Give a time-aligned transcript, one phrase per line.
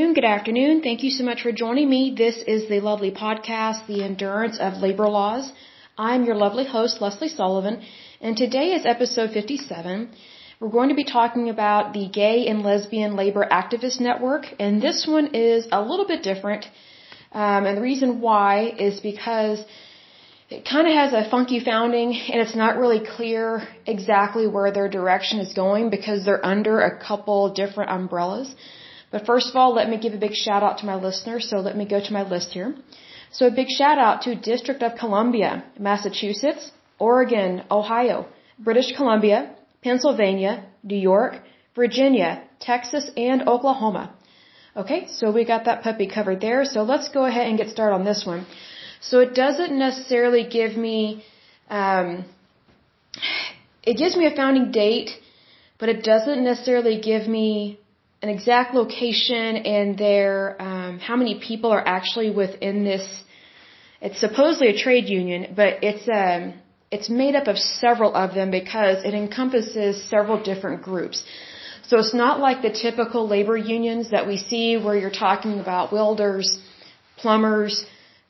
[0.00, 0.80] Good afternoon.
[0.82, 2.14] Thank you so much for joining me.
[2.16, 5.52] This is the lovely podcast, The Endurance of Labor Laws.
[5.96, 7.82] I'm your lovely host, Leslie Sullivan,
[8.20, 10.10] and today is episode 57.
[10.58, 15.06] We're going to be talking about the Gay and Lesbian Labor Activist Network, and this
[15.06, 16.64] one is a little bit different.
[17.32, 19.62] Um, and the reason why is because
[20.48, 24.88] it kind of has a funky founding, and it's not really clear exactly where their
[24.88, 28.54] direction is going because they're under a couple different umbrellas.
[29.10, 31.48] But first of all, let me give a big shout out to my listeners.
[31.50, 32.74] So let me go to my list here.
[33.32, 38.26] So a big shout out to District of Columbia, Massachusetts, Oregon, Ohio,
[38.58, 41.40] British Columbia, Pennsylvania, New York,
[41.74, 44.14] Virginia, Texas, and Oklahoma.
[44.76, 46.64] Okay, so we got that puppy covered there.
[46.64, 48.46] So let's go ahead and get started on this one.
[49.00, 51.24] So it doesn't necessarily give me,
[51.68, 52.24] um,
[53.82, 55.10] it gives me a founding date,
[55.78, 57.79] but it doesn't necessarily give me
[58.22, 63.06] an exact location and their um, how many people are actually within this.
[64.02, 66.54] It's supposedly a trade union, but it's um,
[66.90, 71.24] it's made up of several of them because it encompasses several different groups.
[71.86, 75.92] So it's not like the typical labor unions that we see where you're talking about
[75.92, 76.60] welders,
[77.16, 77.84] plumbers,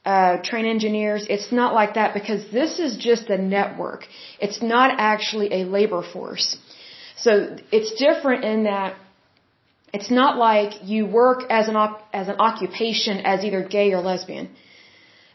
[0.04, 1.26] uh, train engineers.
[1.28, 4.06] It's not like that because this is just a network.
[4.40, 6.56] It's not actually a labor force.
[7.16, 8.94] So it's different in that
[9.92, 11.76] it's not like you work as an
[12.12, 14.50] as an occupation as either gay or lesbian,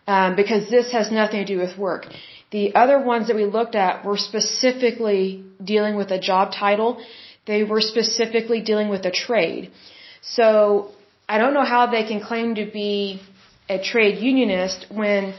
[0.08, 2.08] um, because this has nothing to do with work.
[2.52, 7.02] The other ones that we looked at were specifically dealing with a job title.
[7.46, 9.72] They were specifically dealing with a trade.
[10.22, 10.92] So
[11.28, 13.22] I don't know how they can claim to be
[13.68, 15.34] a trade unionist when,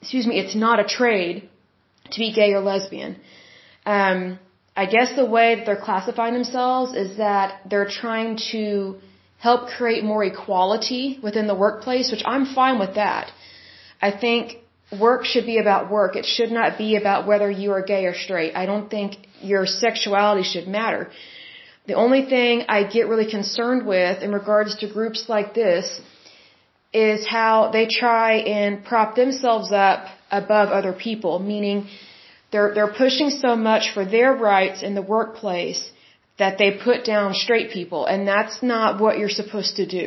[0.00, 1.48] excuse me, it's not a trade
[2.12, 3.16] to be gay or lesbian.
[3.84, 4.38] Um,
[4.76, 8.96] I guess the way that they're classifying themselves is that they're trying to
[9.38, 13.32] help create more equality within the workplace, which I'm fine with that.
[14.00, 14.58] I think
[15.06, 16.16] work should be about work.
[16.16, 18.54] It should not be about whether you are gay or straight.
[18.54, 21.10] I don't think your sexuality should matter.
[21.86, 26.00] The only thing I get really concerned with in regards to groups like this
[26.92, 31.88] is how they try and prop themselves up above other people, meaning
[32.56, 35.82] they're, they're pushing so much for their rights in the workplace
[36.42, 40.06] that they put down straight people, and that's not what you're supposed to do.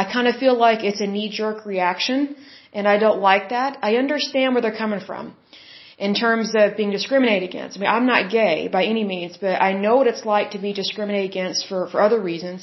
[0.00, 2.18] I kind of feel like it's a knee-jerk reaction,
[2.72, 3.78] and I don't like that.
[3.88, 5.24] I understand where they're coming from
[6.06, 7.76] in terms of being discriminated against.
[7.76, 10.60] I mean, I'm not gay by any means, but I know what it's like to
[10.66, 12.60] be discriminated against for, for other reasons.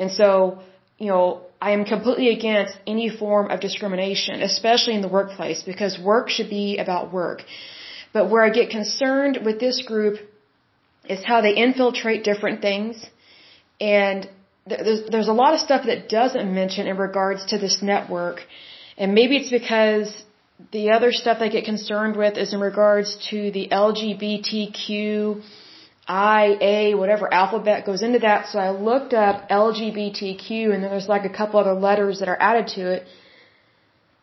[0.00, 0.30] And so,
[0.98, 1.26] you know,
[1.68, 6.50] I am completely against any form of discrimination, especially in the workplace, because work should
[6.50, 7.40] be about work.
[8.12, 10.18] But where I get concerned with this group
[11.08, 13.04] is how they infiltrate different things.
[13.80, 14.28] And
[14.66, 18.40] there's, there's a lot of stuff that doesn't mention in regards to this network.
[18.96, 20.08] And maybe it's because
[20.70, 25.42] the other stuff I get concerned with is in regards to the LGBTQ,
[26.08, 28.48] IA, whatever alphabet goes into that.
[28.48, 32.40] So I looked up LGBTQ and then there's like a couple other letters that are
[32.40, 33.06] added to it.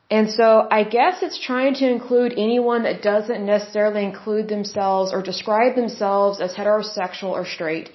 [0.10, 5.22] And so I guess it's trying to include anyone that doesn't necessarily include themselves or
[5.22, 7.92] describe themselves as heterosexual or straight.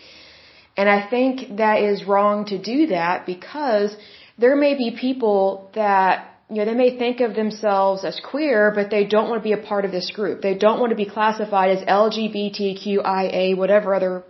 [0.76, 3.96] And I think that is wrong to do that because
[4.38, 8.90] there may be people that, you know, they may think of themselves as queer, but
[8.90, 10.40] they don't want to be a part of this group.
[10.40, 14.24] They don't want to be classified as LGBTQIA, whatever other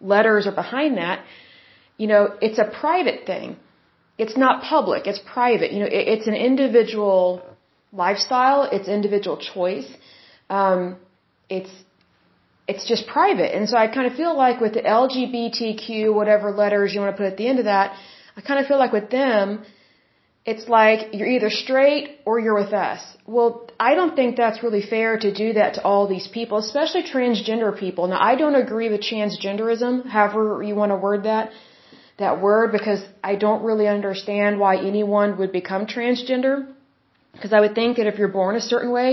[0.00, 1.24] letters are behind that.
[1.96, 3.56] You know, it's a private thing
[4.22, 5.68] it's not public, it's private.
[5.74, 7.22] You know, it, it's an individual
[8.04, 9.90] lifestyle, it's individual choice.
[10.58, 10.82] Um,
[11.48, 11.72] it's
[12.72, 13.50] it's just private.
[13.56, 17.18] And so I kind of feel like with the LGBTQ, whatever letters you want to
[17.20, 17.88] put at the end of that,
[18.36, 19.64] I kind of feel like with them,
[20.52, 23.02] it's like you're either straight or you're with us.
[23.26, 23.50] Well,
[23.88, 27.72] I don't think that's really fair to do that to all these people, especially transgender
[27.86, 28.06] people.
[28.12, 31.50] Now, I don't agree with transgenderism, however you want to word that
[32.20, 33.00] that word because
[33.30, 36.54] I don't really understand why anyone would become transgender.
[37.32, 39.10] Because I would think that if you're born a certain way,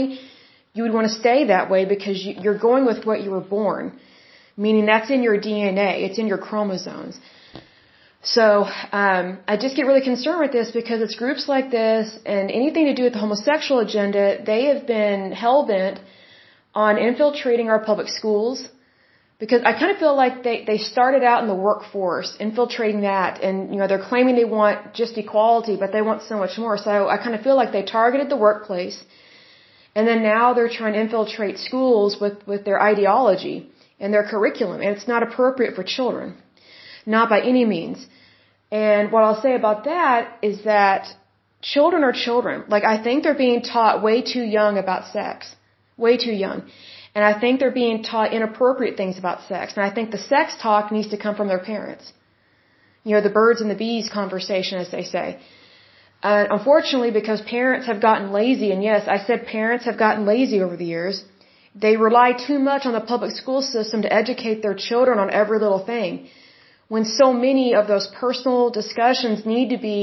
[0.73, 3.85] you would want to stay that way because you're going with what you were born.
[4.65, 7.19] Meaning that's in your DNA, it's in your chromosomes.
[8.23, 8.45] So
[9.01, 12.85] um, I just get really concerned with this because it's groups like this and anything
[12.87, 15.99] to do with the homosexual agenda, they have been hell bent
[16.73, 18.67] on infiltrating our public schools,
[19.39, 23.41] because I kind of feel like they, they started out in the workforce, infiltrating that,
[23.43, 26.77] and you know they're claiming they want just equality, but they want so much more.
[26.77, 28.97] So I kind of feel like they targeted the workplace,
[29.95, 33.69] and then now they're trying to infiltrate schools with with their ideology
[33.99, 36.35] and their curriculum, and it's not appropriate for children,
[37.05, 38.07] not by any means.
[38.71, 41.07] And what I'll say about that is that
[41.61, 42.63] children are children.
[42.67, 45.55] Like I think they're being taught way too young about sex.
[45.97, 46.69] Way too young.
[47.17, 49.65] And I think they're being taught inappropriate things about sex.
[49.75, 52.05] And I think the sex talk needs to come from their parents.
[53.05, 55.25] You know, the birds and the bees conversation, as they say.
[56.21, 60.61] Uh, unfortunately, because parents have gotten lazy, and yes, I said parents have gotten lazy
[60.65, 61.23] over the years,
[61.83, 65.59] they rely too much on the public school system to educate their children on every
[65.65, 66.27] little thing.
[66.87, 70.01] When so many of those personal discussions need to be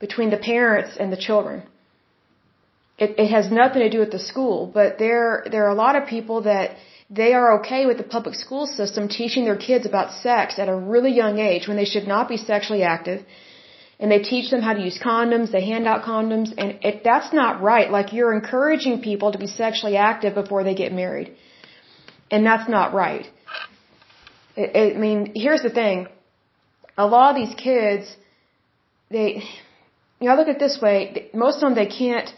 [0.00, 1.62] between the parents and the children.
[3.04, 5.96] It, it has nothing to do with the school, but there, there are a lot
[5.96, 6.76] of people that
[7.08, 10.76] they are okay with the public school system teaching their kids about sex at a
[10.94, 13.24] really young age when they should not be sexually active
[14.00, 17.32] and they teach them how to use condoms, they hand out condoms, and it, that's
[17.34, 17.90] not right.
[17.90, 21.36] Like you're encouraging people to be sexually active before they get married.
[22.30, 23.26] And that's not right.
[24.56, 26.08] It, it, I mean, here's the thing.
[26.96, 28.16] A lot of these kids,
[29.10, 29.42] they,
[30.18, 32.32] you know, I look at it this way, most of them they can't,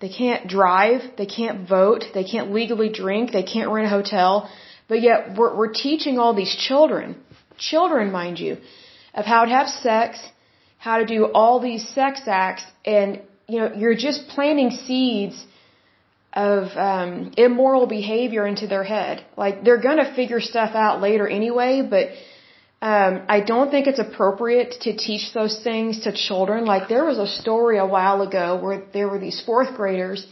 [0.00, 4.50] they can't drive, they can't vote, they can't legally drink, they can't rent a hotel,
[4.88, 7.16] but yet we're, we're teaching all these children,
[7.58, 8.58] children mind you,
[9.14, 10.18] of how to have sex,
[10.78, 15.36] how to do all these sex acts and you know you're just planting seeds
[16.32, 19.24] of um immoral behavior into their head.
[19.36, 22.08] Like they're going to figure stuff out later anyway but
[22.82, 27.18] um I don't think it's appropriate to teach those things to children like there was
[27.18, 30.26] a story a while ago where there were these 4th graders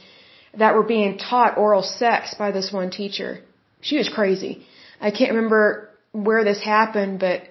[0.63, 3.41] that were being taught oral sex by this one teacher
[3.81, 4.67] she was crazy
[5.01, 7.43] I can't remember where this happened but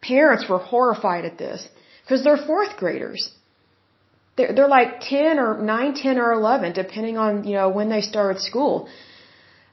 [0.00, 1.68] parents were horrified at this
[2.02, 3.30] because they're fourth graders.
[4.36, 8.00] They're, they're like 10 or 9, 10 or 11, depending on, you know, when they
[8.00, 8.88] started school.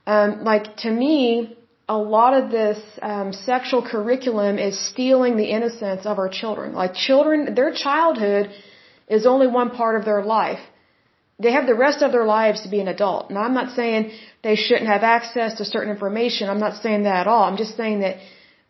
[0.06, 1.58] Um, like to me,
[1.90, 6.74] a lot of this um, sexual curriculum is stealing the innocence of our children.
[6.74, 8.52] Like children, their childhood
[9.08, 10.60] is only one part of their life.
[11.40, 13.32] They have the rest of their lives to be an adult.
[13.32, 14.12] Now, I'm not saying
[14.44, 16.50] they shouldn't have access to certain information.
[16.50, 17.44] I'm not saying that at all.
[17.44, 18.18] I'm just saying that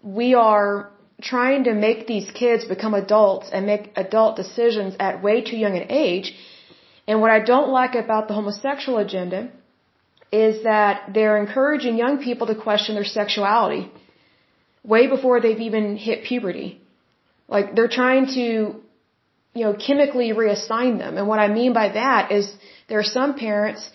[0.02, 0.90] we are
[1.22, 5.76] trying to make these kids become adults and make adult decisions at way too young
[5.78, 6.34] an age.
[7.08, 9.52] And what I don't like about the homosexual agenda
[10.32, 13.92] is that they're encouraging young people to question their sexuality
[14.84, 16.82] way before they've even hit puberty.
[17.48, 18.46] Like they're trying to,
[19.54, 21.18] you know, chemically reassign them.
[21.18, 22.52] And what I mean by that is
[22.88, 23.90] there are some parents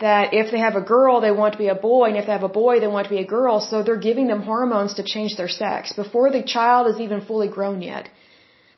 [0.00, 2.32] that if they have a girl, they want to be a boy, and if they
[2.32, 5.02] have a boy, they want to be a girl, so they're giving them hormones to
[5.02, 8.08] change their sex before the child is even fully grown yet.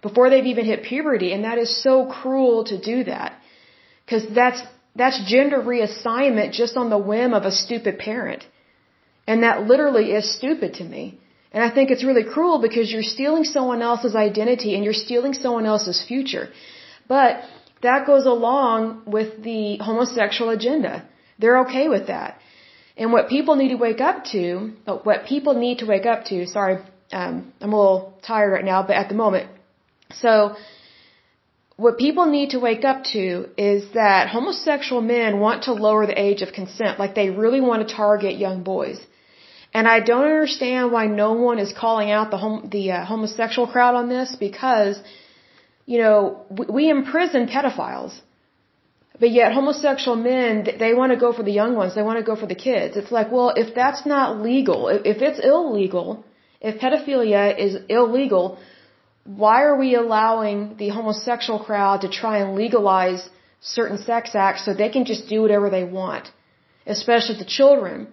[0.02, 3.38] Before they've even hit puberty, and that is so cruel to do that.
[4.08, 4.60] Cause that's,
[4.94, 8.44] that's gender reassignment just on the whim of a stupid parent.
[9.26, 11.18] And that literally is stupid to me.
[11.52, 15.34] And I think it's really cruel because you're stealing someone else's identity and you're stealing
[15.34, 16.48] someone else's future.
[17.08, 17.42] But
[17.82, 21.06] that goes along with the homosexual agenda.
[21.38, 22.38] They're okay with that.
[22.96, 26.24] And what people need to wake up to, oh, what people need to wake up
[26.26, 26.78] to, sorry,
[27.12, 29.50] um, I'm a little tired right now, but at the moment.
[30.14, 30.56] So,
[31.84, 33.26] what people need to wake up to
[33.73, 37.81] is that homosexual men want to lower the age of consent, like they really want
[37.82, 38.99] to target young boys.
[39.75, 43.67] And I don't understand why no one is calling out the hom- the uh, homosexual
[43.75, 44.94] crowd on this because,
[45.93, 46.17] you know,
[46.58, 48.15] we, we imprison pedophiles.
[49.22, 50.53] But yet homosexual men,
[50.84, 51.94] they want to go for the young ones.
[51.94, 52.96] They want to go for the kids.
[53.01, 54.79] It's like, well, if that's not legal,
[55.12, 56.24] if it's illegal,
[56.60, 58.44] if pedophilia is illegal,
[59.24, 63.29] why are we allowing the homosexual crowd to try and legalize
[63.60, 66.31] certain sex acts so they can just do whatever they want?
[66.86, 68.08] Especially the children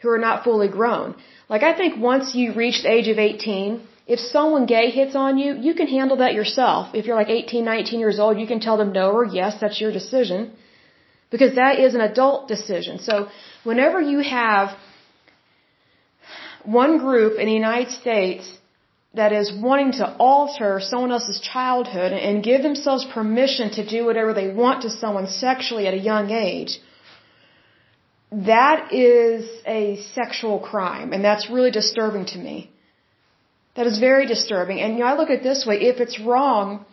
[0.00, 1.14] who are not fully grown.
[1.48, 5.38] Like I think once you reach the age of 18, if someone gay hits on
[5.38, 6.94] you, you can handle that yourself.
[6.94, 9.80] If you're like 18, 19 years old, you can tell them no or yes, that's
[9.80, 10.52] your decision.
[11.30, 12.98] Because that is an adult decision.
[12.98, 13.28] So
[13.64, 14.76] whenever you have
[16.64, 18.58] one group in the United States
[19.14, 24.34] that is wanting to alter someone else's childhood and give themselves permission to do whatever
[24.34, 26.80] they want to someone sexually at a young age,
[28.32, 31.12] that is a sexual crime.
[31.12, 32.70] And that's really disturbing to me.
[33.76, 34.80] That is very disturbing.
[34.80, 36.84] And you know, I look at it this way, if it's wrong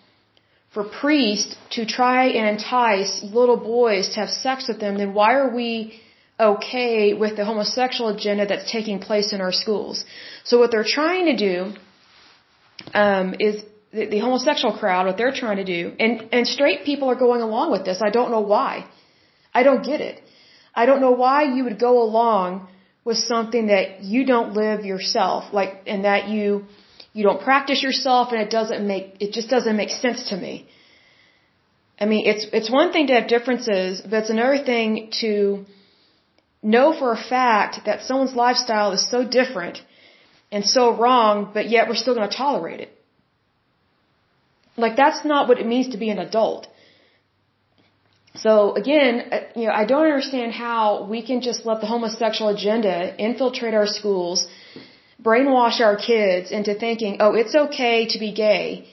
[0.73, 5.33] for priests to try and entice little boys to have sex with them, then why
[5.33, 5.99] are we
[6.39, 10.05] okay with the homosexual agenda that's taking place in our schools?
[10.43, 11.73] So what they're trying to do
[12.93, 17.09] um, is the, the homosexual crowd, what they're trying to do, and, and straight people
[17.09, 18.01] are going along with this.
[18.01, 18.85] I don't know why.
[19.53, 20.21] I don't get it.
[20.73, 22.67] I don't know why you would go along
[23.03, 26.65] with something that you don't live yourself, like, and that you,
[27.13, 30.67] you don't practice yourself and it doesn't make, it just doesn't make sense to me.
[31.99, 35.65] I mean, it's, it's one thing to have differences, but it's another thing to
[36.63, 39.81] know for a fact that someone's lifestyle is so different
[40.51, 42.91] and so wrong, but yet we're still going to tolerate it.
[44.77, 46.67] Like that's not what it means to be an adult.
[48.35, 52.49] So again, uh, you know, I don't understand how we can just let the homosexual
[52.55, 52.95] agenda
[53.29, 54.47] infiltrate our schools,
[55.21, 58.87] brainwash our kids into thinking, oh, it's okay to be gay,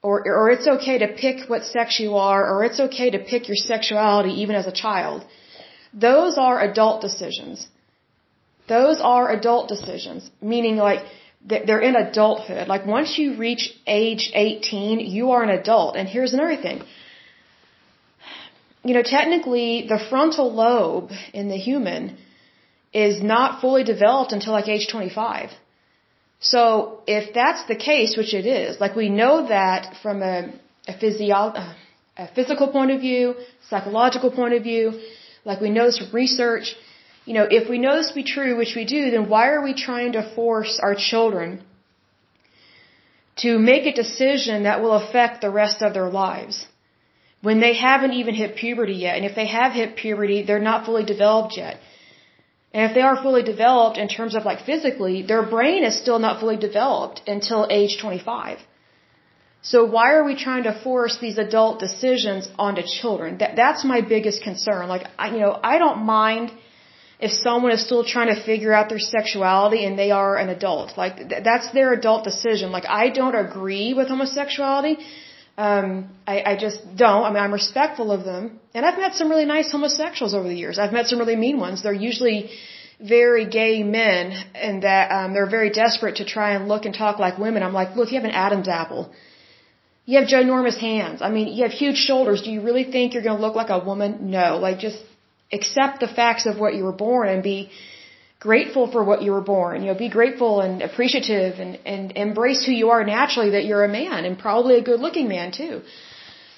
[0.00, 3.48] or, or it's okay to pick what sex you are, or it's okay to pick
[3.48, 5.24] your sexuality even as a child.
[5.92, 7.68] Those are adult decisions.
[8.68, 11.04] Those are adult decisions, meaning like
[11.46, 12.68] they're in adulthood.
[12.68, 15.96] Like once you reach age 18, you are an adult.
[15.96, 16.82] And here's another thing.
[18.84, 22.16] You know, technically the frontal lobe in the human
[22.92, 25.50] is not fully developed until like age 25.
[26.40, 30.52] So if that's the case, which it is, like we know that from a,
[30.86, 31.54] a, physio-
[32.16, 33.34] a physical point of view,
[33.68, 35.00] psychological point of view,
[35.44, 36.74] like we know this from research,
[37.26, 39.62] you know, if we know this to be true, which we do, then why are
[39.62, 41.62] we trying to force our children
[43.44, 46.66] to make a decision that will affect the rest of their lives
[47.40, 49.16] when they haven't even hit puberty yet?
[49.16, 51.78] And if they have hit puberty, they're not fully developed yet.
[52.74, 56.18] And if they are fully developed in terms of like physically, their brain is still
[56.18, 58.58] not fully developed until age 25.
[59.62, 63.38] So why are we trying to force these adult decisions onto children?
[63.38, 64.88] That, that's my biggest concern.
[64.88, 66.52] Like, I, you know, I don't mind
[67.26, 70.88] if someone is still trying to figure out their sexuality and they are an adult.
[71.02, 72.66] Like th- that's their adult decision.
[72.78, 74.94] Like I don't agree with homosexuality.
[75.56, 75.88] Um,
[76.34, 77.24] I, I just don't.
[77.26, 78.42] I mean, I'm respectful of them,
[78.74, 80.78] and I've met some really nice homosexuals over the years.
[80.84, 81.82] I've met some really mean ones.
[81.84, 82.38] They're usually
[83.00, 84.24] very gay men,
[84.66, 87.62] and that um, they're very desperate to try and look and talk like women.
[87.62, 89.02] I'm like, look, you have an Adam's apple.
[90.06, 91.22] You have ginormous hands.
[91.26, 92.42] I mean, you have huge shoulders.
[92.46, 94.10] Do you really think you're going to look like a woman?
[94.38, 94.48] No.
[94.66, 95.00] Like, just
[95.52, 97.70] accept the facts of what you were born and be
[98.40, 99.82] grateful for what you were born.
[99.82, 103.84] You know, be grateful and appreciative and, and embrace who you are naturally that you're
[103.84, 105.82] a man and probably a good looking man too.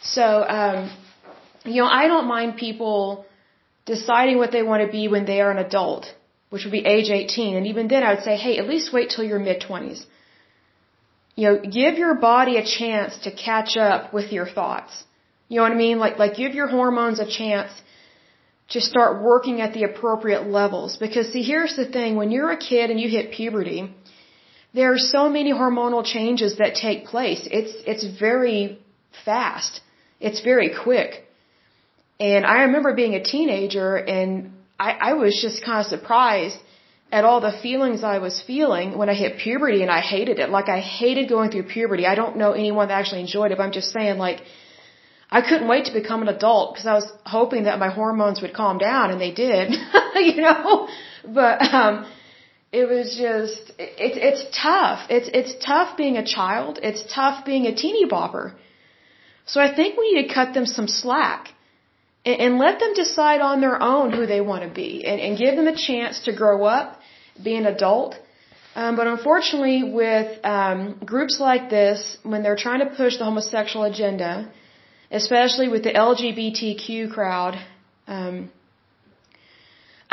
[0.03, 0.27] So,
[0.59, 0.91] um,
[1.65, 3.25] you know, I don't mind people
[3.85, 6.07] deciding what they want to be when they are an adult,
[6.51, 7.57] which would be age 18.
[7.57, 10.05] And even then I would say, hey, at least wait till your mid 20s.
[11.37, 15.05] You know, give your body a chance to catch up with your thoughts.
[15.49, 15.99] You know what I mean?
[15.99, 17.71] Like, like give your hormones a chance
[18.69, 20.97] to start working at the appropriate levels.
[20.97, 23.95] Because see, here's the thing, when you're a kid and you hit puberty,
[24.75, 27.47] there are so many hormonal changes that take place.
[27.51, 28.79] It's, it's very
[29.25, 29.81] fast.
[30.21, 31.25] It's very quick.
[32.19, 36.59] And I remember being a teenager and I, I was just kind of surprised
[37.13, 40.51] at all the feelings I was feeling when I hit puberty and I hated it.
[40.51, 42.07] Like I hated going through puberty.
[42.07, 44.41] I don't know anyone that actually enjoyed it, but I'm just saying like,
[45.39, 48.55] I couldn't wait to become an adult because I was hoping that my hormones would
[48.61, 49.67] calm down and they did,
[50.31, 50.89] you know,
[51.41, 51.95] but, um,
[52.81, 53.63] it was just,
[54.07, 55.01] it's, it's tough.
[55.17, 56.79] It's, it's tough being a child.
[56.83, 58.47] It's tough being a teeny bopper.
[59.45, 61.53] So I think we need to cut them some slack
[62.25, 65.39] and, and let them decide on their own who they want to be and, and
[65.45, 66.99] give them a chance to grow up,
[67.49, 68.15] be an adult.
[68.75, 70.79] Um, but unfortunately, with um,
[71.13, 74.33] groups like this, when they're trying to push the homosexual agenda,
[75.23, 77.55] especially with the LGBTQ crowd,
[78.07, 78.51] um,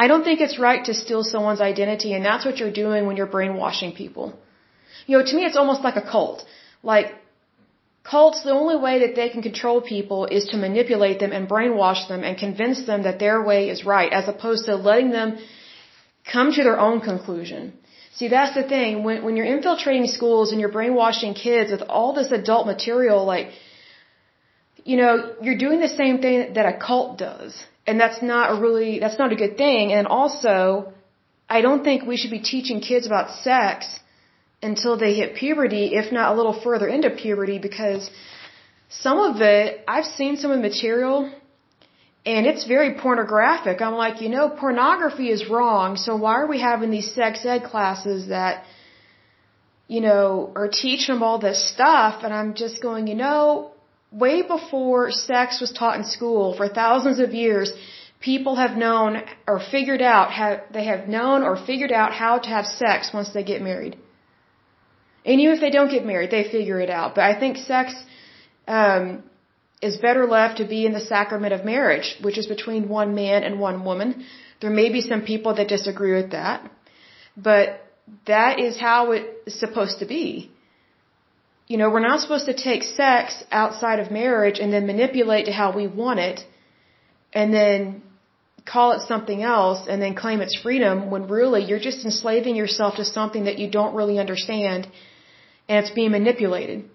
[0.04, 3.18] I don't think it's right to steal someone's identity, and that's what you're doing when
[3.18, 4.34] you're brainwashing people.
[5.06, 6.46] You know, to me, it's almost like a cult.
[6.92, 7.08] Like,
[8.12, 12.08] cults, the only way that they can control people is to manipulate them and brainwash
[12.08, 15.38] them and convince them that their way is right, as opposed to letting them
[16.32, 17.74] come to their own conclusion.
[18.16, 19.04] See, that's the thing.
[19.04, 23.50] When, when you're infiltrating schools and you're brainwashing kids with all this adult material, like,
[24.84, 27.64] you know, you're doing the same thing that a cult does.
[27.86, 29.92] And that's not a really, that's not a good thing.
[29.92, 30.94] And also,
[31.50, 34.00] I don't think we should be teaching kids about sex
[34.62, 38.10] until they hit puberty, if not a little further into puberty, because
[38.90, 41.30] some of it, I've seen some of the material,
[42.26, 43.82] and it's very pornographic.
[43.82, 47.64] I'm like, you know, pornography is wrong, so why are we having these sex ed
[47.64, 48.64] classes that,
[49.90, 52.24] you know, are teaching them all this stuff?
[52.24, 53.73] And I'm just going, you know,
[54.14, 57.74] way before sex was taught in school for thousands of years,
[58.20, 62.50] people have known or figured out how they have known or figured out how to
[62.50, 63.98] have sex once they get married.
[65.26, 67.16] And even if they don't get married, they figure it out.
[67.16, 67.94] But I think sex
[68.68, 69.24] um,
[69.82, 73.44] is better left to be in the sacrament of marriage, which is between one man
[73.44, 74.26] and one woman.
[74.62, 76.70] There may be some people that disagree with that,
[77.36, 77.82] but
[78.28, 80.53] that is how it's supposed to be.
[81.68, 85.52] You know, we're not supposed to take sex outside of marriage and then manipulate to
[85.52, 86.46] how we want it
[87.32, 88.04] and then
[88.66, 92.96] call it something else and then claim it's freedom when really you're just enslaving yourself
[92.96, 94.88] to something that you don't really understand
[95.68, 96.90] and it's being manipulated.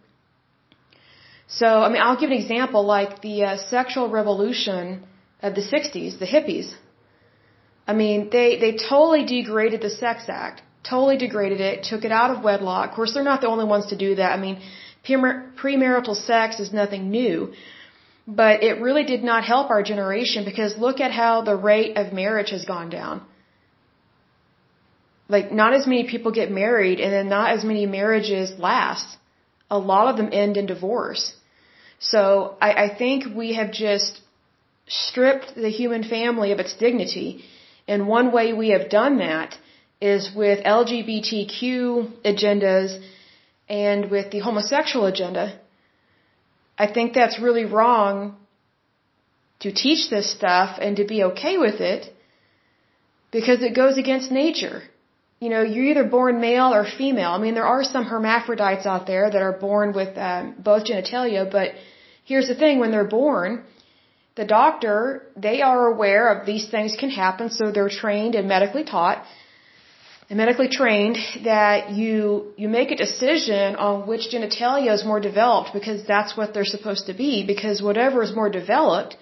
[1.48, 5.04] So, I mean, I'll give an example like the uh, sexual revolution
[5.42, 6.70] of the 60s, the hippies.
[7.87, 12.30] I mean, they, they totally degraded the Sex Act, totally degraded it, took it out
[12.30, 12.90] of wedlock.
[12.90, 14.32] Of course, they're not the only ones to do that.
[14.32, 14.61] I mean,
[15.06, 17.52] premarital sex is nothing new.
[18.26, 22.12] But it really did not help our generation because look at how the rate of
[22.12, 23.23] marriage has gone down.
[25.28, 29.16] Like, not as many people get married and then not as many marriages last.
[29.70, 31.35] A lot of them end in divorce.
[31.99, 34.20] So I, I think we have just
[34.87, 37.44] stripped the human family of its dignity.
[37.87, 39.56] And one way we have done that
[40.00, 43.02] is with LGBTQ agendas
[43.68, 45.58] and with the homosexual agenda.
[46.78, 48.36] I think that's really wrong
[49.60, 52.12] to teach this stuff and to be okay with it
[53.32, 54.82] because it goes against nature.
[55.40, 57.30] You know, you're either born male or female.
[57.30, 61.50] I mean, there are some hermaphrodites out there that are born with um, both genitalia,
[61.50, 61.72] but
[62.24, 63.64] here's the thing when they're born,
[64.36, 68.84] the doctor, they are aware of these things can happen, so they're trained and medically
[68.84, 69.24] taught
[70.37, 76.04] medically trained that you you make a decision on which genitalia is more developed because
[76.06, 79.16] that's what they're supposed to be because whatever is more developed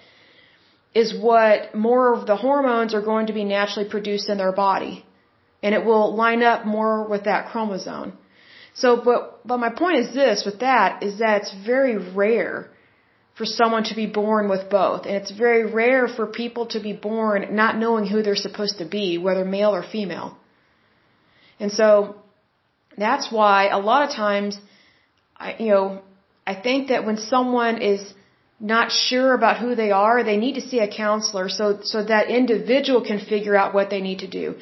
[0.93, 5.05] is what more of the hormones are going to be naturally produced in their body.
[5.63, 8.17] And it will line up more with that chromosome.
[8.73, 12.69] So but but my point is this with that is that it's very rare
[13.37, 15.05] for someone to be born with both.
[15.05, 18.85] And it's very rare for people to be born not knowing who they're supposed to
[18.85, 20.37] be whether male or female
[21.59, 22.15] and so
[22.97, 24.59] that's why a lot of times,
[25.37, 26.01] I, you know,
[26.45, 28.13] I think that when someone is
[28.59, 32.29] not sure about who they are, they need to see a counselor so, so that
[32.29, 34.55] individual can figure out what they need to do.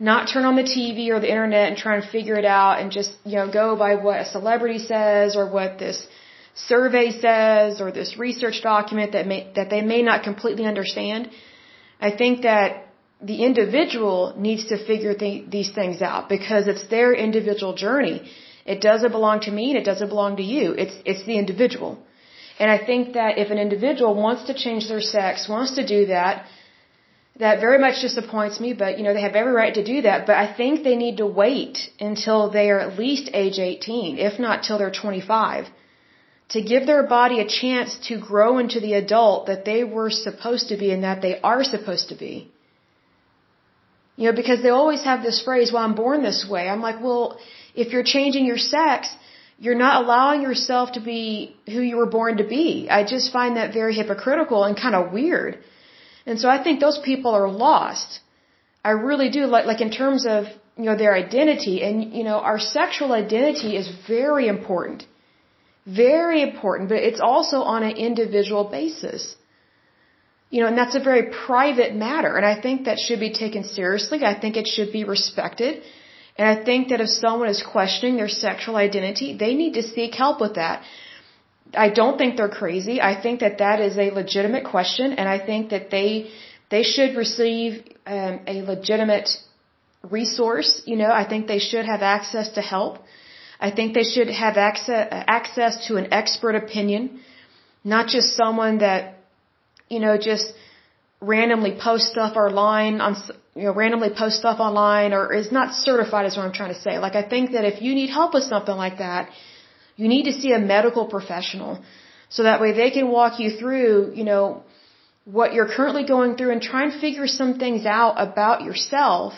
[0.00, 2.90] Not turn on the TV or the internet and try and figure it out and
[2.90, 6.06] just, you know, go by what a celebrity says or what this
[6.54, 11.30] survey says or this research document that may, that they may not completely understand.
[12.00, 12.87] I think that
[13.20, 18.30] the individual needs to figure th- these things out because it's their individual journey.
[18.64, 20.72] It doesn't belong to me and it doesn't belong to you.
[20.72, 21.98] It's, it's the individual.
[22.60, 26.06] And I think that if an individual wants to change their sex, wants to do
[26.06, 26.46] that,
[27.38, 30.26] that very much disappoints me, but you know, they have every right to do that.
[30.26, 34.38] But I think they need to wait until they are at least age 18, if
[34.40, 35.66] not till they're 25,
[36.50, 40.68] to give their body a chance to grow into the adult that they were supposed
[40.70, 42.50] to be and that they are supposed to be.
[44.18, 46.62] You know, because they always have this phrase, well, I'm born this way.
[46.68, 47.24] I'm like, well,
[47.82, 49.00] if you're changing your sex,
[49.64, 51.22] you're not allowing yourself to be
[51.74, 52.88] who you were born to be.
[52.98, 55.52] I just find that very hypocritical and kind of weird.
[56.26, 58.18] And so I think those people are lost.
[58.84, 59.42] I really do.
[59.54, 63.76] Like, like in terms of, you know, their identity and, you know, our sexual identity
[63.76, 65.06] is very important.
[65.86, 69.36] Very important, but it's also on an individual basis.
[70.50, 72.36] You know, and that's a very private matter.
[72.36, 74.24] And I think that should be taken seriously.
[74.24, 75.82] I think it should be respected.
[76.38, 80.14] And I think that if someone is questioning their sexual identity, they need to seek
[80.14, 80.82] help with that.
[81.74, 83.00] I don't think they're crazy.
[83.00, 86.30] I think that that is a legitimate question, and I think that they
[86.70, 89.28] they should receive um, a legitimate
[90.10, 90.82] resource.
[90.86, 92.98] You know, I think they should have access to help.
[93.60, 97.20] I think they should have access access to an expert opinion,
[97.84, 99.17] not just someone that
[99.88, 100.52] you know, just
[101.20, 103.16] randomly post stuff online on,
[103.54, 106.80] you know, randomly post stuff online or is not certified is what I'm trying to
[106.80, 106.98] say.
[106.98, 109.30] Like I think that if you need help with something like that,
[109.96, 111.82] you need to see a medical professional.
[112.28, 114.62] So that way they can walk you through, you know,
[115.24, 119.34] what you're currently going through and try and figure some things out about yourself.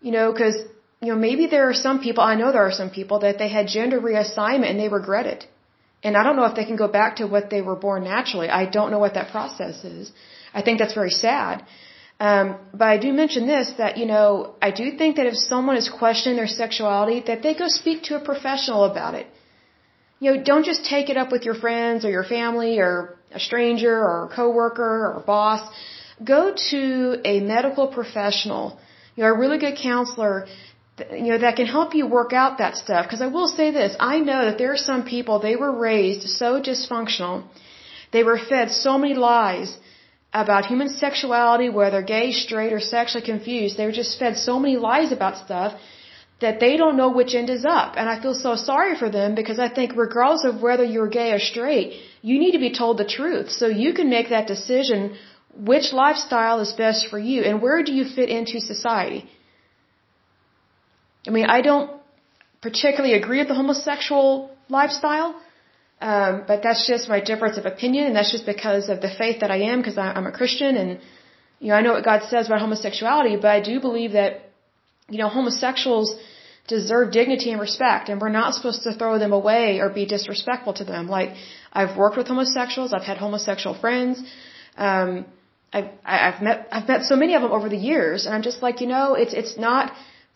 [0.00, 0.56] You know, cause,
[1.02, 3.48] you know, maybe there are some people, I know there are some people that they
[3.48, 5.46] had gender reassignment and they regret it.
[6.02, 8.48] And I don't know if they can go back to what they were born naturally.
[8.48, 10.12] I don't know what that process is.
[10.54, 11.64] I think that's very sad.
[12.20, 15.76] Um, but I do mention this that, you know, I do think that if someone
[15.76, 19.26] is questioning their sexuality, that they go speak to a professional about it.
[20.20, 23.38] You know, don't just take it up with your friends or your family or a
[23.38, 25.62] stranger or a coworker or a boss.
[26.24, 28.80] Go to a medical professional,
[29.14, 30.46] you know, a really good counselor
[31.12, 33.06] you know, that can help you work out that stuff.
[33.06, 36.28] Because I will say this, I know that there are some people, they were raised
[36.28, 37.44] so dysfunctional,
[38.12, 39.76] they were fed so many lies
[40.32, 43.76] about human sexuality, whether gay, straight, or sexually confused.
[43.76, 45.72] They were just fed so many lies about stuff
[46.40, 47.94] that they don't know which end is up.
[47.96, 51.32] And I feel so sorry for them because I think regardless of whether you're gay
[51.32, 55.16] or straight, you need to be told the truth so you can make that decision
[55.56, 59.28] which lifestyle is best for you and where do you fit into society.
[61.28, 61.90] I mean, I don't
[62.62, 64.28] particularly agree with the homosexual
[64.70, 65.30] lifestyle,
[66.00, 69.40] um, but that's just my difference of opinion, and that's just because of the faith
[69.42, 70.90] that I am, because I'm a Christian, and
[71.60, 74.30] you know I know what God says about homosexuality, but I do believe that
[75.14, 76.08] you know homosexuals
[76.66, 80.74] deserve dignity and respect, and we're not supposed to throw them away or be disrespectful
[80.80, 81.08] to them.
[81.08, 81.30] Like
[81.72, 84.22] I've worked with homosexuals, I've had homosexual friends.
[84.76, 85.26] Um,
[85.72, 88.62] I've, I've met I've met so many of them over the years, and I'm just
[88.62, 89.92] like, you know, it's it's not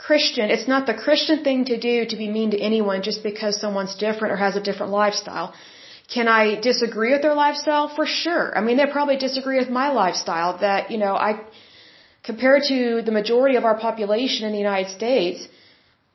[0.07, 0.51] Christian.
[0.55, 3.95] It's not the Christian thing to do to be mean to anyone just because someone's
[4.07, 5.49] different or has a different lifestyle.
[6.15, 7.87] Can I disagree with their lifestyle?
[7.99, 8.47] For sure.
[8.59, 11.31] I mean, they probably disagree with my lifestyle that, you know, I,
[12.31, 15.47] compared to the majority of our population in the United States,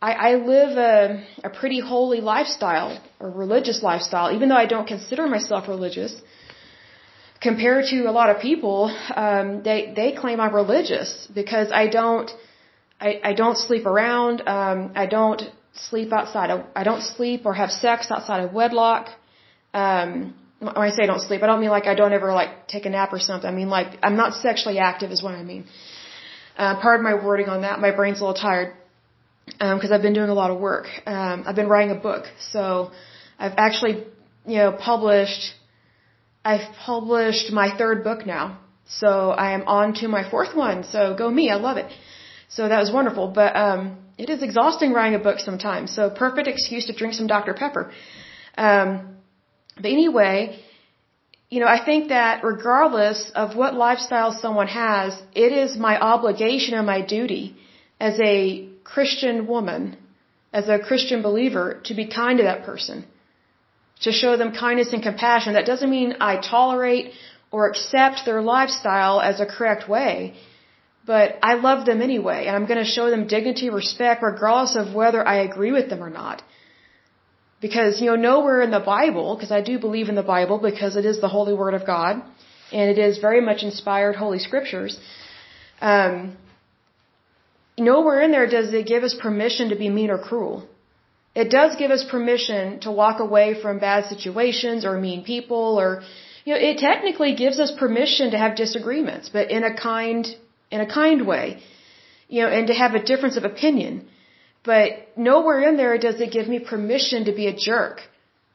[0.09, 4.87] I, I live a, a pretty holy lifestyle, or religious lifestyle, even though I don't
[4.95, 6.13] consider myself religious.
[7.41, 8.79] Compared to a lot of people,
[9.15, 12.29] um, they, they claim I'm religious because I don't,
[12.99, 14.47] I, I don't sleep around.
[14.47, 15.41] Um, I don't
[15.73, 19.09] sleep outside of, I don't sleep or have sex outside of wedlock.
[19.73, 22.67] Um, when I say I don't sleep, I don't mean like I don't ever like
[22.67, 23.47] take a nap or something.
[23.47, 25.65] I mean like I'm not sexually active is what I mean.
[26.57, 27.79] Uh, pardon my wording on that.
[27.79, 28.73] My brain's a little tired
[29.45, 30.87] because um, I've been doing a lot of work.
[31.05, 32.91] Um, I've been writing a book, so
[33.37, 34.03] I've actually
[34.45, 35.53] you know published.
[36.43, 38.57] I've published my third book now,
[38.87, 40.83] so I am on to my fourth one.
[40.85, 41.91] So go me, I love it.
[42.49, 43.27] So that was wonderful.
[43.27, 45.93] But um, it is exhausting writing a book sometimes.
[45.93, 47.53] So perfect excuse to drink some Dr.
[47.53, 47.91] Pepper.
[48.57, 49.17] Um,
[49.75, 50.59] but anyway,
[51.49, 56.73] you know, I think that regardless of what lifestyle someone has, it is my obligation
[56.73, 57.55] and my duty
[57.99, 59.97] as a Christian woman,
[60.51, 63.05] as a Christian believer, to be kind to that person,
[64.01, 65.53] to show them kindness and compassion.
[65.53, 67.11] That doesn't mean I tolerate
[67.51, 70.35] or accept their lifestyle as a correct way.
[71.07, 74.93] But I love them anyway, and I'm going to show them dignity, respect, regardless of
[74.93, 76.43] whether I agree with them or not.
[77.65, 80.97] Because, you know, nowhere in the Bible, because I do believe in the Bible because
[81.01, 82.21] it is the Holy Word of God,
[82.73, 84.99] and it is very much inspired Holy Scriptures,
[85.79, 86.35] um,
[87.77, 90.67] nowhere in there does it give us permission to be mean or cruel.
[91.35, 96.01] It does give us permission to walk away from bad situations or mean people or,
[96.43, 100.27] you know, it technically gives us permission to have disagreements, but in a kind
[100.71, 101.61] in a kind way,
[102.27, 104.07] you know, and to have a difference of opinion.
[104.63, 108.01] But nowhere in there does it give me permission to be a jerk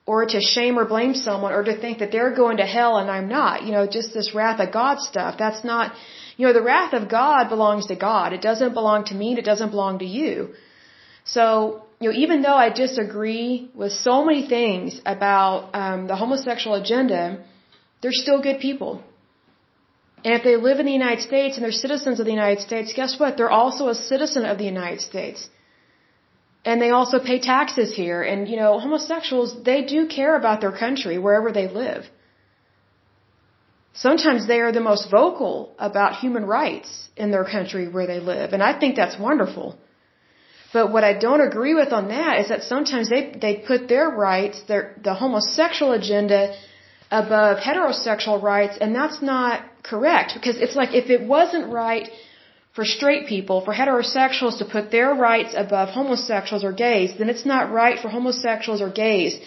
[0.05, 3.11] or to shame or blame someone or to think that they're going to hell and
[3.11, 3.63] I'm not.
[3.65, 5.37] You know, just this wrath of God stuff.
[5.39, 5.93] That's not,
[6.37, 8.33] you know, the wrath of God belongs to God.
[8.33, 9.31] It doesn't belong to me.
[9.31, 10.55] and It doesn't belong to you.
[11.25, 16.75] So, you know, even though I disagree with so many things about um, the homosexual
[16.83, 17.45] agenda,
[18.01, 19.05] they're still good people.
[20.25, 22.93] And if they live in the United States and they're citizens of the United States,
[22.95, 23.37] guess what?
[23.37, 25.49] They're also a citizen of the United States.
[26.65, 28.23] And they also pay taxes here.
[28.23, 32.05] And, you know, homosexuals, they do care about their country wherever they live.
[33.95, 38.53] Sometimes they are the most vocal about human rights in their country where they live.
[38.53, 39.77] And I think that's wonderful.
[40.73, 44.09] But what I don't agree with on that is that sometimes they, they put their
[44.09, 46.57] rights, their, the homosexual agenda
[47.11, 52.09] above heterosexual rights, and that's not correct because it's like if it wasn't right
[52.75, 57.45] for straight people, for heterosexuals to put their rights above homosexuals or gays, then it's
[57.45, 59.39] not right for homosexuals or gays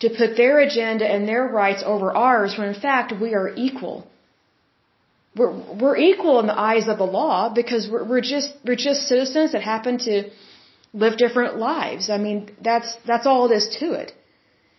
[0.00, 4.06] to put their agenda and their rights over ours when in fact we are equal.
[5.34, 9.08] We're, we're equal in the eyes of the law because we're, we're just, we're just
[9.08, 10.30] citizens that happen to
[10.92, 12.08] live different lives.
[12.08, 14.12] I mean, that's, that's all it is to it.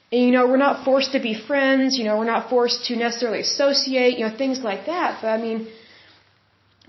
[0.10, 3.41] You know, we're not forced to be friends, you know, we're not forced to necessarily
[3.41, 5.20] associate, you know, things like that.
[5.22, 5.67] But I mean,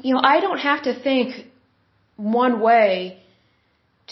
[0.00, 1.46] you know, I don't have to think
[2.16, 3.18] one way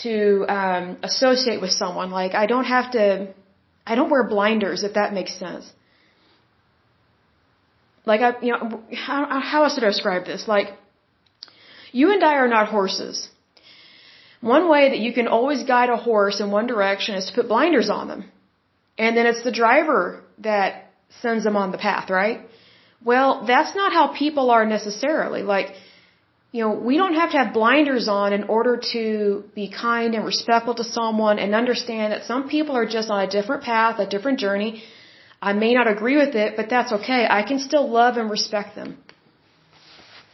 [0.02, 2.10] to um, associate with someone.
[2.10, 3.32] Like, I don't have to,
[3.86, 5.70] I don't wear blinders, if that makes sense.
[8.04, 10.46] Like, I, you know, how, how else to describe this?
[10.48, 10.68] Like,
[11.92, 13.28] you and I are not horses.
[14.40, 17.48] One way that you can always guide a horse in one direction is to put
[17.48, 18.30] blinders on them.
[18.98, 22.40] And then it's the driver that sends them on the path, right?
[23.04, 25.42] Well, that's not how people are necessarily.
[25.42, 25.74] Like,
[26.52, 30.24] you know, we don't have to have blinders on in order to be kind and
[30.24, 34.06] respectful to someone and understand that some people are just on a different path, a
[34.06, 34.82] different journey.
[35.42, 37.26] I may not agree with it, but that's okay.
[37.28, 38.96] I can still love and respect them.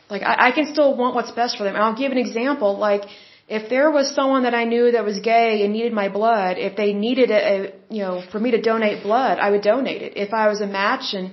[0.09, 1.75] Like, I, I can still want what's best for them.
[1.75, 2.79] And I'll give an example.
[2.79, 3.03] Like,
[3.59, 6.75] if there was someone that I knew that was gay and needed my blood, if
[6.81, 7.43] they needed a,
[7.97, 10.12] you know, for me to donate blood, I would donate it.
[10.25, 11.27] If I was a match and,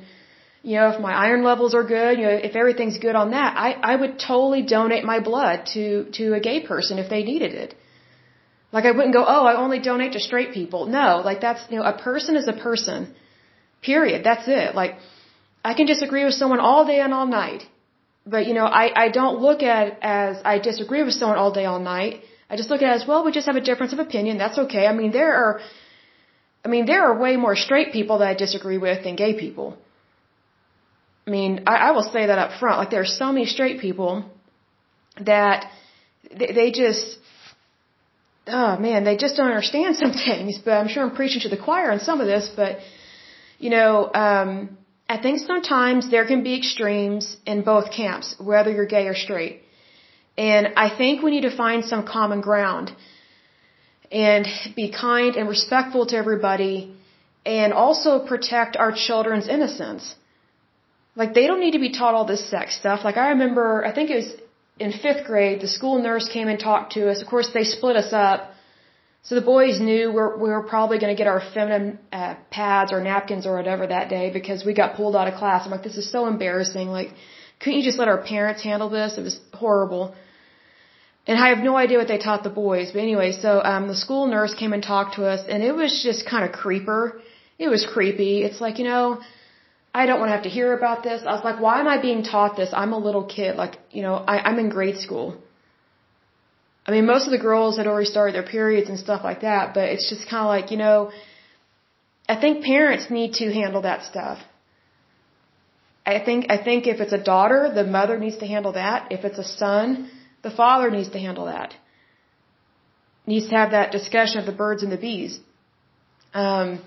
[0.69, 3.51] you know, if my iron levels are good, you know, if everything's good on that,
[3.67, 5.83] I, I would totally donate my blood to,
[6.17, 7.71] to a gay person if they needed it.
[8.75, 10.81] Like I wouldn't go, oh, I only donate to straight people.
[10.99, 13.15] No, like that's, you know, a person is a person.
[13.81, 14.25] Period.
[14.29, 14.75] That's it.
[14.81, 14.95] Like,
[15.63, 17.63] I can disagree with someone all day and all night.
[18.25, 21.51] But, you know, I, I don't look at it as I disagree with someone all
[21.51, 22.21] day, all night.
[22.49, 24.37] I just look at it as, well, we just have a difference of opinion.
[24.37, 24.85] That's okay.
[24.87, 25.61] I mean, there are,
[26.65, 29.77] I mean, there are way more straight people that I disagree with than gay people.
[31.27, 32.79] I mean, I, I will say that up front.
[32.79, 34.25] Like, there are so many straight people
[35.21, 35.71] that
[36.35, 37.17] they, they just,
[38.47, 40.57] oh man, they just don't understand some things.
[40.57, 42.51] But I'm sure I'm preaching to the choir on some of this.
[42.55, 42.79] But,
[43.59, 44.77] you know, um,
[45.13, 49.63] I think sometimes there can be extremes in both camps, whether you're gay or straight.
[50.37, 52.91] And I think we need to find some common ground
[54.11, 54.45] and
[54.75, 56.93] be kind and respectful to everybody
[57.45, 60.15] and also protect our children's innocence.
[61.15, 63.03] Like they don't need to be taught all this sex stuff.
[63.03, 64.31] Like I remember, I think it was
[64.77, 67.21] in fifth grade, the school nurse came and talked to us.
[67.23, 68.53] Of course, they split us up
[69.21, 72.91] so the boys knew we're, we were probably going to get our feminine uh, pads
[72.93, 75.65] or napkins or whatever that day because we got pulled out of class.
[75.65, 76.87] I'm like, this is so embarrassing.
[76.87, 77.09] Like,
[77.59, 79.17] couldn't you just let our parents handle this?
[79.17, 80.15] It was horrible.
[81.27, 82.91] And I have no idea what they taught the boys.
[82.93, 86.01] But anyway, so um, the school nurse came and talked to us, and it was
[86.01, 87.21] just kind of creeper.
[87.59, 88.41] It was creepy.
[88.43, 89.19] It's like, you know,
[89.93, 91.21] I don't want to have to hear about this.
[91.27, 92.69] I was like, why am I being taught this?
[92.73, 93.57] I'm a little kid.
[93.57, 95.37] Like, you know, I, I'm in grade school.
[96.89, 99.75] I mean, most of the girls had already started their periods and stuff like that,
[99.75, 101.11] but it's just kind of like, you know,
[102.33, 104.37] I think parents need to handle that stuff.
[106.13, 109.11] I think, I think if it's a daughter, the mother needs to handle that.
[109.11, 110.09] If it's a son,
[110.41, 111.75] the father needs to handle that.
[113.33, 115.39] Needs to have that discussion of the birds and the bees.
[116.33, 116.81] Um,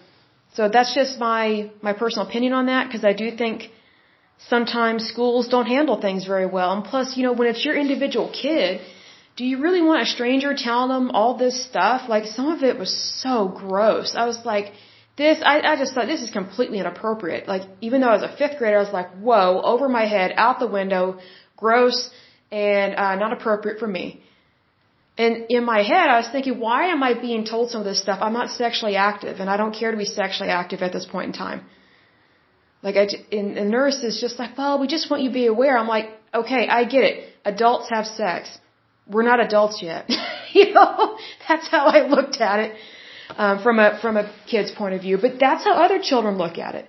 [0.54, 3.68] so that's just my, my personal opinion on that, because I do think
[4.54, 6.72] sometimes schools don't handle things very well.
[6.72, 8.80] And plus, you know, when it's your individual kid,
[9.36, 12.08] do you really want a stranger telling them all this stuff?
[12.08, 12.92] Like some of it was
[13.22, 14.14] so gross.
[14.14, 14.72] I was like,
[15.16, 17.48] this, I, I just thought this is completely inappropriate.
[17.48, 20.32] Like even though I was a fifth grader, I was like, whoa, over my head,
[20.36, 21.18] out the window,
[21.56, 22.10] gross,
[22.50, 24.22] and uh, not appropriate for me.
[25.18, 28.00] And in my head, I was thinking, why am I being told some of this
[28.00, 28.18] stuff?
[28.22, 31.26] I'm not sexually active, and I don't care to be sexually active at this point
[31.26, 31.66] in time.
[32.82, 35.46] Like, I, and the nurse is just like, well, we just want you to be
[35.46, 35.76] aware.
[35.76, 37.28] I'm like, okay, I get it.
[37.44, 38.58] Adults have sex
[39.06, 40.10] we're not adults yet.
[40.52, 41.16] you know,
[41.48, 42.76] that's how I looked at it
[43.36, 45.18] um, from a from a kid's point of view.
[45.18, 46.88] But that's how other children look at it.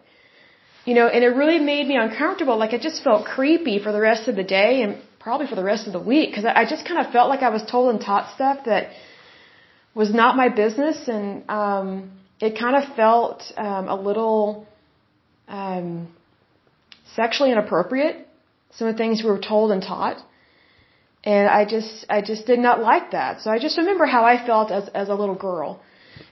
[0.85, 2.57] You know, and it really made me uncomfortable.
[2.57, 5.63] Like I just felt creepy for the rest of the day and probably for the
[5.63, 8.01] rest of the week because I, just kind of felt like I was told and
[8.03, 8.89] taught stuff that
[9.95, 14.67] was not my business, and um, it kind of felt um, a little
[15.47, 16.13] um,
[17.15, 18.27] sexually inappropriate.
[18.71, 20.17] Some of the things we were told and taught.
[21.23, 23.41] And I just, I just did not like that.
[23.41, 25.81] So I just remember how I felt as, as a little girl.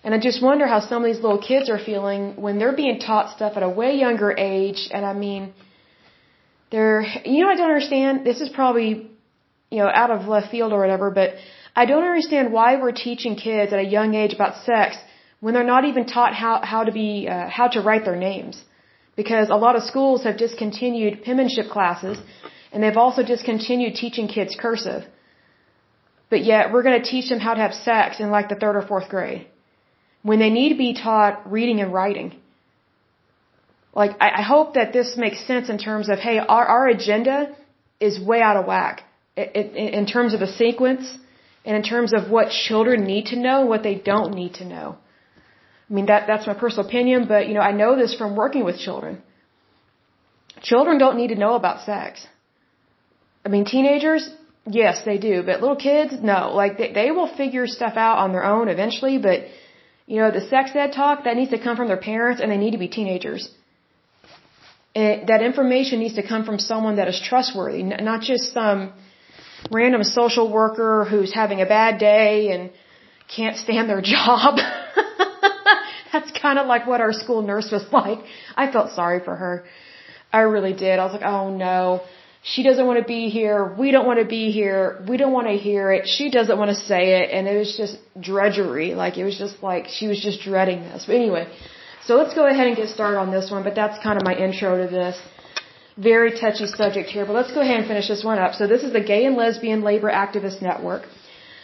[0.03, 2.99] And I just wonder how some of these little kids are feeling when they're being
[2.99, 4.89] taught stuff at a way younger age.
[4.91, 5.53] And I mean,
[6.71, 8.25] they're, you know, I don't understand.
[8.25, 9.09] This is probably,
[9.69, 11.35] you know, out of left field or whatever, but
[11.75, 14.97] I don't understand why we're teaching kids at a young age about sex
[15.39, 18.61] when they're not even taught how, how to be, uh, how to write their names.
[19.15, 22.17] Because a lot of schools have discontinued penmanship classes
[22.71, 25.03] and they've also discontinued teaching kids cursive.
[26.29, 28.75] But yet we're going to teach them how to have sex in like the third
[28.75, 29.47] or fourth grade.
[30.23, 32.35] When they need to be taught reading and writing.
[33.93, 37.53] Like, I, I hope that this makes sense in terms of, hey, our, our agenda
[37.99, 39.03] is way out of whack.
[39.35, 41.05] In, in terms of a sequence
[41.65, 44.65] and in terms of what children need to know and what they don't need to
[44.65, 44.97] know.
[45.89, 48.63] I mean, that, that's my personal opinion, but, you know, I know this from working
[48.63, 49.21] with children.
[50.61, 52.27] Children don't need to know about sex.
[53.45, 54.29] I mean, teenagers,
[54.65, 56.53] yes, they do, but little kids, no.
[56.53, 59.45] Like they, they will figure stuff out on their own eventually, but
[60.05, 62.57] you know, the sex ed talk that needs to come from their parents, and they
[62.57, 63.49] need to be teenagers.
[64.93, 68.91] And that information needs to come from someone that is trustworthy, not just some
[69.71, 72.71] random social worker who's having a bad day and
[73.33, 74.57] can't stand their job.
[76.11, 78.19] That's kind of like what our school nurse was like.
[78.55, 79.63] I felt sorry for her.
[80.33, 80.99] I really did.
[80.99, 82.01] I was like, oh no
[82.43, 83.75] she doesn't want to be here.
[83.77, 85.03] We don't want to be here.
[85.07, 86.07] We don't want to hear it.
[86.07, 87.29] She doesn't want to say it.
[87.31, 88.95] And it was just drudgery.
[88.95, 91.05] Like, it was just like, she was just dreading this.
[91.05, 91.47] But anyway,
[92.05, 93.63] so let's go ahead and get started on this one.
[93.63, 95.21] But that's kind of my intro to this.
[95.97, 97.27] Very touchy subject here.
[97.27, 98.55] But let's go ahead and finish this one up.
[98.55, 101.03] So this is the Gay and Lesbian Labor Activist Network.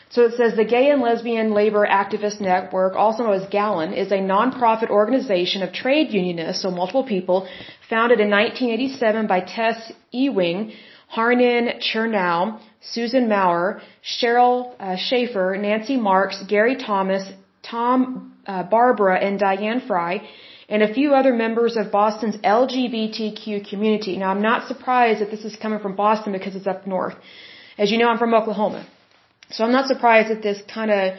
[0.10, 4.12] So it says the Gay and Lesbian Labor Activist Network, also known as GALLAN, is
[4.12, 7.46] a nonprofit organization of trade unionists, so multiple people,
[7.90, 10.74] founded in 1987 by Tess Ewing,
[11.16, 17.24] Harneen Chernow, Susan Maurer, Cheryl uh, Schaefer, Nancy Marks, Gary Thomas,
[17.64, 20.22] Tom uh, Barbera, and Diane Fry,
[20.70, 24.18] and a few other members of Boston's LGBTQ community.
[24.18, 27.16] Now, I'm not surprised that this is coming from Boston because it's up north.
[27.78, 28.86] As you know, I'm from Oklahoma.
[29.50, 31.14] So I'm not surprised that this kind of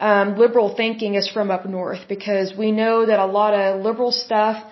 [0.00, 4.12] um, liberal thinking is from up north because we know that a lot of liberal
[4.12, 4.62] stuff,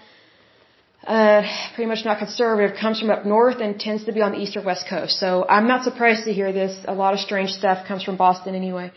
[1.07, 1.43] uh,
[1.75, 4.57] pretty much not conservative, comes from up north and tends to be on the east
[4.57, 5.19] or west coast.
[5.19, 6.85] So I'm not surprised to hear this.
[6.87, 8.93] A lot of strange stuff comes from Boston anyway.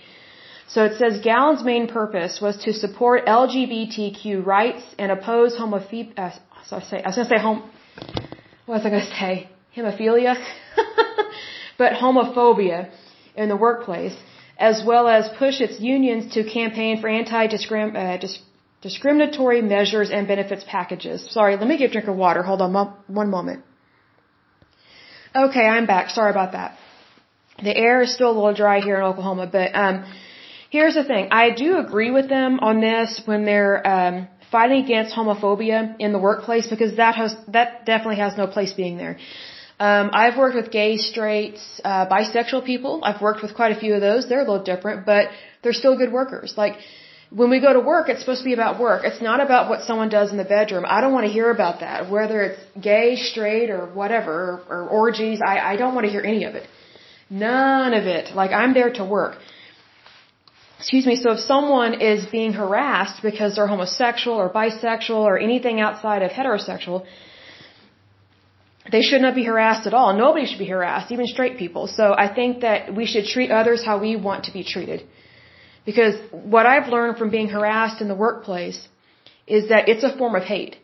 [0.67, 6.13] So it says GALLAN's main purpose was to support LGBTQ rights and oppose homophobia.
[6.17, 6.31] Uh,
[6.65, 7.69] so I, say, I was going to say home.
[8.65, 9.49] What was I going to say?
[9.75, 10.35] Hemophilia?
[11.77, 12.89] but homophobia
[13.35, 14.15] in the workplace,
[14.57, 18.27] as well as push its unions to campaign for anti-discriminatory uh,
[19.61, 21.31] measures and benefits packages.
[21.31, 22.43] Sorry, let me get a drink of water.
[22.43, 22.71] Hold on
[23.07, 23.63] one moment.
[25.35, 26.09] Okay, I'm back.
[26.09, 26.77] Sorry about that.
[27.61, 30.05] The air is still a little dry here in Oklahoma, but um,
[30.69, 31.29] here's the thing.
[31.31, 36.19] I do agree with them on this when they're um, fighting against homophobia in the
[36.19, 39.17] workplace because that has that definitely has no place being there.
[39.79, 42.93] Um, I've worked with gay, straights, uh, bisexual people.
[43.03, 44.29] I've worked with quite a few of those.
[44.29, 45.29] They're a little different, but
[45.61, 46.53] they're still good workers.
[46.55, 46.75] Like,
[47.31, 49.03] when we go to work, it's supposed to be about work.
[49.03, 50.85] It's not about what someone does in the bedroom.
[50.87, 52.09] I don't want to hear about that.
[52.09, 56.21] Whether it's gay, straight, or whatever, or, or orgies, I, I don't want to hear
[56.21, 56.67] any of it.
[57.29, 58.35] None of it.
[58.35, 59.37] Like, I'm there to work.
[60.77, 65.79] Excuse me, so if someone is being harassed because they're homosexual or bisexual or anything
[65.79, 67.05] outside of heterosexual,
[68.91, 70.15] they should not be harassed at all.
[70.15, 71.87] Nobody should be harassed, even straight people.
[71.87, 75.03] So I think that we should treat others how we want to be treated.
[75.85, 78.79] Because what I've learned from being harassed in the workplace
[79.47, 80.75] is that it's a form of hate.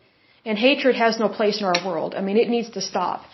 [0.44, 2.14] And hatred has no place in our world.
[2.14, 3.24] I mean, it needs to stop.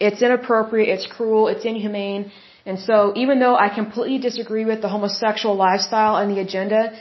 [0.00, 2.30] It's inappropriate, it's cruel, it's inhumane.
[2.64, 6.98] And so even though I completely disagree with the homosexual lifestyle and the agenda,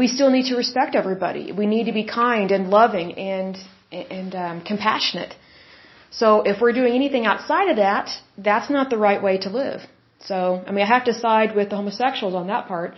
[0.00, 1.52] we still need to respect everybody.
[1.52, 3.56] We need to be kind and loving and,
[3.90, 5.34] and um, compassionate.
[6.10, 9.80] So if we're doing anything outside of that, that's not the right way to live.
[10.20, 12.94] So, I mean, I have to side with the homosexuals on that part.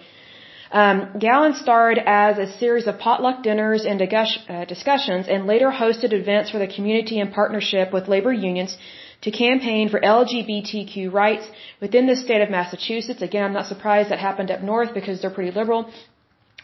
[0.83, 6.13] Um, GALLAN starred as a series of potluck dinners and uh, discussions and later hosted
[6.13, 8.77] events for the community in partnership with labor unions
[9.23, 11.47] to campaign for LGBTQ rights
[11.81, 13.23] within the state of Massachusetts.
[13.23, 15.89] Again, I'm not surprised that happened up north because they're pretty liberal.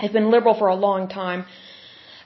[0.01, 1.44] They've been liberal for a long time.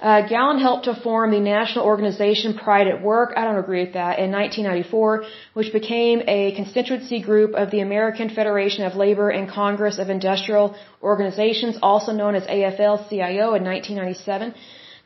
[0.04, 3.94] Uh, GALLAN helped to form the national organization Pride at Work, I don't agree with
[3.94, 9.48] that, in 1994, which became a constituency group of the American Federation of Labor and
[9.48, 14.54] Congress of Industrial Organizations, also known as AFL-CIO, in 1997.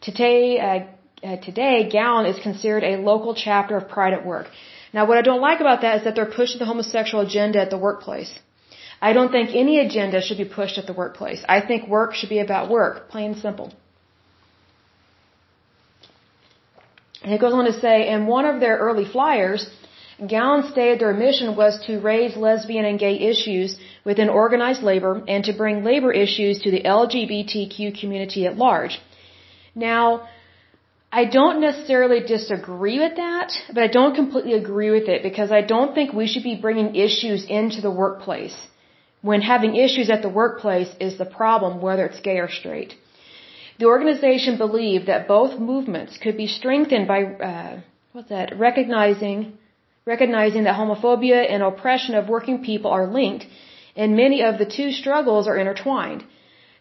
[0.01, 0.81] Today, uh,
[1.25, 4.49] uh, today, GALLAN is considered a local chapter of Pride at Work.
[4.93, 7.71] Now, what I don't like about that is that they're pushing the homosexual agenda at
[7.71, 8.33] the workplace.
[9.01, 11.45] I don't think any agenda should be pushed at the workplace.
[11.49, 13.73] I think work should be about work, plain and simple.
[17.23, 19.69] And it goes on to say, in one of their early flyers,
[20.27, 25.45] GALLAN stated their mission was to raise lesbian and gay issues within organized labor and
[25.45, 29.01] to bring labor issues to the LGBTQ community at large.
[29.75, 30.29] Now,
[31.11, 35.63] I don't necessarily disagree with that, but I don't completely agree with it because I
[35.63, 38.57] don't think we should be bringing issues into the workplace
[39.23, 42.95] when having issues at the workplace is the problem, whether it's gay or straight.
[43.79, 47.81] The organization believed that both movements could be strengthened by uh,
[48.13, 48.59] what's that?
[48.59, 49.39] Recognizing
[50.13, 53.47] recognizing that homophobia and oppression of working people are linked,
[53.95, 56.25] and many of the two struggles are intertwined.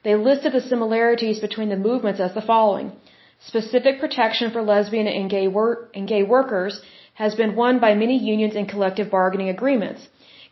[0.03, 2.93] They listed the similarities between the movements as the following:
[3.51, 6.81] specific protection for lesbian and gay, wor- and gay workers
[7.13, 10.07] has been won by many unions in collective bargaining agreements.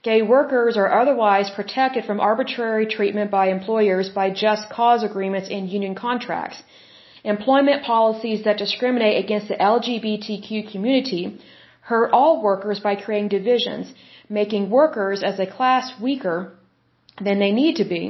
[0.05, 5.67] Gay workers are otherwise protected from arbitrary treatment by employers by just cause agreements in
[5.77, 6.61] union contracts.
[7.23, 11.23] Employment policies that discriminate against the LGBTQ community
[11.89, 13.95] hurt all workers by creating divisions,
[14.29, 16.37] making workers as a class weaker
[17.19, 18.03] than they need to be.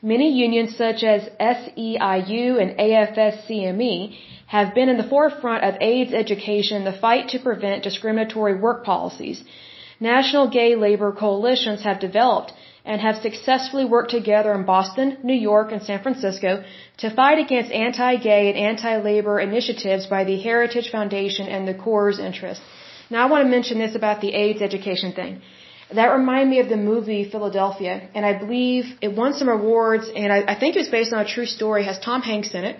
[0.00, 4.16] Many unions such as SEIU and AFSCME
[4.46, 8.82] have been in the forefront of AIDS education in the fight to prevent discriminatory work
[8.92, 9.44] policies.
[10.00, 12.52] National gay labor coalitions have developed
[12.84, 16.64] and have successfully worked together in Boston, New York, and San Francisco
[16.98, 22.62] to fight against anti-gay and anti-labor initiatives by the Heritage Foundation and the CORE's interest.
[23.10, 25.42] Now I want to mention this about the AIDS education thing.
[25.94, 30.30] That reminded me of the movie Philadelphia, and I believe it won some awards, and
[30.32, 31.82] I, I think it was based on a true story.
[31.82, 32.76] It has Tom Hanks in it,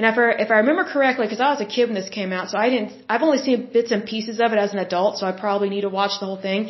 [0.00, 2.32] and if I, if I remember correctly, because I was a kid when this came
[2.36, 2.92] out, so I didn't.
[3.06, 5.82] I've only seen bits and pieces of it as an adult, so I probably need
[5.88, 6.60] to watch the whole thing.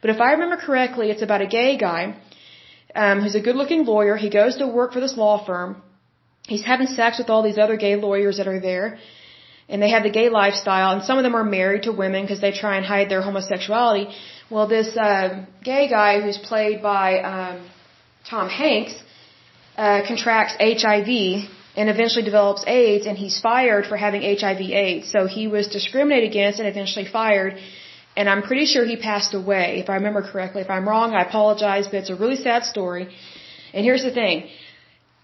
[0.00, 2.02] But if I remember correctly, it's about a gay guy
[3.02, 4.16] um, who's a good-looking lawyer.
[4.16, 5.82] He goes to work for this law firm.
[6.52, 8.98] He's having sex with all these other gay lawyers that are there
[9.68, 12.40] and they have the gay lifestyle, and some of them are married to women because
[12.40, 14.04] they try and hide their homosexuality.
[14.50, 17.70] Well, this uh, gay guy who's played by um,
[18.28, 18.94] Tom Hanks
[19.76, 25.10] uh, contracts HIV and eventually develops AIDS, and he's fired for having HIV/AIDS.
[25.10, 27.58] So he was discriminated against and eventually fired.
[28.16, 30.60] And I'm pretty sure he passed away, if I remember correctly.
[30.62, 33.08] If I'm wrong, I apologize, but it's a really sad story.
[33.72, 34.50] And here's the thing.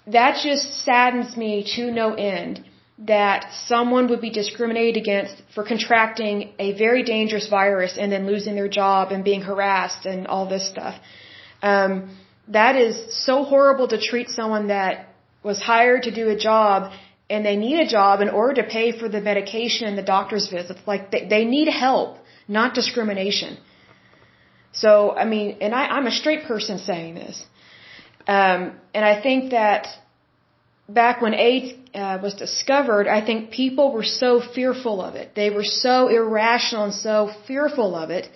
[0.06, 2.64] That just saddens me to no end
[2.98, 8.54] that someone would be discriminated against for contracting a very dangerous virus and then losing
[8.56, 10.96] their job and being harassed and all this stuff.
[11.62, 12.16] Um,
[12.48, 15.07] that is so horrible to treat someone that
[15.42, 16.92] was hired to do a job
[17.30, 20.48] and they need a job in order to pay for the medication and the doctor's
[20.48, 20.80] visits.
[20.86, 22.16] Like they, they need help,
[22.48, 23.58] not discrimination.
[24.72, 27.44] So, I mean, and I, I'm a straight person saying this.
[28.26, 29.88] Um, and I think that
[30.88, 35.34] back when AIDS uh, was discovered, I think people were so fearful of it.
[35.34, 38.28] They were so irrational and so fearful of it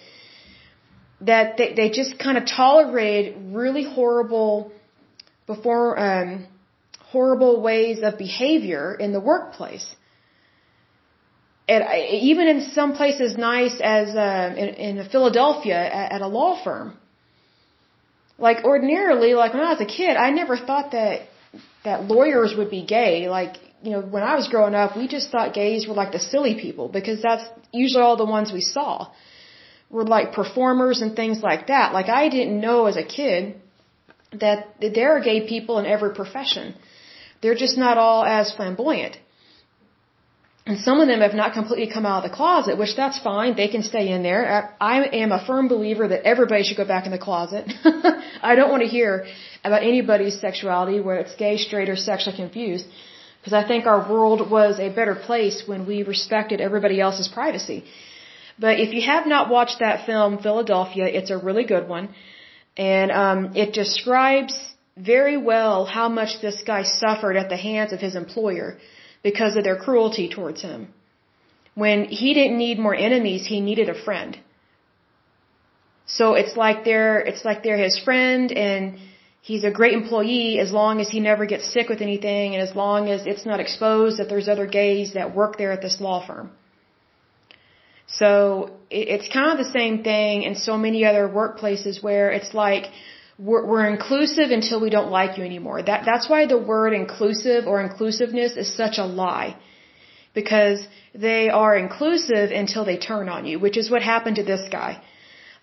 [1.22, 4.72] that they, they just kind of tolerated really horrible
[5.46, 6.46] before um,
[7.12, 9.86] horrible ways of behavior in the workplace.
[11.68, 11.96] And I,
[12.32, 16.96] even in some places nice as uh, in, in Philadelphia at, at a law firm.
[18.38, 21.28] Like ordinarily, like when I was a kid, I never thought that
[21.84, 23.28] that lawyers would be gay.
[23.28, 26.24] Like, you know, when I was growing up, we just thought gays were like the
[26.32, 29.10] silly people because that's usually all the ones we saw
[29.90, 31.92] were like performers and things like that.
[31.92, 33.60] Like I didn't know as a kid
[34.40, 36.74] that there are gay people in every profession.
[37.42, 39.16] They're just not all as flamboyant.
[40.64, 43.56] And some of them have not completely come out of the closet, which that's fine.
[43.56, 44.76] They can stay in there.
[44.80, 47.64] I am a firm believer that everybody should go back in the closet.
[48.50, 49.26] I don't want to hear
[49.64, 52.86] about anybody's sexuality, whether it's gay, straight, or sexually confused,
[53.40, 57.84] because I think our world was a better place when we respected everybody else's privacy.
[58.56, 62.14] But if you have not watched that film, Philadelphia, it's a really good one.
[62.76, 64.54] And um, it describes
[64.96, 68.78] very well how much this guy suffered at the hands of his employer
[69.22, 70.88] because of their cruelty towards him.
[71.74, 74.38] When he didn't need more enemies, he needed a friend.
[76.06, 78.98] So it's like they're, it's like they're his friend and
[79.40, 82.76] he's a great employee as long as he never gets sick with anything and as
[82.76, 86.26] long as it's not exposed that there's other gays that work there at this law
[86.26, 86.50] firm.
[88.06, 92.86] So it's kind of the same thing in so many other workplaces where it's like,
[93.46, 95.78] we're, we're inclusive until we don't like you anymore.
[95.90, 99.56] That, that's why the word inclusive or inclusiveness is such a lie.
[100.40, 100.78] Because
[101.14, 104.92] they are inclusive until they turn on you, which is what happened to this guy.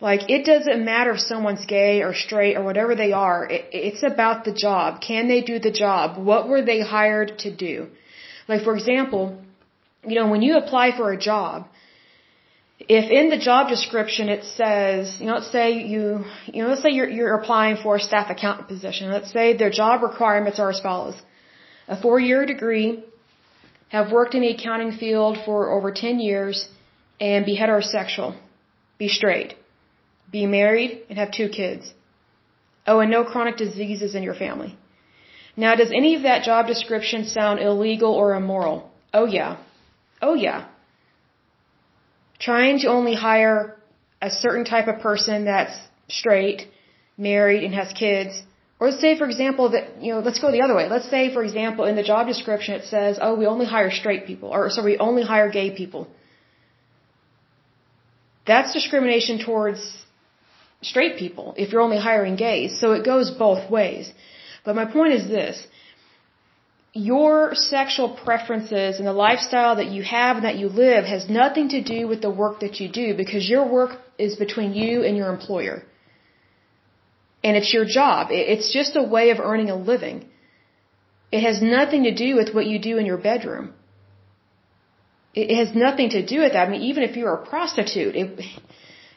[0.01, 3.39] Like, it doesn't matter if someone's gay or straight or whatever they are.
[3.55, 5.01] It, it's about the job.
[5.01, 6.17] Can they do the job?
[6.32, 7.88] What were they hired to do?
[8.47, 9.23] Like, for example,
[10.05, 11.67] you know, when you apply for a job,
[12.88, 16.82] if in the job description it says, you know, let's say you, you know, let's
[16.82, 19.11] say you're, you're applying for a staff accountant position.
[19.11, 21.15] Let's say their job requirements are as follows.
[21.88, 23.03] A four-year degree,
[23.89, 26.69] have worked in the accounting field for over 10 years,
[27.19, 28.38] and be heterosexual.
[28.99, 29.55] Be straight.
[30.32, 31.91] Be married and have two kids.
[32.86, 34.77] Oh, and no chronic diseases in your family.
[35.57, 38.91] Now, does any of that job description sound illegal or immoral?
[39.11, 39.57] Oh yeah.
[40.21, 40.67] Oh yeah
[42.39, 43.75] trying to only hire
[44.21, 45.77] a certain type of person that's
[46.07, 46.67] straight,
[47.17, 48.41] married, and has kids.
[48.79, 50.87] Or let's say, for example, that, you know, let's go the other way.
[50.89, 54.25] Let's say, for example, in the job description it says, oh, we only hire straight
[54.25, 56.07] people, or so we only hire gay people.
[58.47, 59.81] That's discrimination towards
[60.81, 62.79] straight people if you're only hiring gays.
[62.79, 64.11] So it goes both ways.
[64.65, 65.67] But my point is this
[66.93, 71.69] your sexual preferences and the lifestyle that you have and that you live has nothing
[71.69, 75.15] to do with the work that you do because your work is between you and
[75.15, 75.83] your employer.
[77.43, 78.29] And it's your job.
[78.31, 80.25] It's just a way of earning a living.
[81.31, 83.73] It has nothing to do with what you do in your bedroom.
[85.35, 86.67] It has nothing to do with that.
[86.67, 88.45] I mean, even if you're a prostitute, it,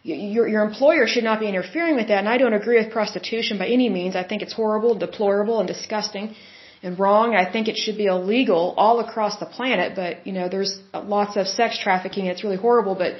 [0.02, 2.18] your, your employer should not be interfering with that.
[2.18, 4.14] And I don't agree with prostitution by any means.
[4.14, 6.36] I think it's horrible, deplorable, and disgusting
[6.82, 7.34] and wrong.
[7.34, 11.36] I think it should be illegal all across the planet, but you know, there's lots
[11.36, 12.26] of sex trafficking.
[12.26, 12.94] It's really horrible.
[12.94, 13.12] But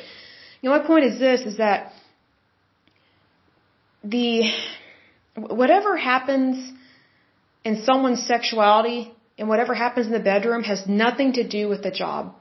[0.61, 1.93] you know, my point is this: is that
[4.05, 4.51] the,
[5.37, 6.73] whatever happens
[7.65, 11.91] in someone's sexuality and whatever happens in the bedroom has nothing to do with the
[11.91, 12.35] job.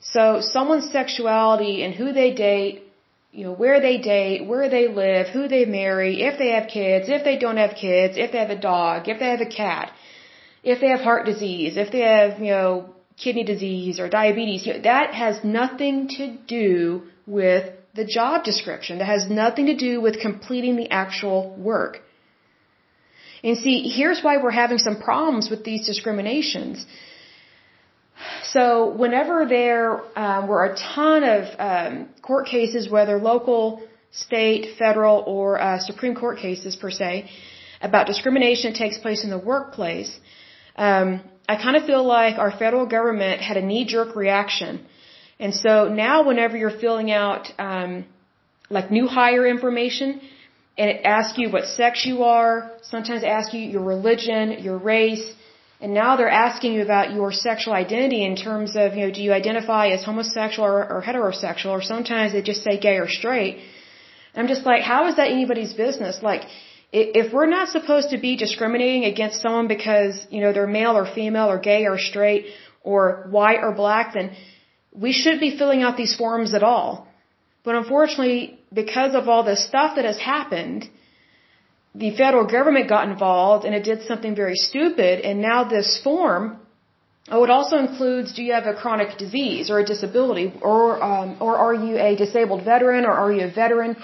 [0.00, 2.87] So someone's sexuality and who they date,
[3.30, 7.08] you know, where they date, where they live, who they marry, if they have kids,
[7.08, 9.92] if they don't have kids, if they have a dog, if they have a cat,
[10.62, 14.74] if they have heart disease, if they have, you know, kidney disease or diabetes, you
[14.74, 17.64] know, that has nothing to do with
[17.94, 18.98] the job description.
[18.98, 22.00] That has nothing to do with completing the actual work.
[23.42, 26.86] And see, here's why we're having some problems with these discriminations.
[28.44, 35.22] So whenever there um, were a ton of um, court cases, whether local, state, federal,
[35.26, 37.30] or uh, Supreme Court cases per se,
[37.80, 40.18] about discrimination that takes place in the workplace,
[40.76, 44.84] um, I kind of feel like our federal government had a knee-jerk reaction.
[45.40, 48.04] And so now whenever you're filling out um,
[48.70, 50.20] like new hire information,
[50.76, 55.32] and it asks you what sex you are, sometimes asks you your religion, your race,
[55.80, 59.22] and now they're asking you about your sexual identity in terms of, you know, do
[59.22, 63.58] you identify as homosexual or, or heterosexual, or sometimes they just say gay or straight.
[64.32, 66.20] And I'm just like, how is that anybody's business?
[66.20, 66.42] Like,
[66.90, 71.06] if we're not supposed to be discriminating against someone because, you know, they're male or
[71.06, 72.46] female or gay or straight
[72.82, 74.30] or white or black, then
[74.92, 77.06] we shouldn't be filling out these forms at all.
[77.62, 80.88] But unfortunately, because of all the stuff that has happened,
[81.94, 86.58] the federal government got involved and it did something very stupid and now this form
[87.30, 91.36] oh it also includes do you have a chronic disease or a disability or um,
[91.40, 93.96] or are you a disabled veteran or are you a veteran?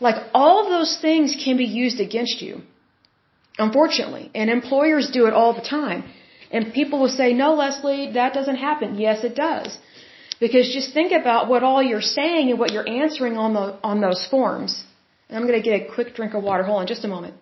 [0.00, 2.62] Like all of those things can be used against you
[3.58, 6.04] unfortunately and employers do it all the time.
[6.50, 8.98] And people will say no Leslie that doesn't happen.
[8.98, 9.78] Yes it does.
[10.40, 14.00] Because just think about what all you're saying and what you're answering on the on
[14.00, 14.84] those forms
[15.28, 16.62] and I'm going to get a quick drink of water.
[16.62, 17.34] Hold on just a moment.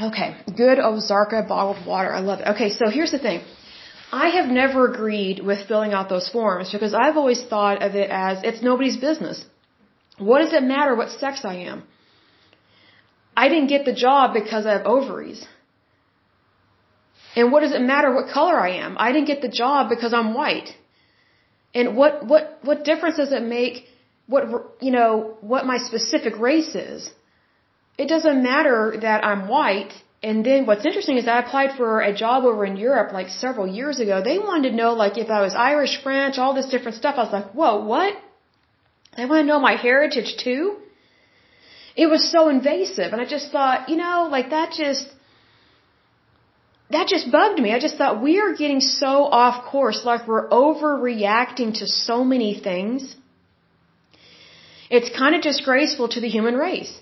[0.00, 2.12] Okay, good Ozarka bottled water.
[2.12, 2.46] I love it.
[2.54, 3.40] Okay, so here's the thing.
[4.12, 8.08] I have never agreed with filling out those forms because I've always thought of it
[8.10, 9.44] as it's nobody's business.
[10.18, 11.82] What does it matter what sex I am?
[13.36, 15.46] I didn't get the job because I have ovaries.
[17.36, 18.96] And what does it matter what color I am?
[18.98, 20.70] I didn't get the job because I'm white.
[21.74, 23.84] And what, what, what difference does it make
[24.26, 24.44] what,
[24.80, 27.10] you know, what my specific race is?
[27.96, 29.92] It doesn't matter that I'm white.
[30.22, 33.66] And then what's interesting is I applied for a job over in Europe like several
[33.66, 34.22] years ago.
[34.22, 37.16] They wanted to know like if I was Irish, French, all this different stuff.
[37.16, 38.14] I was like, whoa, what?
[39.16, 40.76] They want to know my heritage too?
[41.96, 43.12] It was so invasive.
[43.12, 45.08] And I just thought, you know, like that just,
[46.90, 47.72] that just bugged me.
[47.72, 52.52] I just thought we are getting so off course, like we're overreacting to so many
[52.68, 53.16] things.
[54.90, 56.94] It's kind of disgraceful to the human race.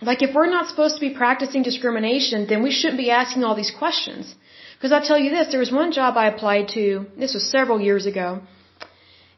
[0.00, 3.54] Like if we're not supposed to be practicing discrimination, then we shouldn't be asking all
[3.54, 4.34] these questions.
[4.74, 7.80] Because I'll tell you this, there was one job I applied to, this was several
[7.80, 8.40] years ago,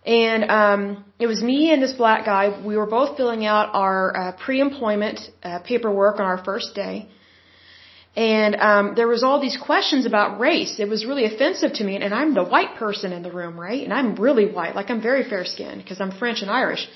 [0.06, 2.44] and um, it was me and this black guy.
[2.64, 7.08] We were both filling out our uh, pre-employment uh, paperwork on our first day.
[8.16, 10.78] And um, there was all these questions about race.
[10.78, 13.82] It was really offensive to me, and I'm the white person in the room, right?
[13.82, 16.88] And I'm really white, like I'm very fair skinned because I'm French and Irish.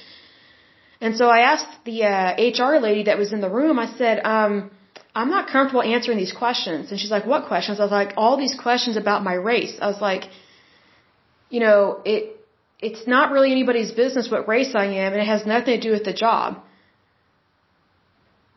[1.01, 3.79] And so I asked the uh, HR lady that was in the room.
[3.79, 4.71] I said, um,
[5.14, 8.37] "I'm not comfortable answering these questions." And she's like, "What questions?" I was like, "All
[8.37, 10.25] these questions about my race." I was like,
[11.51, 12.35] "You know, it
[12.81, 15.93] it's not really anybody's business what race I am, and it has nothing to do
[15.93, 16.59] with the job."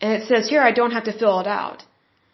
[0.02, 1.84] And it says here I don't have to fill it out.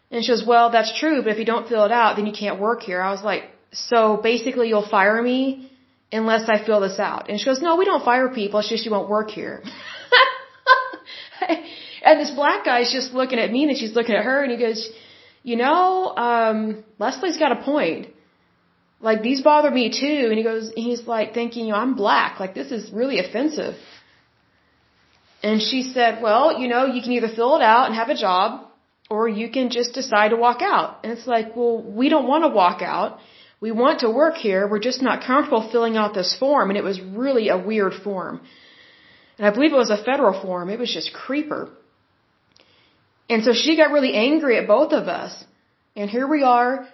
[0.09, 2.33] And she goes, well, that's true, but if you don't fill it out, then you
[2.33, 3.01] can't work here.
[3.01, 5.69] I was like, so basically you'll fire me
[6.11, 7.29] unless I fill this out.
[7.29, 8.59] And she goes, no, we don't fire people.
[8.61, 9.61] It's just you won't work here.
[12.03, 14.57] and this black guy's just looking at me and she's looking at her and he
[14.57, 14.89] goes,
[15.43, 18.07] you know, um, Leslie's got a point.
[19.01, 20.27] Like these bother me too.
[20.29, 22.39] And he goes, he's like thinking, you know, I'm black.
[22.39, 23.75] Like this is really offensive.
[25.43, 28.15] And she said, well, you know, you can either fill it out and have a
[28.15, 28.66] job
[29.09, 30.99] or you can just decide to walk out.
[31.03, 33.19] And it's like, well, we don't want to walk out.
[33.59, 34.67] We want to work here.
[34.67, 36.69] We're just not comfortable filling out this form.
[36.69, 38.41] And it was really a weird form.
[39.37, 40.69] And I believe it was a federal form.
[40.69, 41.69] It was just creeper.
[43.29, 45.43] And so she got really angry at both of us.
[45.95, 46.87] And here we are.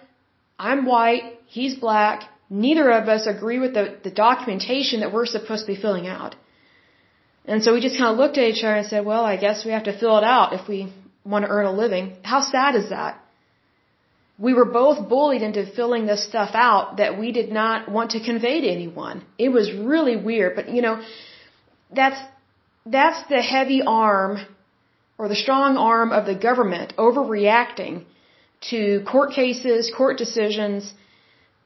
[0.58, 1.38] I'm white.
[1.46, 2.22] He's black.
[2.48, 6.34] Neither of us agree with the, the documentation that we're supposed to be filling out.
[7.44, 9.64] And so we just kind of looked at each other and said, well, I guess
[9.64, 10.92] we have to fill it out if we
[11.24, 12.16] want to earn a living.
[12.22, 13.20] How sad is that?
[14.38, 18.20] we were both bullied into filling this stuff out that we did not want to
[18.20, 19.24] convey to anyone.
[19.38, 21.02] It was really weird, but you know,
[21.92, 22.20] that's
[22.84, 24.44] that's the heavy arm
[25.18, 28.04] or the strong arm of the government overreacting
[28.70, 30.92] to court cases, court decisions,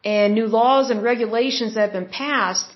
[0.05, 2.71] and new laws and regulations that have been passed.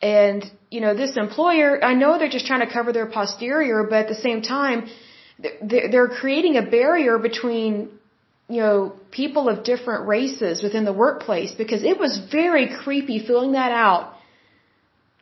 [0.00, 4.00] And, you know, this employer, I know they're just trying to cover their posterior, but
[4.04, 4.88] at the same time,
[5.38, 7.90] they're creating a barrier between,
[8.48, 13.52] you know, people of different races within the workplace because it was very creepy filling
[13.52, 14.14] that out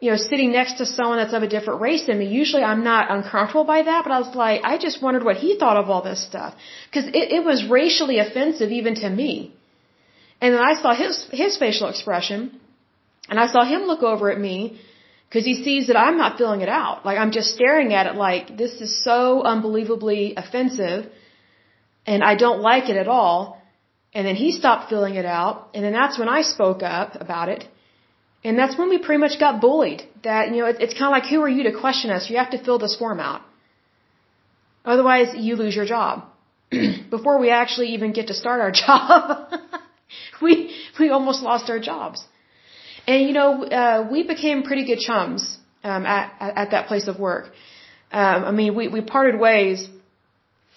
[0.03, 2.83] you know, sitting next to someone that's of a different race than me, usually I'm
[2.83, 5.91] not uncomfortable by that, but I was like, I just wondered what he thought of
[5.91, 6.55] all this stuff.
[6.93, 9.55] Cause it, it was racially offensive even to me.
[10.41, 12.59] And then I saw his, his facial expression,
[13.29, 14.81] and I saw him look over at me,
[15.33, 17.07] cause he sees that I'm not filling it out.
[17.07, 21.11] Like I'm just staring at it like, this is so unbelievably offensive,
[22.07, 23.63] and I don't like it at all.
[24.15, 27.49] And then he stopped filling it out, and then that's when I spoke up about
[27.49, 27.65] it.
[28.45, 30.03] And that's when we pretty much got bullied.
[30.25, 32.29] That, you know, it, it's kind of like, who are you to question us?
[32.29, 33.41] You have to fill this form out.
[34.85, 36.25] Otherwise, you lose your job.
[37.11, 39.49] Before we actually even get to start our job,
[40.43, 42.25] we, we almost lost our jobs.
[43.07, 47.19] And, you know, uh, we became pretty good chums, um, at, at that place of
[47.19, 47.47] work.
[48.13, 49.89] Um, I mean, we, we parted ways,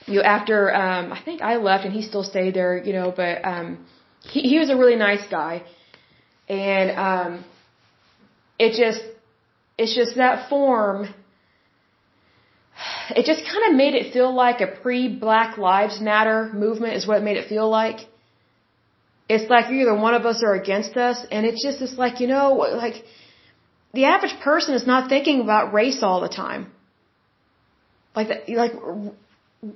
[0.07, 3.13] you know, after, um, I think I left and he still stayed there, you know,
[3.15, 3.85] but, um,
[4.21, 5.63] he, he was a really nice guy.
[6.47, 7.45] And, um,
[8.57, 9.03] it just,
[9.77, 11.13] it's just that form,
[13.09, 17.17] it just kind of made it feel like a pre-Black Lives Matter movement is what
[17.17, 17.99] it made it feel like.
[19.27, 22.27] It's like either one of us or against us, and it's just, it's like, you
[22.27, 22.53] know,
[22.85, 23.03] like,
[23.93, 26.71] the average person is not thinking about race all the time.
[28.15, 28.73] Like, like,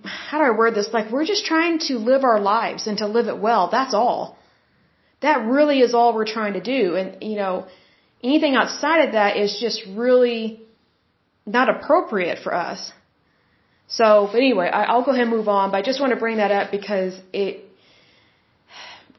[0.04, 0.90] how do I word this?
[0.94, 3.70] Like, we're just trying to live our lives and to live it well.
[3.72, 4.38] That's all.
[5.22, 6.96] That really is all we're trying to do.
[6.96, 7.66] And, you know,
[8.22, 10.62] Anything outside of that is just really
[11.46, 12.92] not appropriate for us.
[13.88, 16.20] So, but anyway, I, will go ahead and move on, but I just want to
[16.20, 17.69] bring that up because it,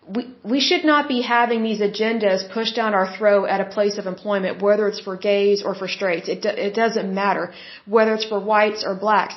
[0.09, 3.99] we, we should not be having these agendas pushed down our throat at a place
[3.99, 6.29] of employment, whether it's for gays or for straights.
[6.29, 7.53] It, it doesn't matter.
[7.87, 9.35] Whether it's for whites or blacks.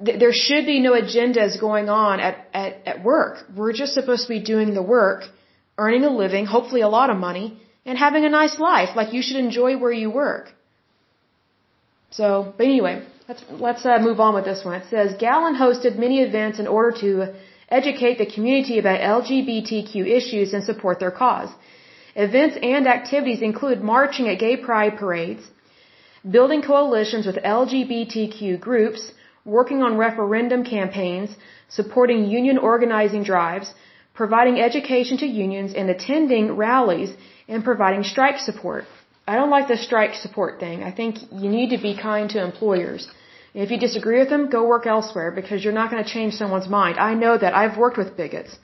[0.00, 3.44] There should be no agendas going on at, at, at work.
[3.56, 5.24] We're just supposed to be doing the work,
[5.78, 8.96] earning a living, hopefully a lot of money, and having a nice life.
[8.96, 10.52] Like you should enjoy where you work.
[12.10, 14.74] So, but anyway, let's let's uh, move on with this one.
[14.80, 17.34] It says GALLAN hosted many events in order to
[17.80, 21.50] educate the community about LGBTQ issues and support their cause.
[22.14, 25.44] Events and activities include marching at gay pride parades,
[26.36, 29.12] building coalitions with LGBTQ groups,
[29.44, 31.30] working on referendum campaigns,
[31.68, 33.72] supporting union organizing drives,
[34.14, 37.10] providing education to unions, and attending rallies
[37.48, 38.84] and providing strike support.
[39.26, 40.82] I don't like the strike support thing.
[40.82, 43.08] I think you need to be kind to employers.
[43.54, 46.68] If you disagree with them, go work elsewhere because you're not going to change someone's
[46.68, 46.98] mind.
[46.98, 47.54] I know that.
[47.54, 48.56] I've worked with bigots.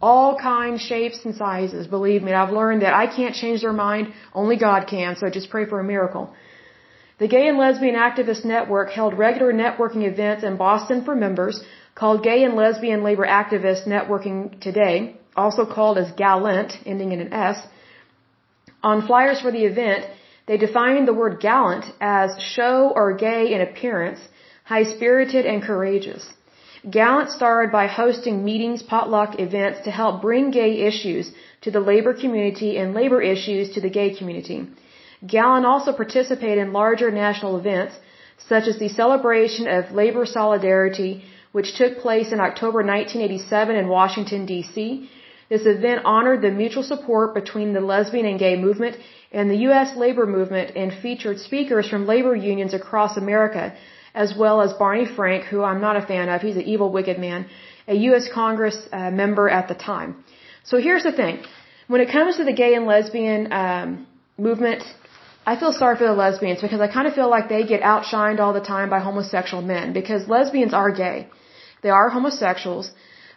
[0.00, 1.86] All kinds, shapes, and sizes.
[1.86, 4.14] Believe me, I've learned that I can't change their mind.
[4.32, 6.34] Only God can, so just pray for a miracle.
[7.18, 11.62] The Gay and Lesbian Activist Network held regular networking events in Boston for members
[11.94, 17.34] called Gay and Lesbian Labor Activist Networking Today, also called as Gallant, ending in an
[17.34, 17.58] S,
[18.82, 20.06] on flyers for the event,
[20.46, 24.20] they defined the word gallant as show or gay in appearance,
[24.64, 26.32] high spirited and courageous.
[26.88, 31.30] Gallant started by hosting meetings, potluck events to help bring gay issues
[31.60, 34.66] to the labor community and labor issues to the gay community.
[35.26, 37.94] Gallant also participated in larger national events,
[38.48, 41.22] such as the celebration of labor solidarity,
[41.52, 45.10] which took place in October 1987 in Washington, D.C.,
[45.50, 48.96] this event honored the mutual support between the lesbian and gay movement
[49.32, 49.96] and the U.S.
[49.96, 53.74] labor movement and featured speakers from labor unions across America,
[54.14, 56.42] as well as Barney Frank, who I'm not a fan of.
[56.42, 57.46] He's an evil, wicked man,
[57.86, 58.28] a U.S.
[58.32, 60.24] Congress uh, member at the time.
[60.64, 61.42] So here's the thing.
[61.86, 64.06] When it comes to the gay and lesbian um,
[64.38, 64.82] movement,
[65.46, 68.40] I feel sorry for the lesbians because I kind of feel like they get outshined
[68.40, 71.28] all the time by homosexual men because lesbians are gay.
[71.82, 72.90] They are homosexuals.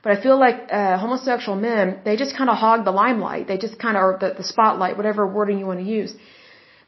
[0.03, 3.47] But I feel like uh, homosexual men, they just kind of hog the limelight.
[3.47, 6.13] They just kind of, or the, the spotlight, whatever wording you want to use.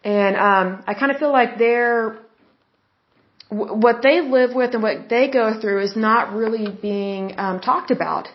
[0.04, 2.20] And um, I kind of feel like they're,
[3.50, 7.62] w- what they live with and what they go through is not really being um,
[7.62, 8.28] talked about.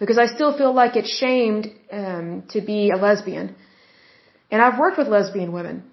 [0.00, 3.54] Because I still feel like it's shamed um, to be a lesbian.
[4.50, 5.84] And I've worked with lesbian women.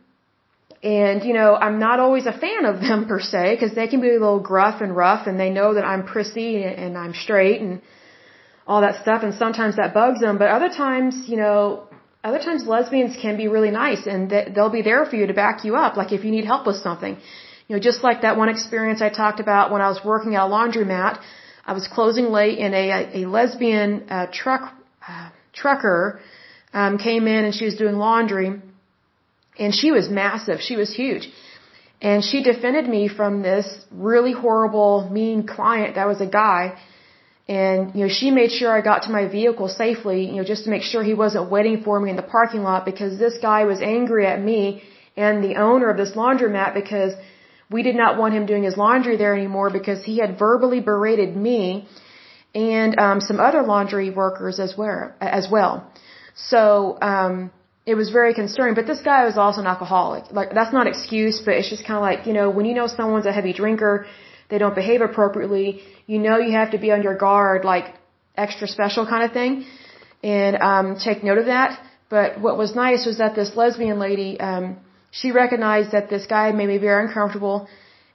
[0.82, 4.00] And, you know, I'm not always a fan of them per se, because they can
[4.00, 7.60] be a little gruff and rough, and they know that I'm prissy and I'm straight,
[7.60, 7.82] and
[8.70, 10.36] all that stuff, and sometimes that bugs them.
[10.42, 11.58] But other times, you know,
[12.30, 14.22] other times lesbians can be really nice, and
[14.54, 15.98] they'll be there for you to back you up.
[16.02, 17.14] Like if you need help with something,
[17.68, 20.42] you know, just like that one experience I talked about when I was working at
[20.48, 21.14] a laundromat.
[21.72, 22.86] I was closing late, and a
[23.20, 24.64] a lesbian uh, truck
[25.08, 25.30] uh,
[25.62, 26.20] trucker
[26.82, 28.50] um, came in, and she was doing laundry,
[29.64, 30.58] and she was massive.
[30.70, 31.26] She was huge.
[32.02, 36.64] And she defended me from this really horrible, mean client that was a guy.
[37.50, 40.66] And, you know, she made sure I got to my vehicle safely, you know, just
[40.66, 43.64] to make sure he wasn't waiting for me in the parking lot because this guy
[43.64, 44.84] was angry at me
[45.18, 47.14] and the owner of this laundromat because
[47.72, 51.36] we did not want him doing his laundry there anymore because he had verbally berated
[51.36, 51.88] me
[52.54, 55.12] and um, some other laundry workers as well.
[55.20, 55.92] As well.
[56.36, 57.52] So, um,
[57.92, 58.76] it was very concerning.
[58.76, 60.26] But this guy was also an alcoholic.
[60.32, 62.88] Like that's not excuse, but it's just kind of like you know when you know
[62.88, 64.06] someone's a heavy drinker,
[64.50, 65.82] they don't behave appropriately.
[66.08, 67.88] You know you have to be on your guard, like
[68.36, 69.66] extra special kind of thing,
[70.24, 71.80] and um, take note of that.
[72.10, 74.78] But what was nice was that this lesbian lady, um,
[75.12, 77.68] she recognized that this guy made me very uncomfortable,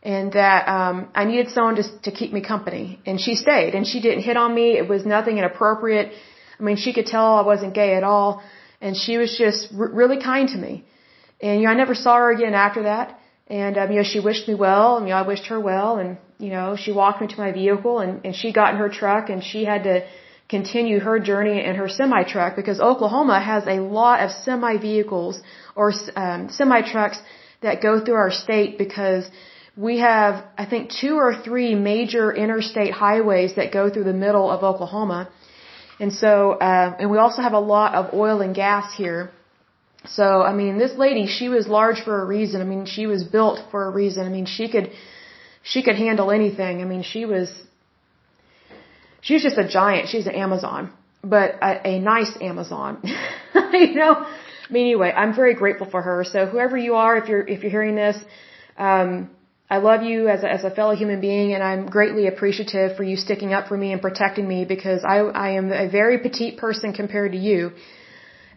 [0.03, 3.01] and that um, I needed someone to to keep me company.
[3.07, 4.67] And she stayed, and she didn't hit on me.
[4.83, 6.13] It was nothing inappropriate.
[6.59, 8.43] I mean, she could tell I wasn't gay at all
[8.85, 10.85] and she was just r- really kind to me.
[11.41, 13.19] And you know, I never saw her again after that.
[13.47, 15.97] And um, you know, she wished me well, and you know, I wished her well,
[16.03, 18.89] and you know, she walked me to my vehicle, and and she got in her
[18.89, 20.07] truck, and she had to
[20.49, 25.41] continue her journey in her semi truck because Oklahoma has a lot of semi vehicles
[25.75, 27.19] or um, semi trucks
[27.63, 29.25] that go through our state because
[29.77, 34.51] we have, I think, two or three major interstate highways that go through the middle
[34.51, 35.29] of Oklahoma.
[35.99, 39.31] And so, uh, and we also have a lot of oil and gas here.
[40.07, 42.61] So, I mean, this lady, she was large for a reason.
[42.61, 44.27] I mean, she was built for a reason.
[44.27, 44.93] I mean, she could,
[45.65, 46.83] she could handle anything.
[46.83, 47.49] I mean, she was,
[49.23, 50.09] she was just a giant.
[50.09, 50.93] She's an Amazon,
[51.37, 53.01] but a, a nice Amazon.
[53.73, 54.15] you know?
[54.15, 56.23] I mean, anyway, I'm very grateful for her.
[56.25, 58.19] So whoever you are, if you're, if you're hearing this,
[58.77, 59.31] um,
[59.71, 63.03] I love you as a, as a fellow human being, and I'm greatly appreciative for
[63.03, 66.59] you sticking up for me and protecting me because I, I am a very petite
[66.59, 67.73] person compared to you.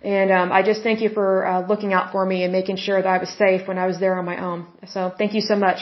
[0.04, 3.02] And um, I just thank you for uh, looking out for me and making sure
[3.02, 4.68] that I was safe when I was there on my own.
[4.88, 5.80] So thank you so much.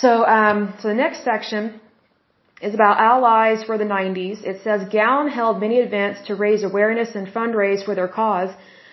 [0.00, 1.80] So, um, so the next section
[2.60, 4.42] is about allies for the 90s.
[4.42, 8.50] It says GALLAN held many events to raise awareness and fundraise for their cause,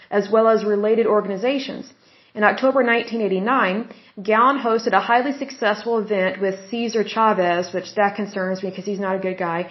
[0.10, 1.92] as well as related organizations.
[2.34, 3.90] In October 1989,
[4.24, 9.00] GALLAN hosted a highly successful event with Cesar Chavez, which that concerns me because he's
[9.00, 9.70] not a good guy,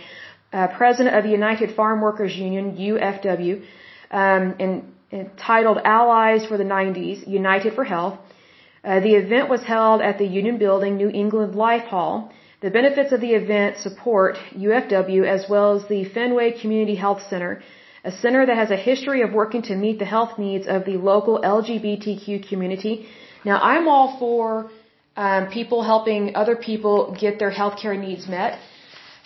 [0.52, 3.62] uh, president of the United Farm Workers Union, UFW,
[4.10, 8.18] um, and, entitled Allies for the 90s, United for Health.
[8.82, 12.32] Uh, the event was held at the Union Building, New England Life Hall.
[12.62, 17.62] The benefits of the event support UFW as well as the Fenway Community Health Center,
[18.04, 20.96] a center that has a history of working to meet the health needs of the
[20.96, 23.06] local LGBTQ community.
[23.44, 24.70] Now, I'm all for
[25.16, 28.58] um, people helping other people get their healthcare needs met.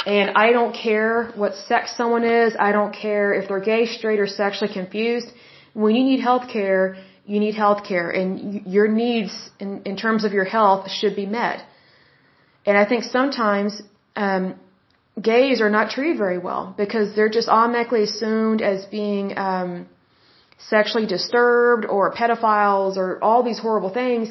[0.06, 2.54] And I don't care what sex someone is.
[2.58, 5.28] I don't care if they're gay, straight, or sexually confused.
[5.72, 10.44] When you need healthcare, you need healthcare, and your needs in, in terms of your
[10.44, 11.64] health should be met.
[12.66, 13.80] And I think sometimes
[14.16, 14.54] um,
[15.20, 19.86] gays are not treated very well because they're just automatically assumed as being um,
[20.58, 24.28] sexually disturbed or pedophiles or all these horrible things.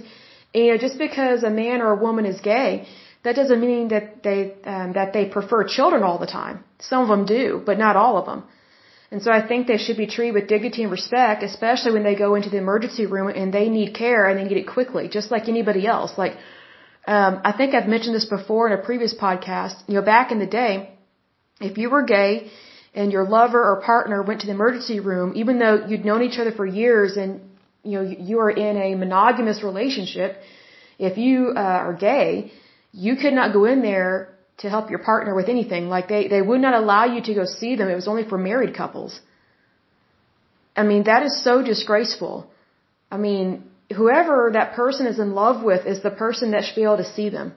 [0.54, 2.88] And you know, just because a man or a woman is gay,
[3.24, 6.64] that doesn't mean that they um, that they prefer children all the time.
[6.80, 8.44] Some of them do, but not all of them.
[9.14, 12.16] And so I think they should be treated with dignity and respect, especially when they
[12.16, 15.30] go into the emergency room and they need care and they need it quickly, just
[15.30, 16.12] like anybody else.
[16.18, 16.36] Like
[17.06, 19.76] um, I think I've mentioned this before in a previous podcast.
[19.88, 20.90] You know, back in the day,
[21.62, 22.50] if you were gay
[22.96, 26.40] and your lover or partner went to the emergency room, even though you'd known each
[26.40, 27.42] other for years and
[27.84, 30.38] you know you are in a monogamous relationship,
[30.98, 32.52] if you uh, are gay,
[32.92, 35.90] you could not go in there to help your partner with anything.
[35.90, 37.90] Like they they would not allow you to go see them.
[37.90, 39.20] It was only for married couples.
[40.76, 42.48] I mean, that is so disgraceful.
[43.12, 43.64] I mean,
[43.96, 47.12] whoever that person is in love with is the person that should be able to
[47.18, 47.54] see them.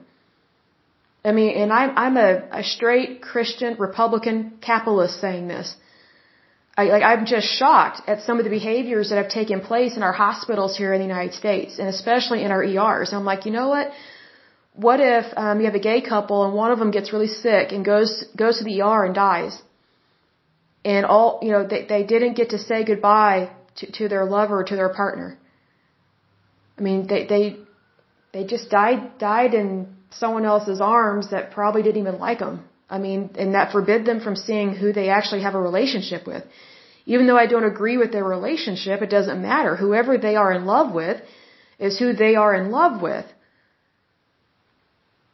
[1.25, 2.31] I mean, and I'm, I'm a,
[2.61, 5.75] a straight Christian Republican capitalist saying this.
[6.77, 10.03] I, like, I'm just shocked at some of the behaviors that have taken place in
[10.03, 13.13] our hospitals here in the United States, and especially in our ERs.
[13.13, 13.91] I'm like, you know what?
[14.85, 17.71] What if um, you have a gay couple and one of them gets really sick
[17.71, 19.59] and goes goes to the ER and dies,
[20.85, 24.63] and all you know they they didn't get to say goodbye to, to their lover
[24.63, 25.37] to their partner.
[26.77, 27.43] I mean, they they
[28.33, 29.69] they just died died in
[30.11, 32.65] someone else's arms that probably didn't even like them.
[32.89, 36.43] I mean, and that forbid them from seeing who they actually have a relationship with.
[37.05, 39.75] Even though I don't agree with their relationship, it doesn't matter.
[39.75, 41.21] Whoever they are in love with
[41.79, 43.25] is who they are in love with.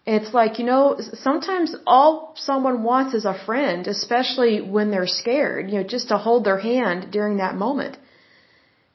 [0.06, 5.70] It's like, you know, sometimes all someone wants is a friend, especially when they're scared,
[5.70, 7.98] you know, just to hold their hand during that moment.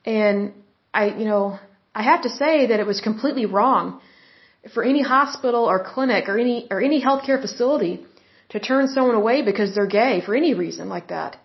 [0.04, 0.52] And
[0.92, 1.58] I, you know,
[1.94, 4.00] I have to say that it was completely wrong
[4.74, 8.04] for any hospital or clinic or any, or any healthcare facility
[8.50, 11.36] to turn someone away because they're gay for any reason like that.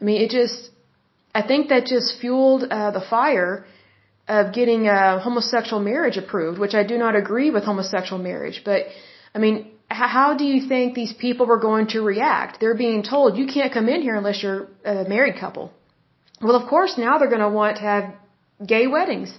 [0.00, 0.70] I mean, it just,
[1.34, 3.64] I think that just fueled uh, the fire
[4.28, 8.62] of getting a homosexual marriage approved, which I do not agree with homosexual marriage.
[8.64, 8.86] But,
[9.34, 12.58] I mean, how do you think these people were going to react?
[12.60, 15.72] They're being told, you can't come in here unless you're a married couple.
[16.42, 18.14] Well, of course, now they're going to want to have
[18.66, 19.32] gay weddings.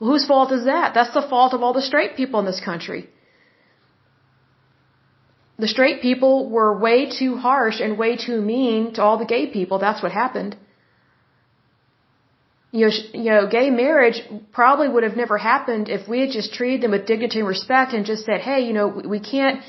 [0.00, 0.92] Well, whose fault is that?
[0.94, 3.08] That's the fault of all the straight people in this country.
[5.58, 9.46] The straight people were way too harsh and way too mean to all the gay
[9.46, 9.78] people.
[9.78, 10.56] That's what happened
[12.76, 12.92] you know,
[13.24, 14.18] you know, gay marriage
[14.52, 17.94] probably would have never happened if we had just treated them with dignity and respect
[17.94, 19.62] and just said, hey, you know, we can't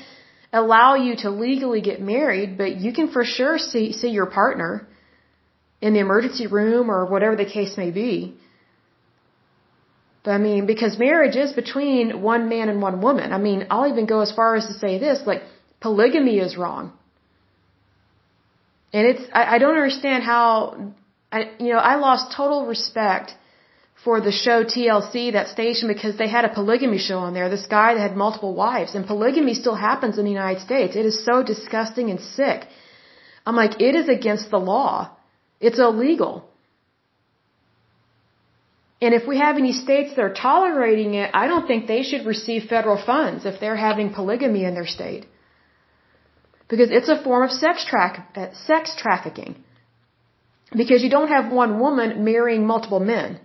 [0.52, 4.72] allow you to legally get married, but you can for sure see see your partner
[5.80, 8.34] in the emergency room or whatever the case may be.
[10.24, 13.32] But I mean, because marriage is between one man and one woman.
[13.32, 15.42] I mean, I'll even go as far as to say this, like
[15.80, 16.92] polygamy is wrong.
[18.92, 20.48] And it's I, I don't understand how
[21.30, 23.34] I, you know, I lost total respect
[24.04, 27.48] for the show TLC, that station, because they had a polygamy show on there.
[27.48, 30.96] This guy that had multiple wives, and polygamy still happens in the United States.
[30.96, 32.66] It is so disgusting and sick.
[33.44, 35.10] I'm like, it is against the law.
[35.60, 36.48] It's illegal.
[39.00, 42.26] And if we have any states that are tolerating it, I don't think they should
[42.26, 45.26] receive federal funds if they're having polygamy in their state.
[46.68, 49.52] Because it's a form of sex, tra- sex trafficking.
[50.76, 53.40] Because you don't have one woman marrying multiple men.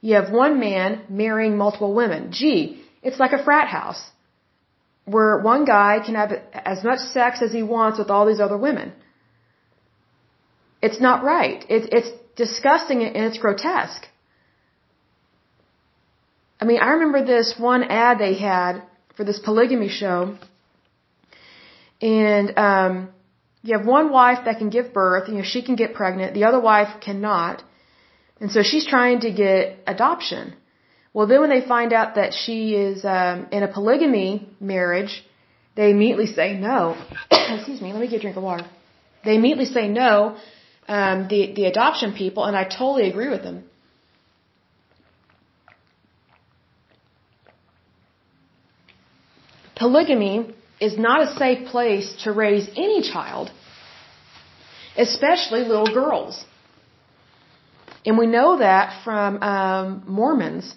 [0.00, 2.32] You have one man marrying multiple women.
[2.32, 4.02] Gee, it's like a frat house.
[5.04, 8.56] Where one guy can have as much sex as he wants with all these other
[8.56, 8.92] women.
[10.82, 11.64] It's not right.
[11.68, 14.06] It's, it's disgusting and it's grotesque.
[16.60, 18.82] I mean, I remember this one ad they had
[19.16, 20.36] for this polygamy show.
[22.00, 23.08] And, um,
[23.62, 26.44] you have one wife that can give birth, you know, she can get pregnant, the
[26.44, 27.62] other wife cannot.
[28.40, 30.54] And so she's trying to get adoption.
[31.12, 35.24] Well, then when they find out that she is um, in a polygamy marriage,
[35.74, 36.96] they immediately say no.
[37.30, 38.66] Excuse me, let me get a drink of water.
[39.24, 40.36] They immediately say no,
[40.88, 43.64] um, the, the adoption people, and I totally agree with them.
[49.76, 53.50] Polygamy is not a safe place to raise any child,
[54.96, 56.44] especially little girls.
[58.06, 60.74] And we know that from um, Mormons,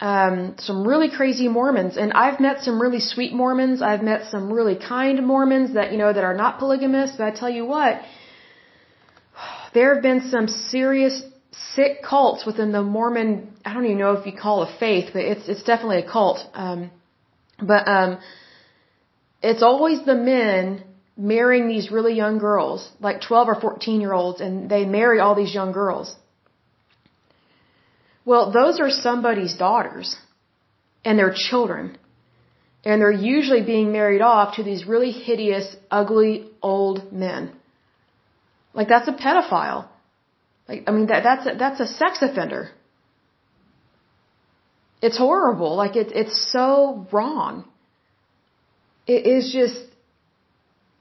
[0.00, 1.96] um, some really crazy Mormons.
[1.96, 3.82] And I've met some really sweet Mormons.
[3.82, 7.12] I've met some really kind Mormons that you know that are not polygamous.
[7.18, 8.00] But I tell you what,
[9.74, 11.22] there have been some serious
[11.74, 13.52] sick cults within the Mormon.
[13.64, 16.38] I don't even know if you call a faith, but it's it's definitely a cult.
[16.54, 16.90] Um,
[17.60, 18.18] but um,
[19.44, 20.84] it's always the men
[21.16, 25.34] marrying these really young girls, like 12 or 14 year olds, and they marry all
[25.34, 26.16] these young girls.
[28.24, 30.16] Well, those are somebody's daughters
[31.04, 31.98] and their children.
[32.86, 37.52] And they're usually being married off to these really hideous, ugly, old men.
[38.72, 39.88] Like that's a pedophile.
[40.68, 42.70] Like, I mean, that, that's a, that's a sex offender.
[45.02, 45.76] It's horrible.
[45.76, 47.68] Like it's, it's so wrong
[49.06, 49.80] it is just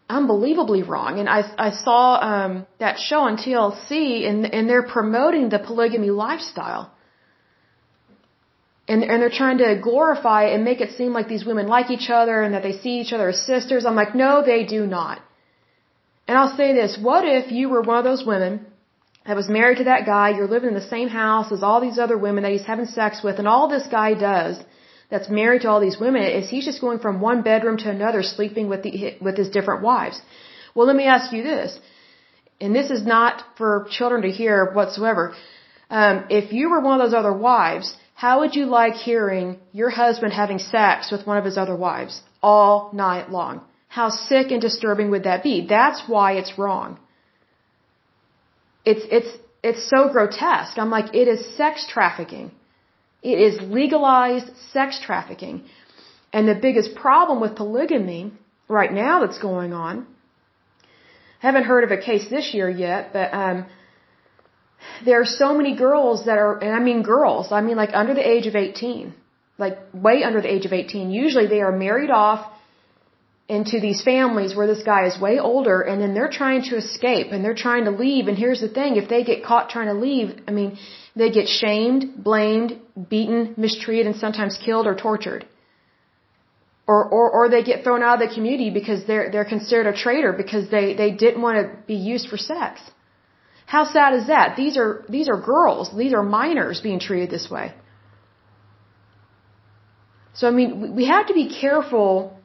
[0.09, 1.19] unbelievably wrong.
[1.19, 6.09] And I, I saw um, that show on TLC, and, and they're promoting the polygamy
[6.09, 6.91] lifestyle.
[8.87, 12.09] And, and they're trying to glorify and make it seem like these women like each
[12.09, 13.85] other and that they see each other as sisters.
[13.85, 15.21] I'm like, no, they do not.
[16.27, 18.65] And I'll say this, what if you were one of those women
[19.25, 21.97] that was married to that guy, you're living in the same house as all these
[21.97, 24.57] other women that he's having sex with, and all this guy does
[25.13, 28.21] that's married to all these women is he's just going from one bedroom to another
[28.35, 28.93] sleeping with the
[29.25, 30.17] with his different wives.
[30.75, 31.79] Well, let me ask you this.
[32.63, 35.23] And this is not for children to hear whatsoever.
[35.99, 37.87] Um, if you were one of those other wives,
[38.23, 39.47] how would you like hearing
[39.81, 43.61] your husband having sex with one of his other wives all night long?
[43.99, 45.55] How sick and disturbing would that be?
[45.77, 46.97] That's why it's wrong.
[48.91, 49.31] It's, it's,
[49.69, 50.77] it's so grotesque.
[50.83, 52.51] I'm like, it is sex trafficking.
[53.23, 55.63] It is legalized sex trafficking.
[56.33, 58.33] And the biggest problem with polygamy,
[58.67, 60.07] right now that's going on.
[61.41, 63.65] I haven't heard of a case this year yet, but um,
[65.05, 68.13] there are so many girls that are, and I mean girls, I mean like under
[68.13, 69.13] the age of 18,
[69.57, 71.11] like way under the age of 18.
[71.11, 72.51] Usually they are married off
[73.47, 77.27] into these families where this guy is way older and then they're trying to escape
[77.31, 78.27] and they're trying to leave.
[78.27, 80.77] And here's the thing, if they get caught trying to leave, I mean,
[81.15, 85.45] they get shamed, blamed, beaten, mistreated, and sometimes killed or tortured.
[86.85, 89.95] Or, or, or they get thrown out of the community because they're, they're considered a
[89.95, 92.81] traitor because they, they didn't want to be used for sex.
[93.65, 94.57] How sad is that?
[94.57, 95.95] These are, these are girls.
[95.95, 97.73] These are minors being treated this way.
[100.33, 102.37] So, I mean, we have to be careful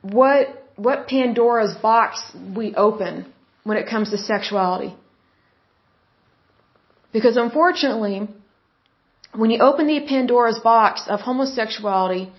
[0.00, 3.32] what, what Pandora's box we open
[3.64, 4.96] when it comes to sexuality.
[7.12, 8.28] Because unfortunately,
[9.34, 12.32] when you open the Pandora's box of homosexuality,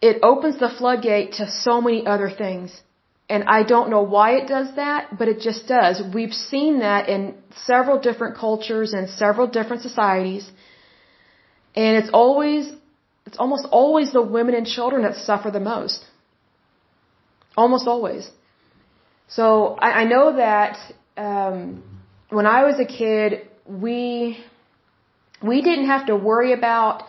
[0.00, 2.82] it opens the floodgate to so many other things.
[3.28, 6.02] And I don't know why it does that, but it just does.
[6.14, 7.34] We've seen that in
[7.64, 10.50] several different cultures and several different societies.
[11.74, 12.70] And it's always,
[13.26, 16.04] it's almost always the women and children that suffer the most.
[17.56, 18.30] Almost always.
[19.28, 20.76] So I, I know that
[21.16, 21.82] um,
[22.28, 24.38] when I was a kid, we
[25.42, 27.02] we didn't have to worry about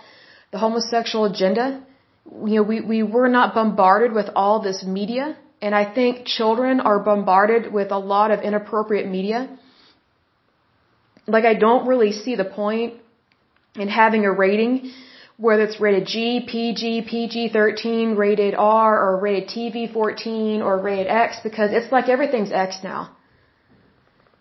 [0.52, 1.82] the homosexual agenda.
[2.26, 6.80] You know, we, we were not bombarded with all this media and I think children
[6.80, 9.40] are bombarded with a lot of inappropriate media.
[11.28, 12.96] Like, I don't really see the point
[13.76, 14.92] in having a rating,
[15.38, 21.08] whether it's rated G, PG, PG 13, rated R, or rated TV 14, or rated
[21.08, 23.16] X, because it's like everything's X now.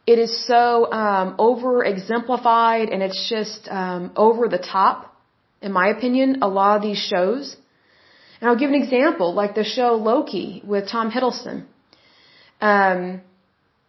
[0.07, 5.17] It is so um, over exemplified and it's just um, over the top,
[5.63, 7.57] in my opinion, a lot of these shows.
[8.41, 11.65] And I'll give an example, like the show Loki with Tom Hiddleston.
[12.61, 13.23] Um,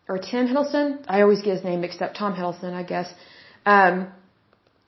[0.07, 1.03] or Tim Hiddleston.
[1.07, 2.13] I always get his name mixed up.
[2.13, 3.13] Tom Hiddleston, I guess.
[3.65, 4.07] Um,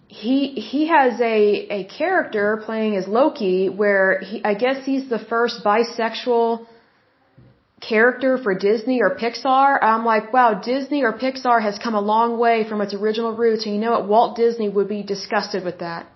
[0.08, 1.36] he he has a
[1.80, 6.66] a character playing as Loki where he I guess he's the first bisexual
[7.82, 9.78] character for Disney or Pixar.
[9.82, 13.66] I'm like, wow, Disney or Pixar has come a long way from its original roots,
[13.66, 14.08] and you know what?
[14.08, 16.08] Walt Disney would be disgusted with that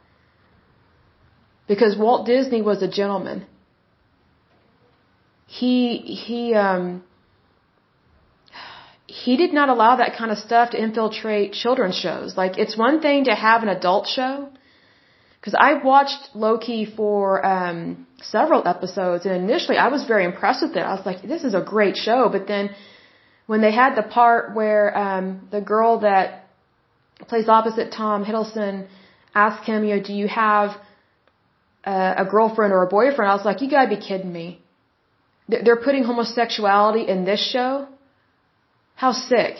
[1.68, 3.45] because Walt Disney was a gentleman.
[5.45, 7.03] He he um
[9.07, 12.38] he did not allow that kind of stuff to infiltrate children's shows.
[12.38, 14.49] Like it's one thing to have an adult show
[15.39, 20.76] because I watched Loki for um several episodes and initially I was very impressed with
[20.76, 20.80] it.
[20.80, 22.69] I was like this is a great show, but then
[23.47, 26.47] when they had the part where um the girl that
[27.28, 28.88] plays opposite Tom Hiddleston
[29.34, 30.72] asked him, you know, do you have
[31.84, 34.61] uh, a girlfriend or a boyfriend, I was like, you gotta be kidding me.
[35.47, 37.88] They're putting homosexuality in this show?
[38.95, 39.55] How sick.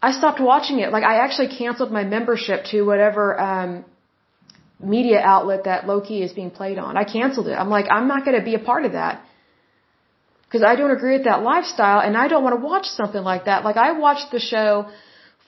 [0.00, 0.92] I stopped watching it.
[0.92, 3.84] Like, I actually canceled my membership to whatever, um,
[4.80, 6.96] media outlet that Loki is being played on.
[6.96, 7.54] I canceled it.
[7.54, 9.22] I'm like, I'm not gonna be a part of that.
[10.50, 13.46] Cause I don't agree with that lifestyle and I don't want to watch something like
[13.46, 13.64] that.
[13.64, 14.86] Like, I watched the show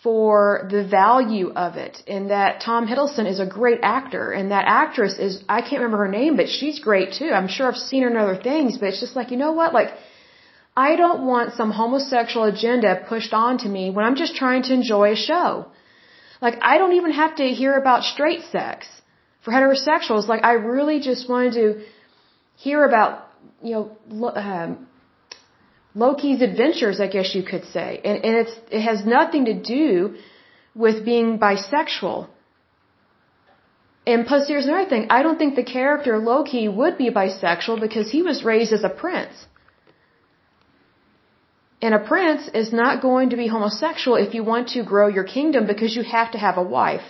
[0.02, 4.64] for the value of it and that Tom Hiddleston is a great actor and that
[4.66, 7.30] actress is I can't remember her name but she's great too.
[7.30, 9.74] I'm sure I've seen her in other things but it's just like you know what
[9.74, 9.90] like
[10.76, 15.12] I don't want some homosexual agenda pushed onto me when I'm just trying to enjoy
[15.12, 15.66] a show.
[16.40, 18.86] Like I don't even have to hear about straight sex
[19.48, 21.66] for heterosexuals like I really just wanted to
[22.56, 23.12] hear about
[23.62, 23.84] you know
[24.34, 24.86] um,
[25.94, 28.00] Loki's adventures, I guess you could say.
[28.04, 30.16] And, and it's, it has nothing to do
[30.74, 32.28] with being bisexual.
[34.06, 35.06] And plus, here's another thing.
[35.10, 38.88] I don't think the character Loki would be bisexual because he was raised as a
[38.88, 39.46] prince.
[41.82, 45.24] And a prince is not going to be homosexual if you want to grow your
[45.24, 47.06] kingdom because you have to have a wife.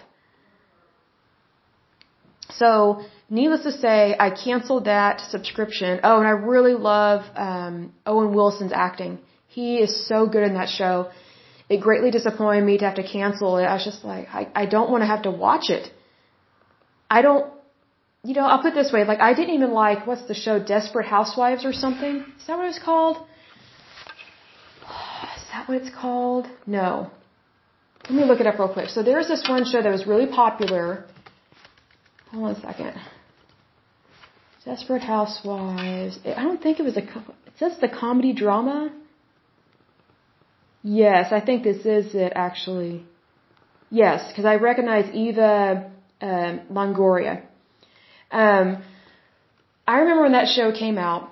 [2.50, 6.00] So, needless to say, I canceled that subscription.
[6.02, 9.18] Oh, and I really love um, Owen Wilson's acting.
[9.48, 11.10] He is so good in that show.
[11.68, 13.64] It greatly disappointed me to have to cancel it.
[13.64, 15.90] I was just like, I, I don't want to have to watch it.
[17.10, 17.52] I don't,
[18.24, 20.58] you know, I'll put it this way, like I didn't even like, what's the show,
[20.58, 22.24] Desperate Housewives or something?
[22.38, 23.16] Is that what it's called?
[25.36, 26.46] Is that what it's called?
[26.66, 27.10] No.
[28.04, 28.88] Let me look it up real quick.
[28.88, 31.04] So there's this one show that was really popular.
[32.32, 32.94] Hold on a second.
[34.64, 36.18] Desperate Housewives.
[36.26, 37.04] I don't think it was a.
[37.50, 38.92] It says the comedy drama.
[40.82, 43.04] Yes, I think this is it actually.
[43.90, 47.42] Yes, because I recognize Eva um, Longoria.
[48.30, 48.82] Um,
[49.86, 51.30] I remember when that show came out,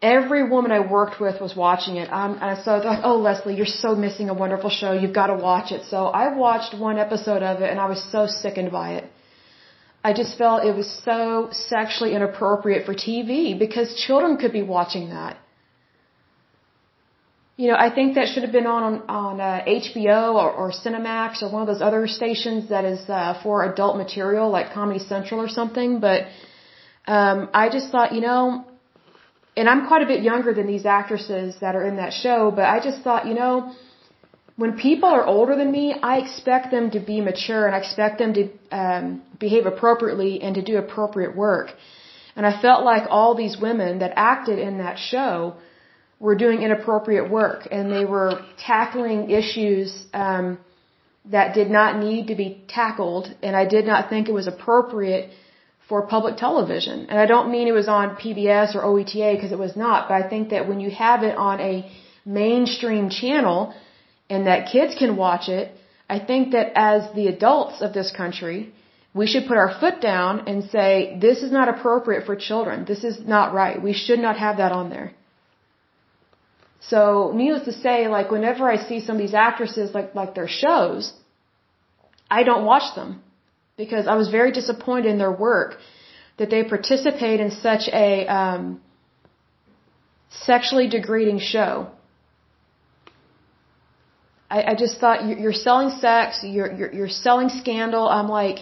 [0.00, 2.08] Every woman I worked with was watching it.
[2.12, 4.92] Um, and so I thought, oh, Leslie, you're so missing a wonderful show.
[4.92, 5.82] You've got to watch it.
[5.90, 9.10] So I watched one episode of it and I was so sickened by it.
[10.04, 15.10] I just felt it was so sexually inappropriate for TV because children could be watching
[15.10, 15.36] that.
[17.56, 21.42] You know, I think that should have been on on uh, HBO or, or Cinemax
[21.42, 25.40] or one of those other stations that is uh, for adult material like Comedy Central
[25.40, 25.98] or something.
[25.98, 26.28] But
[27.08, 28.64] um, I just thought, you know,
[29.56, 32.64] and I'm quite a bit younger than these actresses that are in that show, but
[32.64, 33.74] I just thought, you know,
[34.58, 38.18] when people are older than me, I expect them to be mature and I expect
[38.18, 38.42] them to
[38.82, 41.68] um, behave appropriately and to do appropriate work.
[42.34, 45.54] And I felt like all these women that acted in that show
[46.18, 50.58] were doing inappropriate work and they were tackling issues um,
[51.26, 55.30] that did not need to be tackled, and I did not think it was appropriate
[55.88, 57.06] for public television.
[57.08, 60.14] And I don't mean it was on PBS or OETA because it was not, but
[60.22, 61.74] I think that when you have it on a
[62.24, 63.72] mainstream channel
[64.30, 65.72] and that kids can watch it,
[66.08, 68.72] I think that as the adults of this country,
[69.14, 72.84] we should put our foot down and say, this is not appropriate for children.
[72.84, 73.82] This is not right.
[73.82, 75.12] We should not have that on there.
[76.80, 80.48] So, needless to say, like whenever I see some of these actresses, like, like their
[80.48, 81.12] shows,
[82.30, 83.22] I don't watch them
[83.76, 85.78] because I was very disappointed in their work
[86.38, 88.80] that they participate in such a um,
[90.30, 91.90] sexually degrading show.
[94.50, 98.08] I, I just thought you're selling sex, you're, you're you're selling scandal.
[98.08, 98.58] I'm like,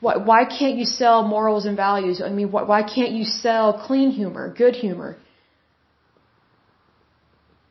[0.00, 2.22] why why can't you sell morals and values?
[2.24, 5.16] I mean, why, why can't you sell clean humor, good humor?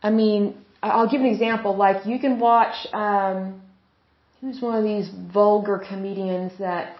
[0.03, 1.75] I mean, I'll give an example.
[1.75, 2.75] Like you can watch.
[2.93, 3.61] Um,
[4.45, 6.97] who's one of these vulgar comedians that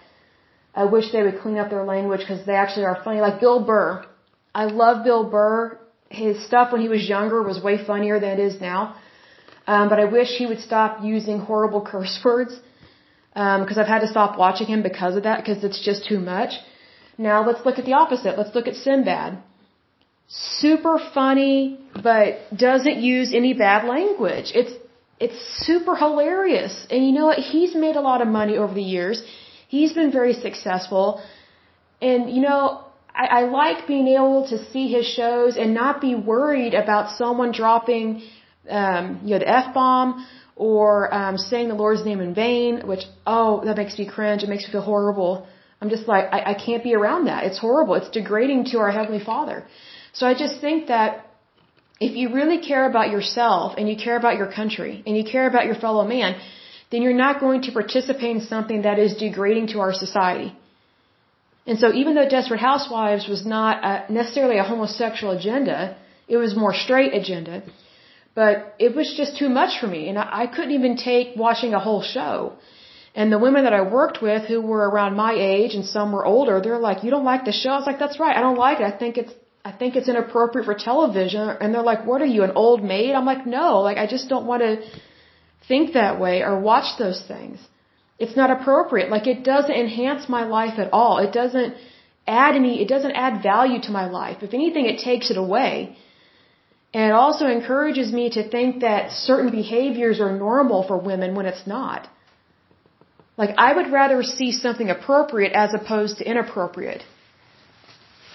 [0.74, 3.20] I wish they would clean up their language because they actually are funny.
[3.20, 4.04] Like Bill Burr.
[4.54, 5.78] I love Bill Burr.
[6.08, 8.96] His stuff when he was younger was way funnier than it is now.
[9.66, 12.54] Um, but I wish he would stop using horrible curse words
[13.34, 16.20] because um, I've had to stop watching him because of that because it's just too
[16.20, 16.52] much.
[17.18, 18.38] Now let's look at the opposite.
[18.38, 19.38] Let's look at Sinbad.
[20.28, 24.52] Super funny, but doesn't use any bad language.
[24.54, 24.72] It's
[25.18, 26.86] it's super hilarious.
[26.90, 27.38] And you know what?
[27.38, 29.22] He's made a lot of money over the years.
[29.68, 31.22] He's been very successful.
[32.00, 36.14] And you know, I, I like being able to see his shows and not be
[36.14, 38.22] worried about someone dropping,
[38.68, 43.04] um, you know, the F bomb or um, saying the Lord's name in vain, which,
[43.26, 44.42] oh, that makes me cringe.
[44.42, 45.46] It makes me feel horrible.
[45.80, 47.44] I'm just like, I, I can't be around that.
[47.44, 47.94] It's horrible.
[47.94, 49.64] It's degrading to our Heavenly Father.
[50.14, 51.26] So I just think that
[52.00, 55.46] if you really care about yourself and you care about your country and you care
[55.46, 56.40] about your fellow man,
[56.90, 60.56] then you're not going to participate in something that is degrading to our society.
[61.66, 65.96] And so even though Desperate Housewives was not a, necessarily a homosexual agenda,
[66.28, 67.62] it was more straight agenda,
[68.36, 71.82] but it was just too much for me and I, couldn't even take watching a
[71.86, 72.34] whole show.
[73.18, 76.26] And the women that I worked with who were around my age and some were
[76.34, 77.70] older, they're like, you don't like the show?
[77.70, 78.36] I was like, that's right.
[78.36, 78.86] I don't like it.
[78.92, 79.34] I think it's
[79.70, 81.44] I think it's inappropriate for television.
[81.60, 83.14] And they're like, what are you, an old maid?
[83.18, 84.72] I'm like, no, like I just don't want to
[85.70, 87.58] think that way or watch those things.
[88.24, 89.08] It's not appropriate.
[89.16, 91.14] Like it doesn't enhance my life at all.
[91.26, 91.74] It doesn't
[92.44, 94.38] add any, it doesn't add value to my life.
[94.48, 95.96] If anything, it takes it away.
[96.96, 101.46] And it also encourages me to think that certain behaviors are normal for women when
[101.50, 102.08] it's not.
[103.42, 107.02] Like I would rather see something appropriate as opposed to inappropriate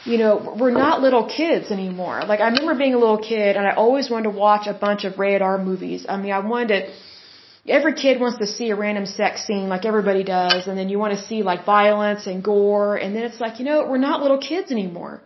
[0.04, 2.24] you know, we're not little kids anymore.
[2.26, 5.04] Like I remember being a little kid and I always wanted to watch a bunch
[5.04, 6.06] of rated R movies.
[6.10, 9.86] I mean, I wanted to, every kid wants to see a random sex scene like
[9.86, 13.40] everybody does and then you want to see like violence and gore and then it's
[13.40, 15.22] like, you know, we're not little kids anymore.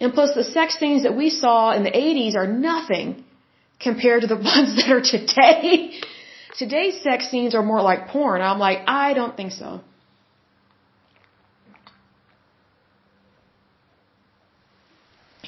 [0.00, 3.24] And plus the sex scenes that we saw in the 80s are nothing
[3.80, 6.00] compared to the ones that are today.
[6.58, 8.40] Today's sex scenes are more like porn.
[8.40, 9.80] I'm like, I don't think so.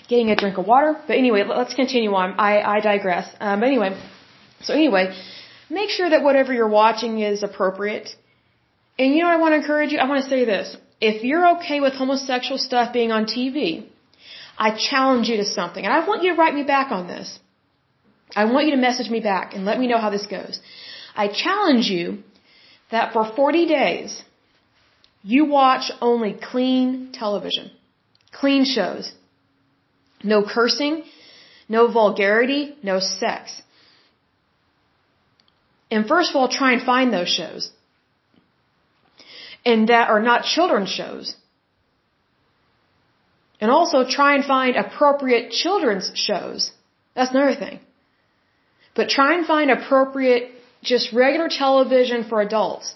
[0.09, 0.97] getting a drink of water.
[1.07, 2.35] But anyway, let's continue on.
[2.39, 3.27] I, I digress.
[3.41, 3.91] Um, anyway,
[4.63, 5.15] so anyway,
[5.71, 8.09] make sure that whatever you're watching is appropriate.
[8.99, 9.99] And you know I want to encourage you?
[9.99, 10.77] I want to say this.
[11.01, 13.87] If you're okay with homosexual stuff being on TV,
[14.59, 15.85] I challenge you to something.
[15.85, 17.39] And I want you to write me back on this.
[18.35, 20.61] I want you to message me back and let me know how this goes.
[21.15, 22.23] I challenge you
[22.91, 24.23] that for 40 days,
[25.23, 27.71] you watch only clean television,
[28.33, 29.13] clean shows.
[30.23, 31.05] No cursing,
[31.69, 33.63] no vulgarity, no sex.
[35.91, 37.71] And first of all, try and find those shows.
[39.65, 41.37] And that are not children's shows.
[43.61, 46.71] And also try and find appropriate children's shows.
[47.15, 47.81] That's another thing.
[48.95, 50.51] But try and find appropriate,
[50.83, 52.95] just regular television for adults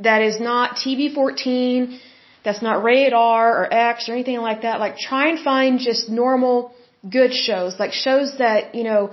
[0.00, 1.98] that is not TV 14,
[2.44, 4.80] that's not rated R or X or anything like that.
[4.80, 6.72] Like try and find just normal
[7.08, 9.10] good shows, like shows that, you know,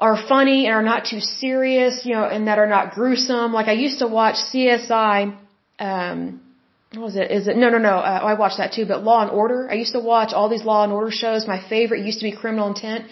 [0.00, 3.52] are funny and are not too serious, you know, and that are not gruesome.
[3.52, 5.36] Like I used to watch CSI,
[5.78, 6.41] um,
[6.94, 7.30] what was it?
[7.30, 7.56] Is it?
[7.56, 7.96] No, no, no.
[7.98, 8.86] Uh, I watched that too.
[8.86, 9.68] But Law and Order.
[9.70, 11.46] I used to watch all these Law and Order shows.
[11.46, 13.06] My favorite used to be Criminal Intent.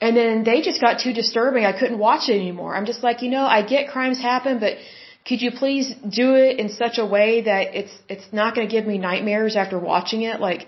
[0.00, 1.64] And then they just got too disturbing.
[1.64, 2.74] I couldn't watch it anymore.
[2.76, 4.78] I'm just like, you know, I get crimes happen, but
[5.26, 5.86] could you please
[6.20, 9.56] do it in such a way that it's it's not going to give me nightmares
[9.56, 10.40] after watching it?
[10.40, 10.66] Like,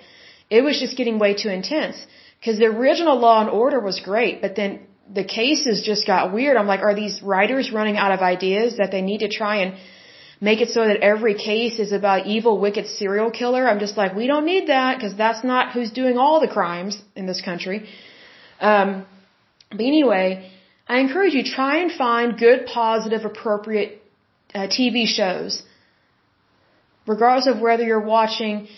[0.50, 1.98] it was just getting way too intense.
[2.38, 4.80] Because the original Law and Order was great, but then
[5.18, 6.56] the cases just got weird.
[6.56, 9.74] I'm like, are these writers running out of ideas that they need to try and
[10.48, 13.62] make it so that every case is about evil, wicked serial killer?
[13.70, 16.94] I'm just like, we don't need that because that's not who's doing all the crimes
[17.20, 17.78] in this country.
[18.70, 18.90] Um,
[19.70, 20.26] but anyway,
[20.86, 24.02] I encourage you try and find good, positive, appropriate
[24.54, 25.62] uh, TV shows,
[27.06, 28.68] regardless of whether you're watching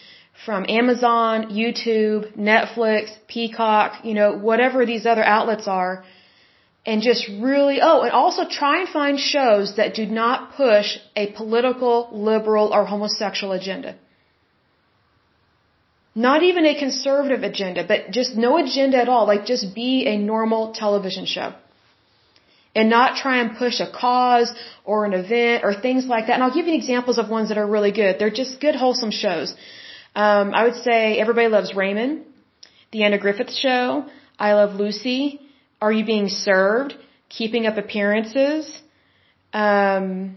[0.44, 6.04] from Amazon, YouTube, Netflix, Peacock, you know, whatever these other outlets are,
[6.86, 11.32] and just really, oh, and also try and find shows that do not push a
[11.32, 13.96] political, liberal, or homosexual agenda.
[16.14, 19.26] Not even a conservative agenda, but just no agenda at all.
[19.26, 21.52] Like just be a normal television show
[22.74, 24.50] and not try and push a cause
[24.84, 26.34] or an event or things like that.
[26.34, 28.18] And I'll give you examples of ones that are really good.
[28.18, 29.54] They're just good, wholesome shows.
[30.14, 32.24] Um, I would say Everybody Loves Raymond,
[32.92, 34.06] The Andy Griffith Show,
[34.38, 35.40] I Love Lucy,
[35.80, 36.94] Are You Being Served,
[37.28, 38.82] Keeping Up Appearances.
[39.52, 40.36] Um,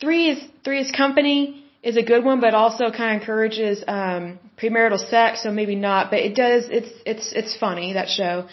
[0.00, 4.38] three is Three is Company is a good one, but also kind of encourages um,
[4.60, 6.10] premarital sex, so maybe not.
[6.10, 6.64] But it does.
[6.70, 8.46] It's it's it's funny that show.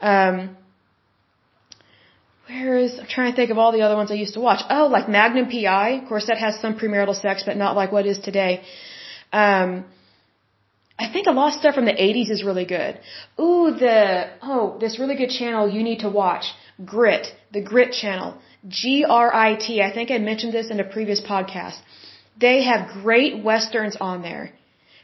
[0.00, 0.56] Um,
[2.46, 4.62] where is I'm trying to think of all the other ones I used to watch.
[4.68, 5.88] Oh, like Magnum PI.
[6.02, 8.62] Of course, that has some premarital sex, but not like what is today.
[9.32, 9.84] Um,
[11.04, 12.92] I think a lot of stuff from the 80s is really good.
[13.44, 13.96] Ooh, the
[14.42, 16.46] oh, this really good channel you need to watch.
[16.92, 18.30] Grit, the Grit channel.
[18.68, 19.82] G R I T.
[19.88, 21.78] I think I mentioned this in a previous podcast.
[22.46, 24.46] They have great westerns on there.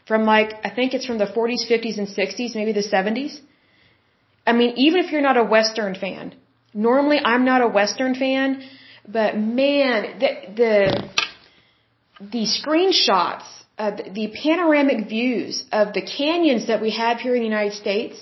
[0.09, 3.41] From like I think it's from the 40s, 50s and 60s, maybe the 70s.
[4.47, 6.35] I mean, even if you're not a western fan,
[6.77, 8.63] Normally, I'm not a Western fan,
[9.09, 10.73] but man, the the,
[12.21, 13.47] the screenshots,
[13.79, 18.17] uh, the panoramic views of the canyons that we have here in the United States,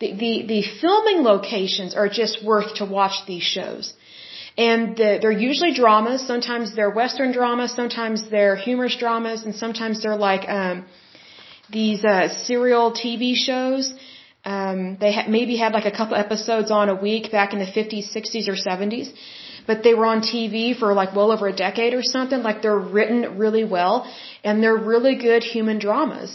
[0.00, 3.92] the, the, the filming locations are just worth to watch these shows.
[4.56, 6.26] And the, they're usually dramas.
[6.26, 7.72] Sometimes they're Western dramas.
[7.72, 9.44] Sometimes they're humorous dramas.
[9.44, 10.86] And sometimes they're like um,
[11.70, 13.92] these uh, serial TV shows.
[14.44, 17.70] Um, they ha- maybe had like a couple episodes on a week back in the
[17.78, 19.12] 50s, 60s, or 70s,
[19.68, 22.42] but they were on TV for like well over a decade or something.
[22.48, 23.96] Like they're written really well,
[24.42, 26.30] and they're really good human dramas.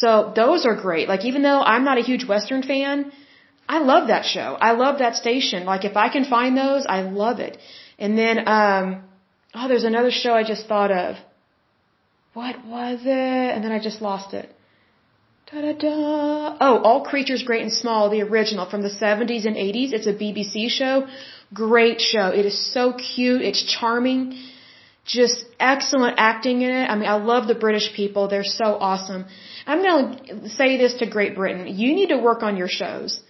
[0.00, 1.08] So those are great.
[1.12, 2.96] Like even though I'm not a huge Western fan,
[3.76, 4.48] I love that show.
[4.68, 5.64] I love that station.
[5.72, 7.58] Like if I can find those, I love it.
[7.98, 9.04] And then, um,
[9.54, 11.16] oh, there's another show I just thought of.
[12.34, 13.50] What was it?
[13.54, 14.54] And then I just lost it.
[15.50, 16.56] Da da da.
[16.60, 19.92] Oh, All Creatures Great and Small, the original from the 70s and 80s.
[19.92, 21.06] It's a BBC show.
[21.54, 22.28] Great show.
[22.28, 23.42] It is so cute.
[23.42, 24.38] It's charming.
[25.04, 26.86] Just excellent acting in it.
[26.90, 28.26] I mean, I love the British people.
[28.28, 29.24] They're so awesome.
[29.66, 31.66] I'm going to say this to Great Britain.
[31.68, 33.20] You need to work on your shows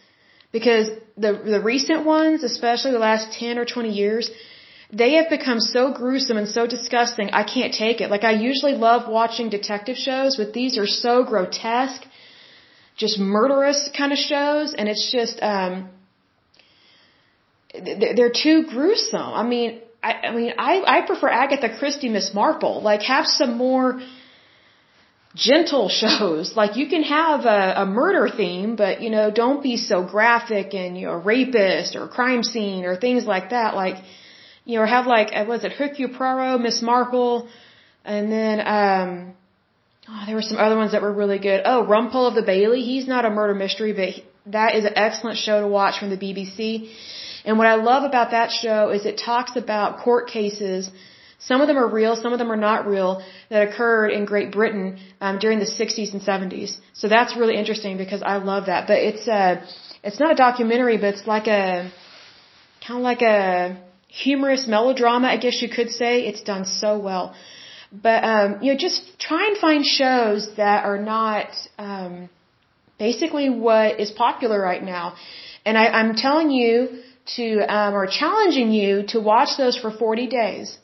[0.53, 4.31] because the the recent ones, especially the last 10 or 20 years,
[4.93, 8.11] they have become so gruesome and so disgusting, I can't take it.
[8.11, 12.05] Like, I usually love watching detective shows, but these are so grotesque,
[12.97, 15.91] just murderous kind of shows, and it's just, um,
[18.17, 19.33] they're too gruesome.
[19.43, 22.83] I mean, I, I mean, I, I prefer Agatha Christie, Miss Marple.
[22.83, 24.01] Like, have some more
[25.35, 26.57] gentle shows.
[26.57, 30.75] Like, you can have a, a murder theme, but, you know, don't be so graphic
[30.75, 33.75] and, you know, rapist or crime scene or things like that.
[33.75, 33.97] Like,
[34.65, 37.49] you know, have like, uh, was it Hercule Poirot, Miss Marple,
[38.05, 39.35] and then, um,
[40.09, 41.63] oh, there were some other ones that were really good.
[41.65, 42.83] Oh, Rumpole of the Bailey.
[42.83, 46.11] He's not a murder mystery, but he, that is an excellent show to watch from
[46.11, 46.91] the BBC.
[47.47, 50.91] And what I love about that show is it talks about court cases.
[51.39, 54.51] Some of them are real, some of them are not real, that occurred in Great
[54.51, 56.77] Britain um, during the 60s and 70s.
[57.01, 58.89] So that's really interesting because I love that.
[58.89, 59.63] But it's a,
[60.03, 61.93] it's not a documentary, but it's like a,
[62.87, 66.27] kind of like a humorous melodrama, I guess you could say.
[66.27, 67.35] It's done so well.
[67.93, 71.49] But um, you know, just try and find shows that are not
[71.79, 72.29] um,
[72.99, 75.15] basically what is popular right now.
[75.65, 77.03] And I, I'm telling you
[77.35, 77.47] to,
[77.77, 80.79] um, or challenging you to watch those for 40 days.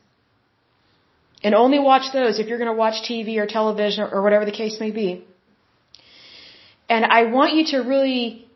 [1.45, 4.53] And only watch those if you're going to watch TV or television or whatever the
[4.53, 5.25] case may be.
[6.89, 8.47] And I want you to really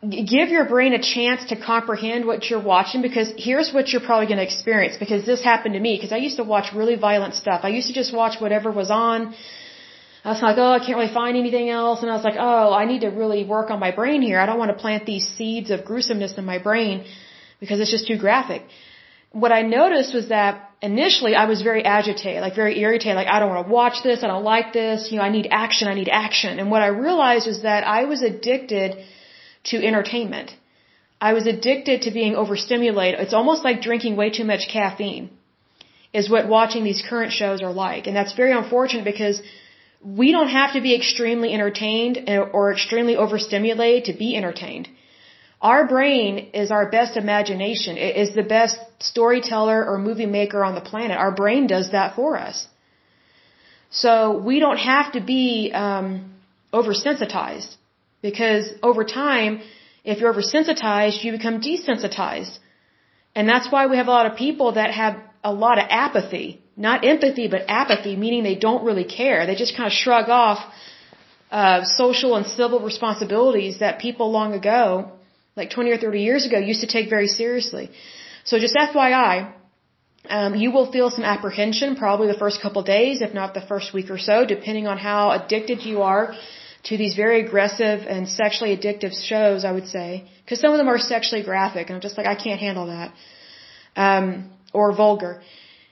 [0.00, 4.26] give your brain a chance to comprehend what you're watching because here's what you're probably
[4.26, 7.34] going to experience because this happened to me because I used to watch really violent
[7.34, 7.62] stuff.
[7.64, 9.34] I used to just watch whatever was on.
[10.28, 11.98] I was like, oh, I can't really find anything else.
[12.02, 14.38] And I was like, oh, I need to really work on my brain here.
[14.42, 16.96] I don't want to plant these seeds of gruesomeness in my brain
[17.60, 18.62] because it's just too graphic.
[19.42, 20.52] What I noticed was that
[20.82, 24.22] initially I was very agitated, like very irritated, like I don't want to watch this,
[24.22, 26.58] I don't like this, you know, I need action, I need action.
[26.58, 28.96] And what I realized was that I was addicted
[29.70, 30.54] to entertainment.
[31.28, 33.20] I was addicted to being overstimulated.
[33.20, 35.30] It's almost like drinking way too much caffeine
[36.12, 38.06] is what watching these current shows are like.
[38.06, 39.42] And that's very unfortunate because
[40.00, 44.88] we don't have to be extremely entertained or extremely overstimulated to be entertained.
[45.60, 47.96] Our brain is our best imagination.
[47.96, 51.16] It is the best storyteller or movie maker on the planet.
[51.18, 52.66] Our brain does that for us.
[53.90, 56.34] So we don't have to be um,
[56.72, 57.74] oversensitized.
[58.22, 59.60] Because over time,
[60.04, 62.58] if you're oversensitized, you become desensitized.
[63.34, 65.16] And that's why we have a lot of people that have
[65.50, 66.46] a lot of apathy.
[66.88, 69.38] Not empathy, but apathy, meaning they don't really care.
[69.46, 70.58] They just kind of shrug off
[71.50, 74.82] uh, social and civil responsibilities that people long ago,
[75.60, 77.86] like 20 or 30 years ago, used to take very seriously.
[78.44, 79.52] So just FYI,
[80.28, 83.94] um, you will feel some apprehension probably the first couple days, if not the first
[83.94, 86.34] week or so, depending on how addicted you are
[86.84, 90.88] to these very aggressive and sexually addictive shows, I would say, because some of them
[90.88, 93.12] are sexually graphic, and I'm just like, I can't handle that,
[93.96, 95.42] um, or vulgar.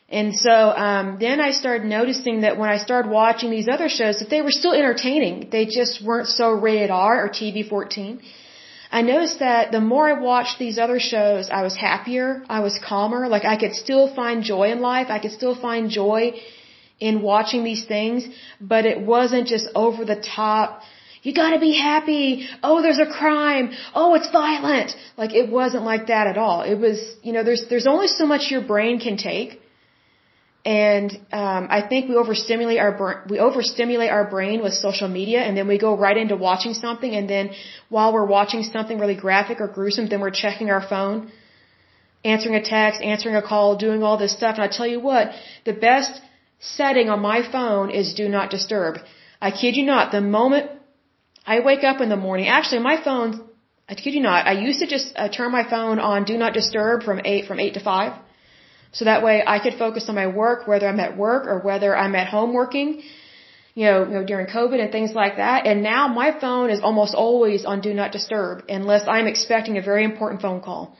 [0.08, 4.20] And so um, then I started noticing that when I started watching these other shows,
[4.20, 5.48] that they were still entertaining.
[5.50, 8.20] They just weren't so rated R or TV 14.
[8.90, 12.78] I noticed that the more I watched these other shows, I was happier, I was
[12.78, 13.26] calmer.
[13.26, 15.08] Like I could still find joy in life.
[15.10, 16.34] I could still find joy
[17.00, 18.26] in watching these things,
[18.60, 20.82] but it wasn't just over the top.
[21.26, 22.26] You gotta be happy.
[22.62, 23.66] Oh, there's a crime.
[24.00, 24.90] Oh, it's violent.
[25.20, 26.58] Like it wasn't like that at all.
[26.72, 29.50] It was, you know, there's there's only so much your brain can take,
[30.64, 32.92] and um, I think we overstimulate our
[33.32, 37.12] we overstimulate our brain with social media, and then we go right into watching something,
[37.18, 37.50] and then
[37.96, 41.18] while we're watching something really graphic or gruesome, then we're checking our phone,
[42.24, 44.54] answering a text, answering a call, doing all this stuff.
[44.58, 45.34] And I tell you what,
[45.64, 46.22] the best
[46.60, 48.98] setting on my phone is do not disturb.
[49.40, 50.70] I kid you not, the moment
[51.46, 53.48] I wake up in the morning, actually my phone,
[53.88, 56.52] I kid you not, I used to just uh, turn my phone on do not
[56.54, 58.12] disturb from 8, from 8 to 5.
[58.92, 61.96] So that way I could focus on my work, whether I'm at work or whether
[61.96, 63.02] I'm at home working,
[63.74, 65.66] you know, you know, during COVID and things like that.
[65.66, 69.82] And now my phone is almost always on do not disturb unless I'm expecting a
[69.82, 70.96] very important phone call.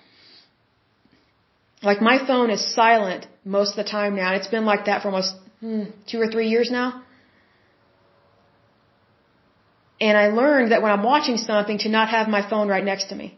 [1.82, 4.34] Like my phone is silent most of the time now.
[4.34, 7.02] It's been like that for almost hmm, two or three years now.
[10.00, 13.06] And I learned that when I'm watching something to not have my phone right next
[13.10, 13.36] to me.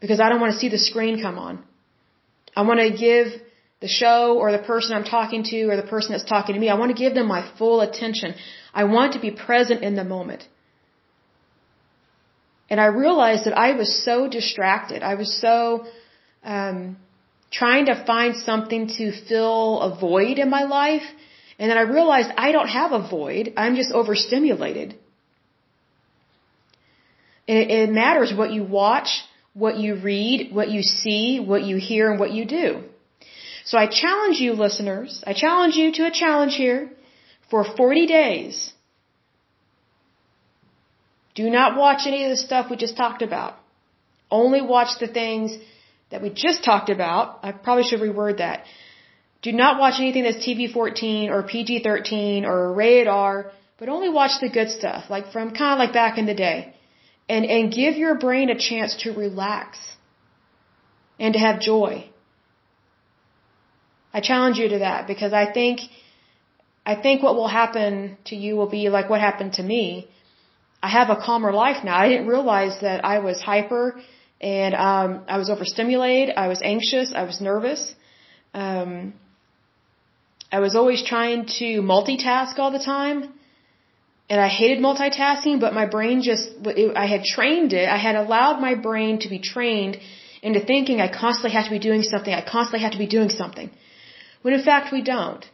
[0.00, 1.62] Because I don't want to see the screen come on.
[2.56, 3.26] I want to give
[3.80, 6.68] the show or the person I'm talking to or the person that's talking to me,
[6.68, 8.34] I want to give them my full attention.
[8.72, 10.46] I want to be present in the moment.
[12.70, 15.02] And I realized that I was so distracted.
[15.02, 15.86] I was so
[16.44, 16.96] um,
[17.50, 21.06] trying to find something to fill a void in my life.
[21.62, 23.52] And then I realized I don't have a void.
[23.56, 24.96] I'm just overstimulated.
[27.46, 29.10] It, it matters what you watch,
[29.54, 32.82] what you read, what you see, what you hear, and what you do.
[33.64, 36.90] So I challenge you, listeners, I challenge you to a challenge here
[37.48, 38.72] for 40 days.
[41.36, 43.54] Do not watch any of the stuff we just talked about.
[44.32, 45.56] Only watch the things
[46.10, 48.64] that we just talked about, I probably should reword that.
[49.42, 54.08] Do not watch anything that's TV 14 or PG 13 or rated R, but only
[54.08, 56.74] watch the good stuff, like from kind of like back in the day.
[57.28, 59.78] And, and give your brain a chance to relax
[61.18, 62.08] and to have joy.
[64.12, 65.80] I challenge you to that because I think,
[66.84, 70.08] I think what will happen to you will be like what happened to me.
[70.82, 71.96] I have a calmer life now.
[71.96, 74.00] I didn't realize that I was hyper
[74.40, 76.34] and um, I was overstimulated.
[76.36, 77.12] I was anxious.
[77.14, 77.94] I was nervous.
[78.52, 79.14] Um,
[80.52, 83.18] I was always trying to multitask all the time,
[84.28, 85.60] and I hated multitasking.
[85.60, 86.44] But my brain just
[87.04, 87.88] I had trained it.
[87.88, 89.96] I had allowed my brain to be trained
[90.42, 92.34] into thinking I constantly have to be doing something.
[92.34, 93.70] I constantly have to be doing something.
[94.42, 95.44] when in fact we don't.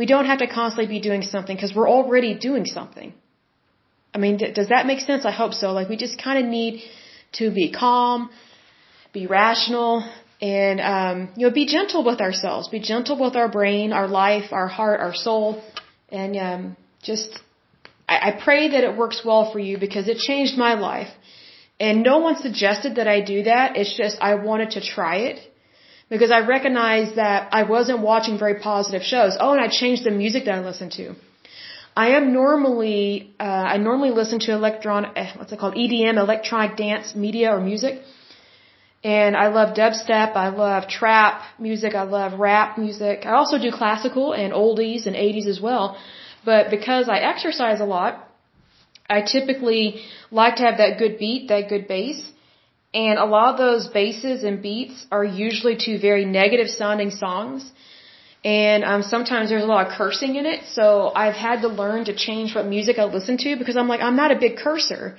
[0.00, 3.12] We don't have to constantly be doing something because we're already doing something.
[4.14, 5.24] I mean, does that make sense?
[5.24, 5.72] I hope so.
[5.78, 6.82] Like we just kind of need
[7.38, 8.30] to be calm,
[9.12, 9.92] be rational,
[10.40, 12.68] and um, you know, be gentle with ourselves.
[12.68, 15.62] Be gentle with our brain, our life, our heart, our soul,
[16.08, 17.38] and um, just.
[18.08, 21.10] I, I pray that it works well for you because it changed my life.
[21.80, 23.76] And no one suggested that I do that.
[23.76, 25.38] It's just I wanted to try it
[26.08, 29.36] because I recognized that I wasn't watching very positive shows.
[29.38, 31.14] Oh, and I changed the music that I listened to.
[31.96, 36.76] I am normally, uh, I normally listen to electron, eh, what's it called, EDM, electronic
[36.76, 38.02] dance media or music.
[39.04, 43.26] And I love dubstep, I love trap music, I love rap music.
[43.26, 45.96] I also do classical and oldies and 80s as well.
[46.44, 48.28] But because I exercise a lot,
[49.08, 52.20] I typically like to have that good beat, that good bass.
[52.92, 57.70] And a lot of those basses and beats are usually to very negative sounding songs.
[58.44, 60.64] And um, sometimes there's a lot of cursing in it.
[60.66, 64.00] So I've had to learn to change what music I listen to because I'm like,
[64.00, 65.16] I'm not a big cursor.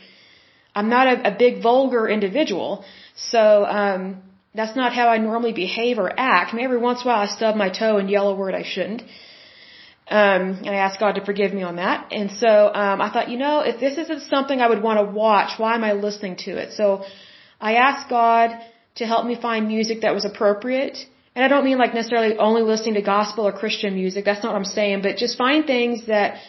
[0.74, 2.86] I'm not a, a big vulgar individual.
[3.32, 4.22] So um,
[4.56, 6.54] that's not how I normally behave or act.
[6.54, 8.56] I mean, every once in a while I stub my toe and yell a word
[8.56, 9.04] I shouldn't.
[10.10, 12.08] Um, and I asked God to forgive me on that.
[12.12, 15.06] And so um, I thought, you know, if this isn't something I would want to
[15.12, 16.74] watch, why am I listening to it?
[16.74, 17.04] So
[17.62, 18.58] I asked God
[18.96, 20.98] to help me find music that was appropriate.
[21.36, 24.26] And I don't mean like necessarily only listening to gospel or Christian music.
[24.26, 25.04] That's not what I'm saying.
[25.04, 26.40] But just find things that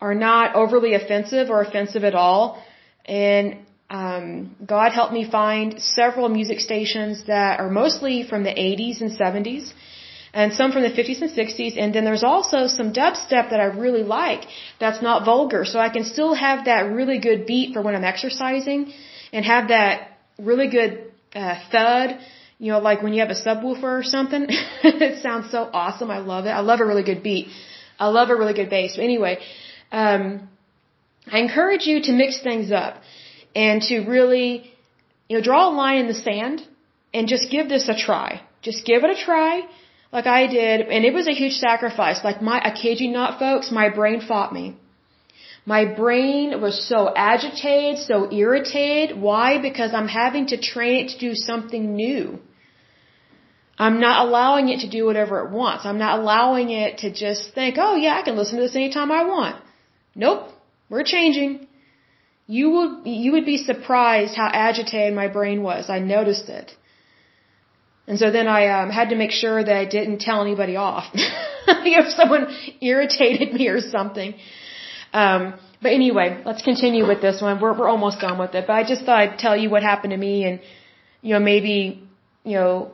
[0.00, 2.60] are not overly offensive or offensive at all.
[3.04, 9.00] And um, God helped me find several music stations that are mostly from the 80s
[9.00, 9.72] and 70s
[10.34, 11.78] and some from the 50s and 60s.
[11.78, 14.42] And then there's also some dubstep that I really like
[14.80, 15.64] that's not vulgar.
[15.64, 18.92] So I can still have that really good beat for when I'm exercising
[19.32, 22.18] and have that really good uh, thud.
[22.58, 24.46] You know, like when you have a subwoofer or something.
[24.82, 26.10] it sounds so awesome.
[26.10, 26.50] I love it.
[26.50, 27.48] I love a really good beat.
[27.98, 28.96] I love a really good bass.
[28.96, 29.38] But anyway,
[29.92, 30.48] um,
[31.30, 33.02] I encourage you to mix things up
[33.64, 34.48] and to really,
[35.28, 36.60] you know, draw a line in the sand
[37.14, 38.42] and just give this a try.
[38.68, 39.52] Just give it a try
[40.12, 42.18] like I did, and it was a huge sacrifice.
[42.28, 44.76] Like my, I kid you not, folks, my brain fought me.
[45.74, 49.18] My brain was so agitated, so irritated.
[49.28, 49.60] Why?
[49.68, 52.38] Because I'm having to train it to do something new.
[53.76, 55.84] I'm not allowing it to do whatever it wants.
[55.84, 59.10] I'm not allowing it to just think, oh yeah, I can listen to this anytime
[59.10, 59.56] I want.
[60.14, 60.50] Nope.
[60.88, 61.66] We're changing.
[62.46, 65.90] You would, you would be surprised how agitated my brain was.
[65.90, 66.72] I noticed it.
[68.06, 71.06] And so then I um, had to make sure that I didn't tell anybody off.
[71.66, 72.46] if someone
[72.80, 74.34] irritated me or something.
[75.12, 77.60] Um, but anyway, let's continue with this one.
[77.60, 78.66] We're we're almost done with it.
[78.66, 80.60] But I just thought I'd tell you what happened to me, and
[81.22, 82.02] you know maybe
[82.44, 82.92] you know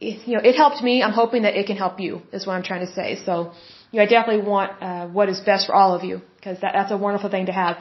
[0.00, 1.02] it, you know it helped me.
[1.02, 2.22] I'm hoping that it can help you.
[2.32, 3.18] Is what I'm trying to say.
[3.24, 3.52] So
[3.90, 6.72] you know I definitely want uh, what is best for all of you because that
[6.78, 7.76] that's a wonderful thing to have.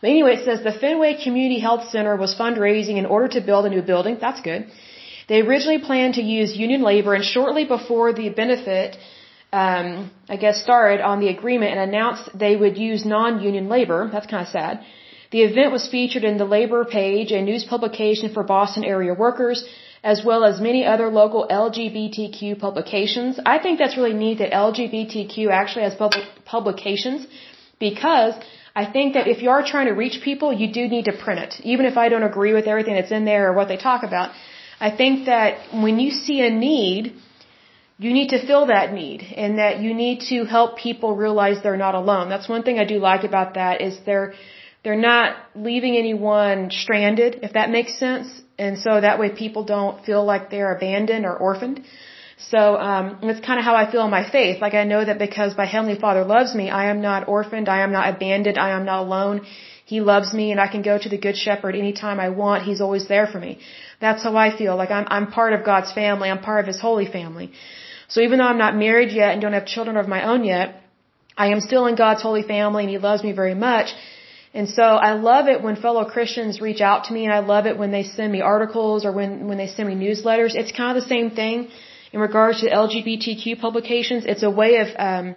[0.00, 3.66] But anyway, it says the Fenway Community Health Center was fundraising in order to build
[3.66, 4.18] a new building.
[4.20, 4.66] That's good.
[5.28, 8.96] They originally planned to use union labor, and shortly before the benefit
[9.52, 14.08] um, I guess, started on the agreement and announced they would use non-union labor.
[14.12, 14.84] That's kind of sad.
[15.30, 19.66] The event was featured in the labor page, a news publication for Boston area workers,
[20.02, 23.38] as well as many other local LGBTQ publications.
[23.44, 26.12] I think that's really neat that LGBTQ actually has pub-
[26.44, 27.26] publications
[27.78, 28.34] because
[28.74, 31.40] I think that if you are trying to reach people, you do need to print
[31.40, 31.54] it.
[31.64, 34.30] Even if I don't agree with everything that's in there or what they talk about,
[34.80, 37.14] I think that when you see a need,
[37.98, 41.76] you need to fill that need and that you need to help people realize they're
[41.88, 42.28] not alone.
[42.28, 44.34] That's one thing I do like about that is they're
[44.84, 48.28] they're not leaving anyone stranded, if that makes sense.
[48.58, 51.80] And so that way people don't feel like they're abandoned or orphaned.
[52.50, 54.60] So um that's kind of how I feel in my faith.
[54.66, 57.80] Like I know that because my heavenly Father loves me, I am not orphaned, I
[57.86, 59.40] am not abandoned, I am not alone.
[59.92, 62.64] He loves me and I can go to the good shepherd anytime I want.
[62.68, 63.52] He's always there for me.
[64.04, 64.76] That's how I feel.
[64.82, 66.28] Like I'm I'm part of God's family.
[66.30, 67.48] I'm part of his holy family.
[68.08, 70.82] So even though I'm not married yet and don't have children of my own yet,
[71.36, 73.94] I am still in God's holy family and He loves me very much.
[74.54, 77.66] And so I love it when fellow Christians reach out to me and I love
[77.66, 80.54] it when they send me articles or when, when they send me newsletters.
[80.54, 81.68] It's kind of the same thing
[82.12, 84.24] in regards to LGBTQ publications.
[84.26, 85.36] It's a way of um,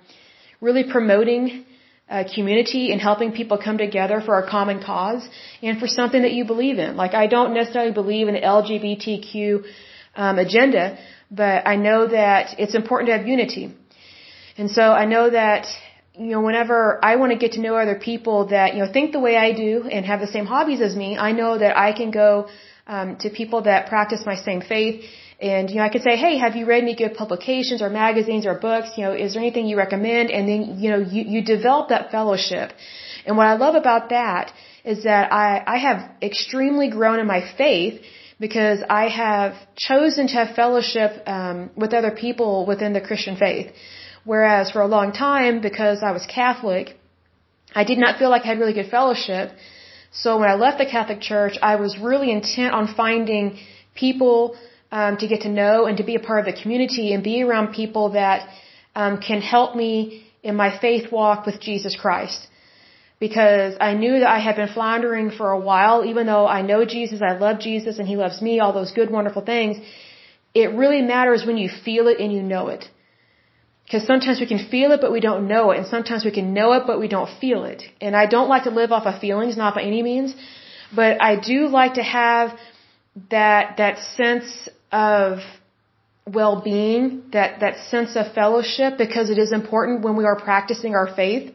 [0.61, 1.65] really promoting
[2.09, 5.27] uh, community and helping people come together for a common cause
[5.61, 6.95] and for something that you believe in.
[6.95, 9.63] Like I don't necessarily believe in the LGBTQ
[10.15, 10.97] um, agenda,
[11.29, 13.73] but I know that it's important to have unity.
[14.57, 15.67] And so I know that,
[16.17, 19.11] you know, whenever I want to get to know other people that, you know, think
[19.11, 21.93] the way I do and have the same hobbies as me, I know that I
[21.93, 22.49] can go
[22.87, 25.05] um, to people that practice my same faith
[25.41, 28.45] And, you know, I could say, hey, have you read any good publications or magazines
[28.45, 28.89] or books?
[28.95, 30.29] You know, is there anything you recommend?
[30.29, 32.71] And then, you know, you, you develop that fellowship.
[33.25, 34.53] And what I love about that
[34.85, 38.01] is that I, I have extremely grown in my faith
[38.39, 43.71] because I have chosen to have fellowship um, with other people within the Christian faith.
[44.23, 46.97] Whereas for a long time, because I was Catholic,
[47.73, 49.51] I did not feel like I had really good fellowship.
[50.11, 53.57] So when I left the Catholic Church, I was really intent on finding
[53.95, 54.55] people
[54.91, 57.41] um, to get to know and to be a part of the community and be
[57.41, 58.47] around people that
[58.95, 62.47] um, can help me in my faith walk with Jesus Christ.
[63.19, 66.85] Because I knew that I had been floundering for a while, even though I know
[66.85, 69.77] Jesus, I love Jesus, and He loves me, all those good, wonderful things.
[70.53, 72.89] It really matters when you feel it and you know it.
[73.91, 75.79] Because sometimes we can feel it, but we don't know it.
[75.79, 77.83] And sometimes we can know it, but we don't feel it.
[77.99, 80.33] And I don't like to live off of feelings, not by any means.
[80.95, 82.57] But I do like to have
[83.29, 85.39] that, that sense of
[86.25, 91.13] well-being, that, that sense of fellowship, because it is important when we are practicing our
[91.13, 91.53] faith.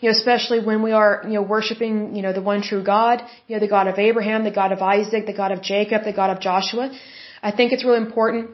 [0.00, 3.20] You know, especially when we are, you know, worshiping, you know, the one true God,
[3.48, 6.12] you know, the God of Abraham, the God of Isaac, the God of Jacob, the
[6.12, 6.96] God of Joshua.
[7.42, 8.50] I think it's really important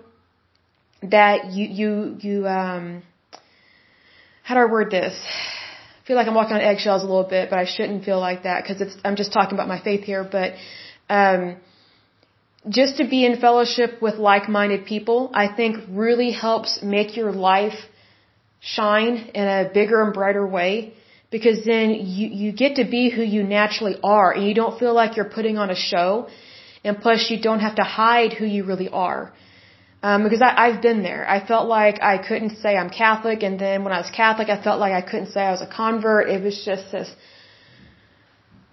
[1.03, 3.03] that you you you um
[4.43, 5.15] how do I word this?
[6.03, 8.43] I feel like I'm walking on eggshells a little bit, but I shouldn't feel like
[8.43, 10.25] that because it's I'm just talking about my faith here.
[10.25, 10.55] But
[11.09, 11.57] um,
[12.69, 17.79] just to be in fellowship with like-minded people, I think really helps make your life
[18.61, 20.95] shine in a bigger and brighter way
[21.31, 24.93] because then you you get to be who you naturally are and you don't feel
[24.93, 26.29] like you're putting on a show
[26.85, 29.33] and plus you don't have to hide who you really are
[30.03, 31.29] um, because I, I've been there.
[31.29, 34.63] I felt like I couldn't say I'm Catholic, and then when I was Catholic, I
[34.63, 36.29] felt like I couldn't say I was a convert.
[36.31, 37.11] It was just this.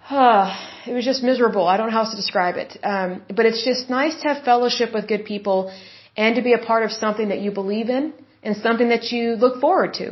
[0.08, 0.46] Uh,
[0.86, 1.66] it was just miserable.
[1.66, 2.78] I don't know how else to describe it.
[2.82, 5.72] Um, but it's just nice to have fellowship with good people
[6.16, 9.36] and to be a part of something that you believe in and something that you
[9.36, 10.04] look forward to.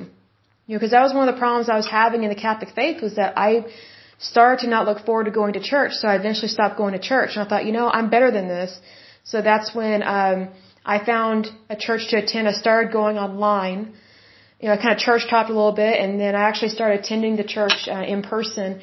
[0.67, 2.71] You know, because that was one of the problems I was having in the Catholic
[2.75, 3.67] faith was that I
[4.19, 5.93] started to not look forward to going to church.
[5.93, 7.31] So I eventually stopped going to church.
[7.37, 8.79] And I thought, you know, I'm better than this.
[9.25, 10.49] So that's when, um,
[10.95, 12.47] I found a church to attend.
[12.47, 13.81] I started going online.
[14.61, 17.01] You know, I kind of church hopped a little bit, and then I actually started
[17.01, 18.81] attending the church uh, in person.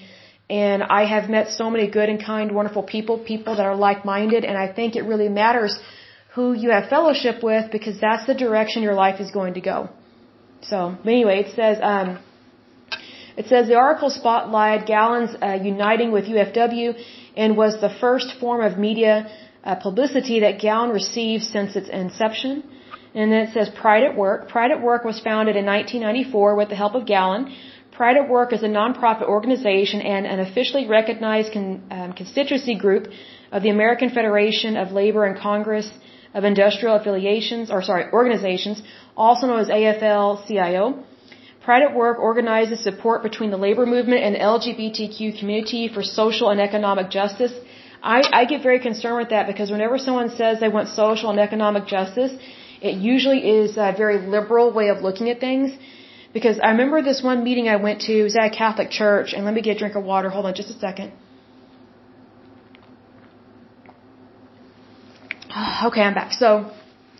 [0.50, 4.44] And I have met so many good and kind, wonderful people, people that are like-minded,
[4.44, 5.80] and I think it really matters
[6.36, 9.78] who you have fellowship with because that's the direction your life is going to go.
[10.62, 12.20] So, anyway, it says, um,
[13.38, 17.02] it says the article spotlighted GALLAN's uh, uniting with UFW
[17.38, 19.16] and was the first form of media
[19.64, 22.64] uh, publicity that GALLAN received since its inception.
[23.16, 24.50] And then it says Pride at Work.
[24.50, 27.54] Pride at Work was founded in 1994 with the help of GALLAN.
[27.92, 33.08] Pride at Work is a nonprofit organization and an officially recognized con, um, constituency group
[33.52, 35.88] of the American Federation of Labor and Congress
[36.34, 38.82] of Industrial Affiliations, or sorry, organizations,
[39.16, 41.04] also known as AFL-CIO.
[41.64, 46.50] Pride at Work organizes support between the labor movement and the LGBTQ community for social
[46.50, 47.54] and economic justice
[48.04, 51.40] I, I get very concerned with that because whenever someone says they want social and
[51.40, 52.34] economic justice,
[52.82, 55.72] it usually is a very liberal way of looking at things.
[56.34, 59.34] Because I remember this one meeting I went to, it was at a Catholic church,
[59.34, 60.30] and let me get a drink of water.
[60.30, 61.14] Hold on just a second.
[65.88, 66.32] Okay, I'm back.
[66.34, 66.72] So,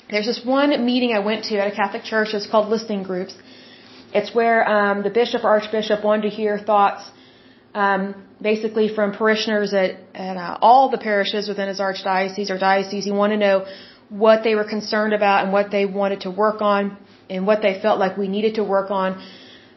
[0.10, 2.34] there's this one meeting I went to at a Catholic church.
[2.34, 3.36] It's called Listening Groups.
[4.14, 7.04] It's where um, the bishop or archbishop wanted to hear thoughts
[7.74, 13.06] um, basically from parishioners at, at uh, all the parishes within his archdiocese or diocese.
[13.06, 13.66] He wanted to know
[14.10, 16.98] what they were concerned about and what they wanted to work on
[17.30, 19.24] and what they felt like we needed to work on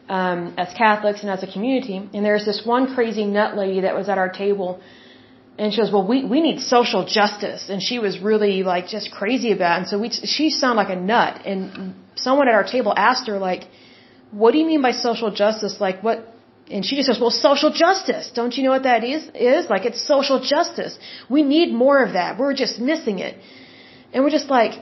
[0.09, 1.97] um, as Catholics and as a community.
[2.13, 4.79] And there's this one crazy nut lady that was at our table.
[5.57, 7.69] And she goes, well, we, we need social justice.
[7.69, 9.79] And she was really like just crazy about it.
[9.79, 11.41] And so we, she sounded like a nut.
[11.45, 13.63] And someone at our table asked her like,
[14.31, 15.77] what do you mean by social justice?
[15.79, 16.31] Like what,
[16.69, 18.29] and she just says, well, social justice.
[18.33, 19.29] Don't you know what that is?
[19.33, 20.97] Is like it's social justice.
[21.29, 22.37] We need more of that.
[22.37, 23.37] We're just missing it.
[24.13, 24.73] And we're just like,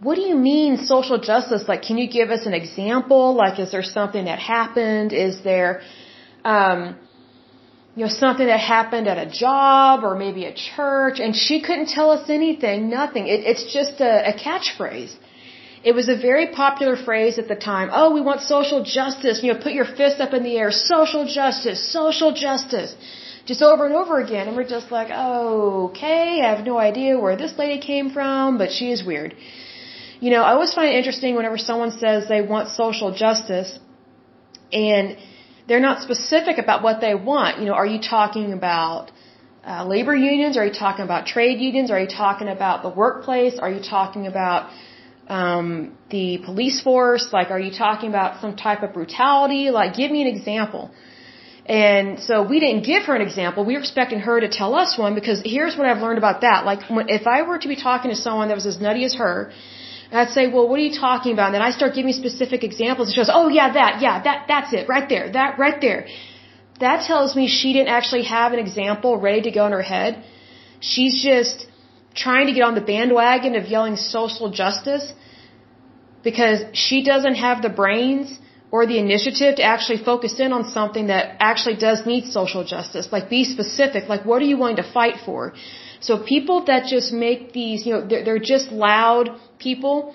[0.00, 1.64] what do you mean social justice?
[1.66, 3.34] Like, can you give us an example?
[3.34, 5.12] Like, is there something that happened?
[5.12, 5.82] Is there,
[6.44, 6.96] um,
[7.96, 11.18] you know, something that happened at a job or maybe a church?
[11.18, 13.26] And she couldn't tell us anything, nothing.
[13.26, 15.14] It, it's just a, a catchphrase.
[15.88, 17.88] It was a very popular phrase at the time.
[18.00, 19.36] Oh, we want social justice.
[19.42, 20.70] You know, put your fist up in the air.
[20.70, 22.90] Social justice, social justice.
[23.50, 24.48] Just over and over again.
[24.48, 28.70] And we're just like, okay, I have no idea where this lady came from, but
[28.78, 29.34] she is weird.
[30.24, 33.70] You know, I always find it interesting whenever someone says they want social justice
[34.72, 35.16] and
[35.68, 37.60] they're not specific about what they want.
[37.60, 39.12] You know, are you talking about
[39.70, 40.58] uh, labor unions?
[40.58, 41.90] Are you talking about trade unions?
[41.94, 43.58] Are you talking about the workplace?
[43.64, 44.70] Are you talking about
[45.28, 47.32] um, the police force?
[47.32, 49.70] Like, are you talking about some type of brutality?
[49.70, 50.90] Like, give me an example.
[51.66, 53.64] And so we didn't give her an example.
[53.64, 56.64] We were expecting her to tell us one because here's what I've learned about that.
[56.64, 56.80] Like,
[57.20, 59.52] if I were to be talking to someone that was as nutty as her,
[60.10, 61.46] I'd say, well, what are you talking about?
[61.48, 63.08] And then I start giving specific examples.
[63.08, 66.06] And she goes, oh yeah, that, yeah, that, that's it, right there, that, right there.
[66.80, 70.24] That tells me she didn't actually have an example ready to go in her head.
[70.80, 71.66] She's just
[72.14, 75.12] trying to get on the bandwagon of yelling social justice
[76.22, 78.38] because she doesn't have the brains
[78.70, 83.08] or the initiative to actually focus in on something that actually does need social justice.
[83.10, 84.08] Like be specific.
[84.08, 85.54] Like what are you willing to fight for?
[86.00, 90.14] So people that just make these, you know, they're, they're just loud people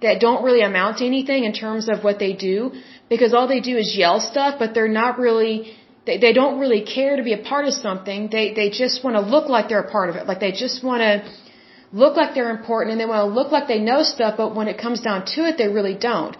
[0.00, 2.72] that don't really amount to anything in terms of what they do
[3.08, 5.76] because all they do is yell stuff, but they're not really,
[6.08, 8.28] they, they don't really care to be a part of something.
[8.36, 10.24] They, they just want to look like they're a part of it.
[10.30, 11.12] Like they just want to
[12.02, 14.68] look like they're important and they want to look like they know stuff, but when
[14.72, 16.36] it comes down to it, they really don't.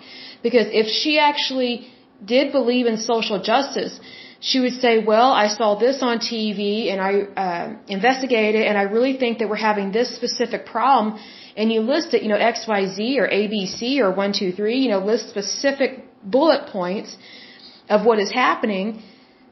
[0.46, 1.72] Because if she actually
[2.34, 3.94] did believe in social justice,
[4.40, 7.12] she would say, well, I saw this on TV and I
[7.44, 7.66] uh,
[7.98, 11.18] investigated and I really think that we're having this specific problem.
[11.56, 15.90] And you list it, you know, XYZ or ABC or 123, you know, list specific
[16.22, 17.16] bullet points
[17.88, 19.02] of what is happening,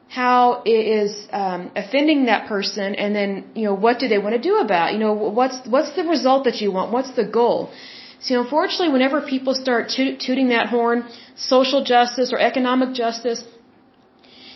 [0.09, 4.35] how it is um, offending that person, and then, you know, what do they want
[4.35, 4.93] to do about it?
[4.93, 6.91] You know, what's, what's the result that you want?
[6.91, 7.71] What's the goal?
[8.19, 11.05] See, unfortunately, whenever people start toot tooting that horn,
[11.35, 13.43] social justice or economic justice,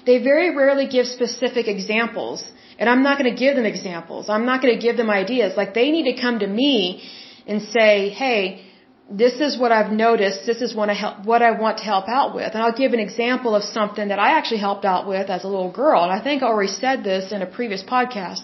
[0.06, 2.44] they very rarely give specific examples.
[2.80, 4.30] And I'm not going to give them examples.
[4.30, 5.56] I'm not going to give them ideas.
[5.56, 7.04] Like they need to come to me
[7.46, 8.66] and say, hey,
[9.12, 10.46] this is what I've noticed.
[10.46, 12.54] This is what I, help, what I want to help out with.
[12.54, 15.48] And I'll give an example of something that I actually helped out with as a
[15.48, 16.04] little girl.
[16.04, 18.42] And I think I already said this in a previous podcast.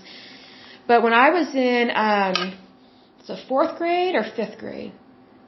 [0.88, 2.57] But when I was in, um,
[3.19, 4.94] it's a fourth grade or fifth grade.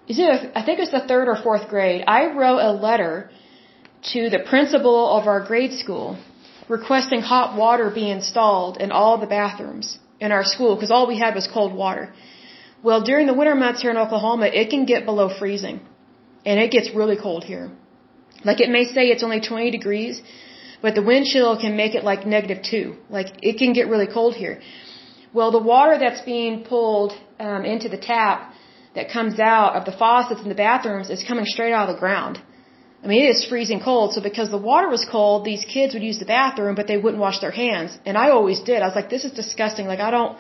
[0.08, 0.52] Is it?
[0.56, 2.04] I think it's the third or fourth grade.
[2.08, 3.30] I wrote a letter
[4.14, 6.18] to the principal of our grade school
[6.70, 11.18] requesting hot water be installed in all the bathrooms in our school because all we
[11.20, 12.14] had was cold water.
[12.82, 15.82] Well, during the winter months here in Oklahoma, it can get below freezing
[16.46, 17.72] and it gets really cold here.
[18.44, 20.22] Like it may say it's only 20 degrees,
[20.82, 22.96] but the wind chill can make it like negative two.
[23.10, 24.62] Like it can get really cold here.
[25.34, 28.54] Well, the water that's being pulled um, into the tap
[28.96, 32.00] that comes out of the faucets in the bathrooms is coming straight out of the
[32.00, 32.42] ground.
[33.04, 34.14] I mean, it is freezing cold.
[34.14, 37.22] So because the water was cold, these kids would use the bathroom, but they wouldn't
[37.22, 37.98] wash their hands.
[38.06, 38.82] And I always did.
[38.82, 39.86] I was like, this is disgusting.
[39.88, 40.38] Like, I don't,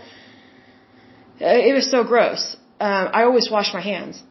[1.39, 2.57] it was so gross.
[2.79, 4.21] Um, I always wash my hands.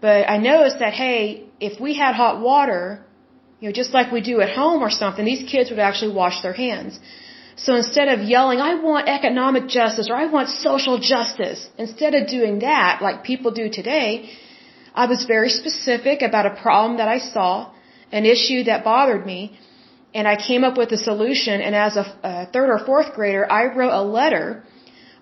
[0.00, 3.04] But I noticed that, hey, if we had hot water,
[3.60, 6.42] you know, just like we do at home or something, these kids would actually wash
[6.42, 6.98] their hands.
[7.56, 12.26] So instead of yelling, I want economic justice or I want social justice, instead of
[12.26, 14.30] doing that like people do today,
[14.94, 17.70] I was very specific about a problem that I saw,
[18.10, 19.58] an issue that bothered me,
[20.14, 21.60] and I came up with a solution.
[21.60, 24.64] And as a, a third or fourth grader, I wrote a letter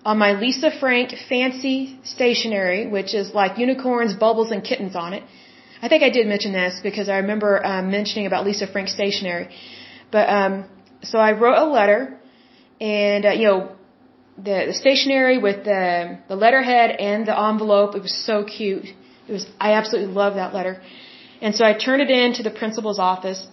[0.05, 5.23] on my Lisa Frank fancy stationery, which is like unicorns, bubbles, and kittens on it.
[5.81, 9.49] I think I did mention this because I remember um, mentioning about Lisa Frank stationery.
[10.11, 10.65] But um,
[11.03, 12.19] so I wrote a letter,
[12.79, 13.75] and uh, you know,
[14.37, 17.95] the, the stationery with the the letterhead and the envelope.
[17.95, 18.85] It was so cute.
[19.27, 20.81] It was, I absolutely love that letter.
[21.41, 23.47] And so I turned it in to the principal's office.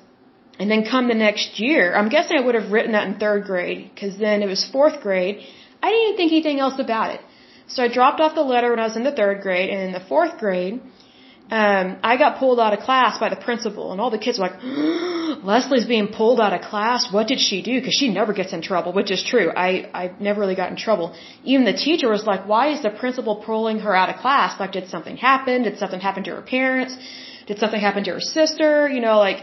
[0.60, 3.44] And then come the next year, I'm guessing I would have written that in third
[3.44, 5.36] grade, because then it was fourth grade.
[5.82, 7.20] I didn't even think anything else about it.
[7.68, 9.92] So I dropped off the letter when I was in the third grade, and in
[9.92, 10.80] the fourth grade,
[11.50, 14.48] um, I got pulled out of class by the principal, and all the kids were
[14.48, 14.58] like,
[15.44, 17.10] Leslie's being pulled out of class.
[17.10, 17.74] What did she do?
[17.80, 19.50] Because she never gets in trouble, which is true.
[19.50, 21.14] I, I never really got in trouble.
[21.44, 24.60] Even the teacher was like, why is the principal pulling her out of class?
[24.60, 25.62] Like, did something happen?
[25.62, 26.96] Did something happen to her parents?
[27.46, 28.88] Did something happen to her sister?
[28.88, 29.42] You know, like,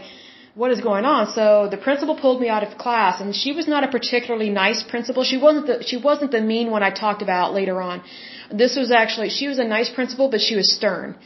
[0.60, 1.22] what is going on?
[1.38, 4.82] So the principal pulled me out of class, and she was not a particularly nice
[4.92, 5.22] principal.
[5.32, 8.02] She wasn't the, she wasn't the mean one I talked about later on.
[8.62, 11.16] This was actually, she was a nice principal, but she was stern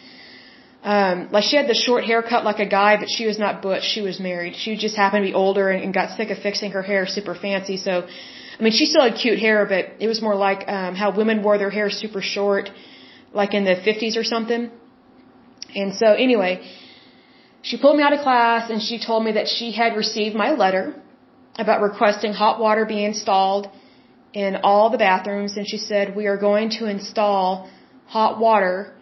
[0.82, 3.84] um, like she had the short haircut like a guy, but she was not butch.
[3.84, 4.56] She was married.
[4.56, 7.34] She just happened to be older and, and got sick of fixing her hair super
[7.34, 7.76] fancy.
[7.76, 8.06] So,
[8.58, 11.42] I mean, she still had cute hair, but it was more like um, how women
[11.42, 12.70] wore their hair super short,
[13.34, 14.70] like in the 50s or something.
[15.74, 16.66] And so, anyway,
[17.62, 20.50] she pulled me out of class and she told me that she had received my
[20.52, 20.94] letter
[21.56, 23.68] about requesting hot water be installed
[24.32, 25.56] in all the bathrooms.
[25.56, 27.68] And she said, We are going to install
[28.06, 28.94] hot water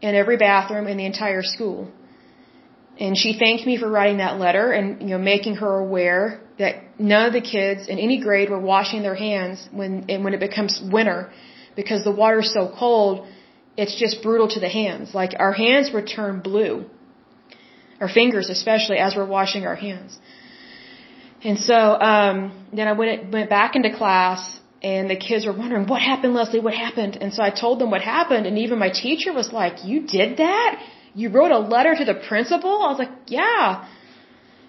[0.00, 1.90] in every bathroom in the entire school.
[2.98, 6.98] And she thanked me for writing that letter and, you know, making her aware that
[6.98, 10.40] none of the kids in any grade were washing their hands when and when it
[10.40, 11.30] becomes winter
[11.76, 13.26] because the water is so cold
[13.76, 16.84] it's just brutal to the hands like our hands would turn blue
[18.00, 20.18] our fingers especially as we're washing our hands
[21.42, 21.74] and so
[22.12, 22.38] um
[22.72, 26.60] then I went went back into class and the kids were wondering what happened Leslie
[26.60, 29.84] what happened and so I told them what happened and even my teacher was like
[29.84, 30.82] you did that
[31.14, 33.86] you wrote a letter to the principal I was like yeah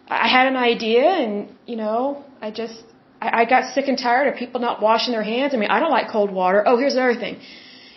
[0.09, 2.81] I had an idea and, you know, I just,
[3.21, 5.53] I, I got sick and tired of people not washing their hands.
[5.53, 6.63] I mean, I don't like cold water.
[6.65, 7.39] Oh, here's another thing.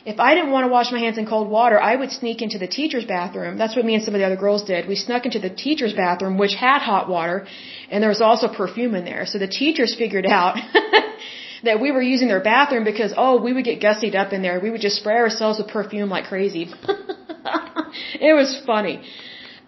[0.04, 2.58] If I didn't want to wash my hands in cold water, I would sneak into
[2.58, 3.56] the teacher's bathroom.
[3.56, 4.88] That's what me and some of the other girls did.
[4.88, 7.46] We snuck into the teacher's bathroom, which had hot water,
[7.90, 9.26] and there was also perfume in there.
[9.26, 10.56] So the teachers figured out
[11.62, 14.58] that we were using their bathroom because, oh, we would get gussied up in there.
[14.60, 16.64] We would just spray ourselves with perfume like crazy.
[18.28, 19.02] it was funny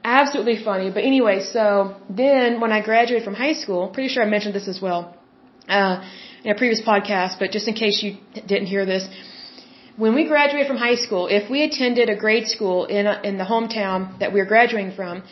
[0.04, 0.90] absolutely funny.
[0.90, 4.68] But anyway, so then when I graduated from high school, pretty sure I mentioned this
[4.68, 5.16] as well
[5.68, 6.06] uh,
[6.44, 9.08] in a previous podcast, but just in case you didn't hear this,
[9.96, 13.38] when we graduated from high school, if we attended a grade school in a, in
[13.38, 15.22] the hometown that we were graduating from,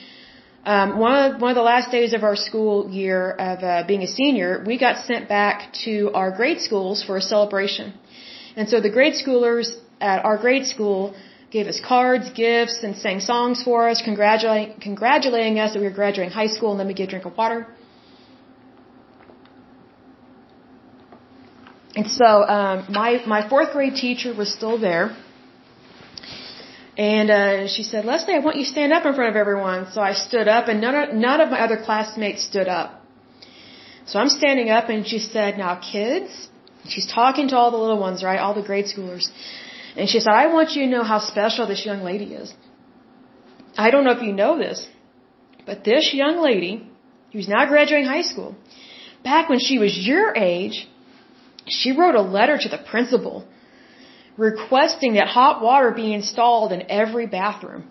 [0.65, 4.03] um, one of one of the last days of our school year of uh, being
[4.03, 7.93] a senior, we got sent back to our grade schools for a celebration,
[8.55, 11.17] and so the grade schoolers at our grade school
[11.51, 15.99] gave us cards, gifts, and sang songs for us, congratulating, congratulating us that we were
[16.03, 17.67] graduating high school and let me get a drink of water.
[21.95, 25.17] And so um, my my fourth grade teacher was still there,
[26.97, 29.91] and uh, she said, "Leslie, I want you to stand up in front of everyone."
[29.93, 32.89] So I stood up, and none of, none of my other classmates stood up.
[34.07, 36.49] So I'm standing up, and she said, "Now, kids,"
[36.89, 39.31] she's talking to all the little ones, right, all the grade schoolers.
[39.97, 42.55] And she said, I want you to know how special this young lady is.
[43.77, 44.87] I don't know if you know this,
[45.67, 46.87] but this young lady,
[47.33, 48.55] who's now graduating high school,
[49.25, 50.89] back when she was your age,
[51.69, 53.47] she wrote a letter to the principal
[54.37, 57.91] requesting that hot water be installed in every bathroom.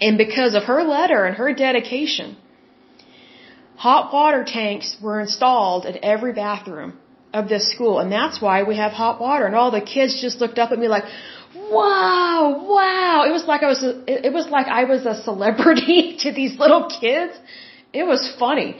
[0.00, 2.36] And because of her letter and her dedication,
[3.76, 6.98] hot water tanks were installed in every bathroom
[7.32, 7.98] of this school.
[7.98, 9.46] And that's why we have hot water.
[9.46, 11.04] And all the kids just looked up at me like,
[11.54, 13.24] wow, wow.
[13.26, 16.58] It was like I was, a, it was like I was a celebrity to these
[16.58, 17.34] little kids.
[17.92, 18.76] It was funny.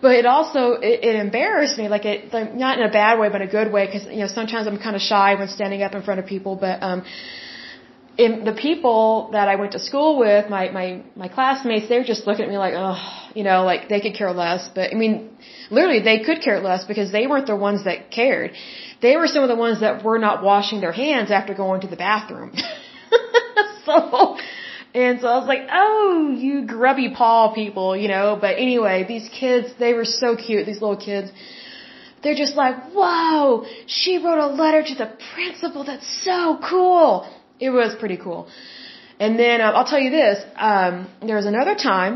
[0.00, 3.28] But it also, it, it embarrassed me, like it, like not in a bad way,
[3.30, 5.82] but in a good way, because, you know, sometimes I'm kind of shy when standing
[5.82, 7.02] up in front of people, but, um,
[8.18, 12.04] in the people that I went to school with, my, my, my classmates, they were
[12.04, 12.98] just looking at me like, oh,
[13.34, 14.68] you know, like they could care less.
[14.74, 15.36] But I mean,
[15.70, 18.52] literally they could care less because they weren't the ones that cared.
[19.02, 21.88] They were some of the ones that were not washing their hands after going to
[21.88, 22.52] the bathroom.
[23.84, 24.38] so,
[25.04, 29.28] and so I was like, oh, you grubby paw people, you know, but anyway, these
[29.40, 31.30] kids, they were so cute, these little kids.
[32.22, 35.84] They're just like, whoa, she wrote a letter to the principal.
[35.84, 37.28] That's so cool.
[37.60, 38.48] It was pretty cool.
[39.20, 40.38] And then uh, I'll tell you this.
[40.70, 40.94] Um,
[41.26, 42.14] there was another time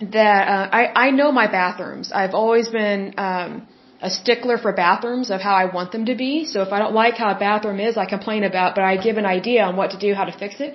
[0.00, 2.12] that uh, I I know my bathrooms.
[2.20, 3.68] I've always been um,
[4.08, 6.32] a stickler for bathrooms of how I want them to be.
[6.52, 9.18] So if I don't like how a bathroom is, I complain about, but I give
[9.24, 10.74] an idea on what to do, how to fix it.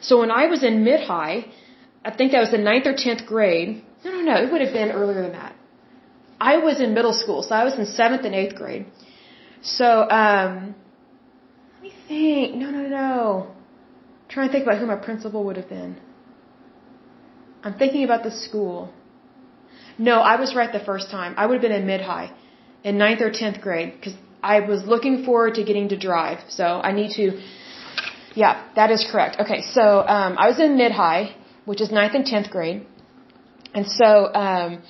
[0.00, 1.46] So when I was in mid high,
[2.04, 3.82] I think that was the ninth or tenth grade.
[4.04, 4.34] No, no, no.
[4.42, 5.54] It would have been earlier than that.
[6.40, 8.86] I was in middle school, so I was in seventh and eighth grade.
[9.62, 10.74] So um,
[11.74, 12.54] let me think.
[12.56, 13.46] No, no, no.
[13.48, 15.98] I'm trying to think about who my principal would have been.
[17.64, 18.92] I'm thinking about the school.
[19.98, 21.34] No, I was right the first time.
[21.36, 22.30] I would have been in mid high,
[22.84, 26.38] in ninth or tenth grade, because I was looking forward to getting to drive.
[26.48, 27.40] So I need to.
[28.42, 29.40] Yeah, that is correct.
[29.40, 31.34] Okay, so um, I was in mid high,
[31.64, 32.86] which is ninth and tenth grade,
[33.74, 34.08] and so
[34.44, 34.82] um,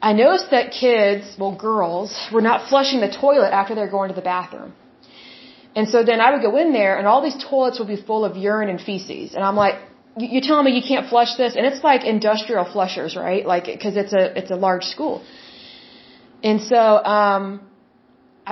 [0.00, 4.14] I noticed that kids, well, girls, were not flushing the toilet after they're going to
[4.14, 4.72] the bathroom.
[5.74, 8.24] And so then I would go in there and all these toilets would be full
[8.24, 9.34] of urine and feces.
[9.34, 9.76] And I'm like,
[10.16, 11.54] you're telling me you can't flush this?
[11.56, 13.44] And it's like industrial flushers, right?
[13.46, 15.22] Like, cause it's a, it's a large school.
[16.42, 17.67] And so, um,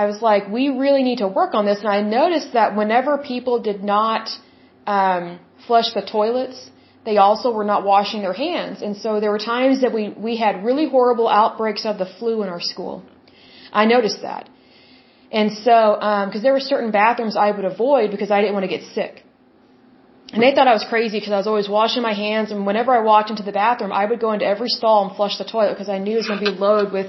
[0.00, 1.78] I was like, we really need to work on this.
[1.84, 4.24] And I noticed that whenever people did not,
[4.96, 5.24] um,
[5.66, 6.58] flush the toilets,
[7.08, 8.82] they also were not washing their hands.
[8.86, 12.42] And so there were times that we, we had really horrible outbreaks of the flu
[12.44, 12.96] in our school.
[13.82, 14.50] I noticed that.
[15.40, 15.76] And so,
[16.26, 18.84] because um, there were certain bathrooms I would avoid because I didn't want to get
[18.98, 19.14] sick.
[20.32, 22.90] And they thought I was crazy because I was always washing my hands, and whenever
[22.98, 25.72] I walked into the bathroom, I would go into every stall and flush the toilet
[25.74, 27.08] because I knew it was going to be loaded with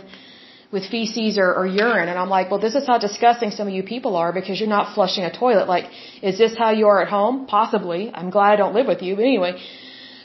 [0.72, 2.10] with feces or, or urine.
[2.10, 4.76] And I'm like, well, this is how disgusting some of you people are because you're
[4.78, 5.68] not flushing a toilet.
[5.68, 5.86] Like,
[6.22, 7.46] is this how you are at home?
[7.48, 8.12] Possibly.
[8.14, 9.16] I'm glad I don't live with you.
[9.16, 9.54] But anyway,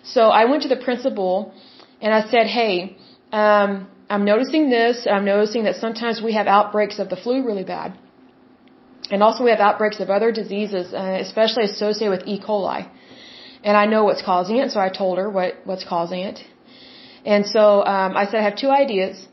[0.03, 1.55] so I went to the principal
[2.01, 2.97] and I said, hey,
[3.33, 5.07] um, I'm noticing this.
[5.11, 7.97] I'm noticing that sometimes we have outbreaks of the flu really bad.
[9.11, 12.41] And also we have outbreaks of other diseases, uh, especially associated with E.
[12.41, 12.89] coli.
[13.65, 16.41] And I know what's causing it, so I told her what, what's causing it.
[17.25, 19.29] And so um, I said I have two ideas.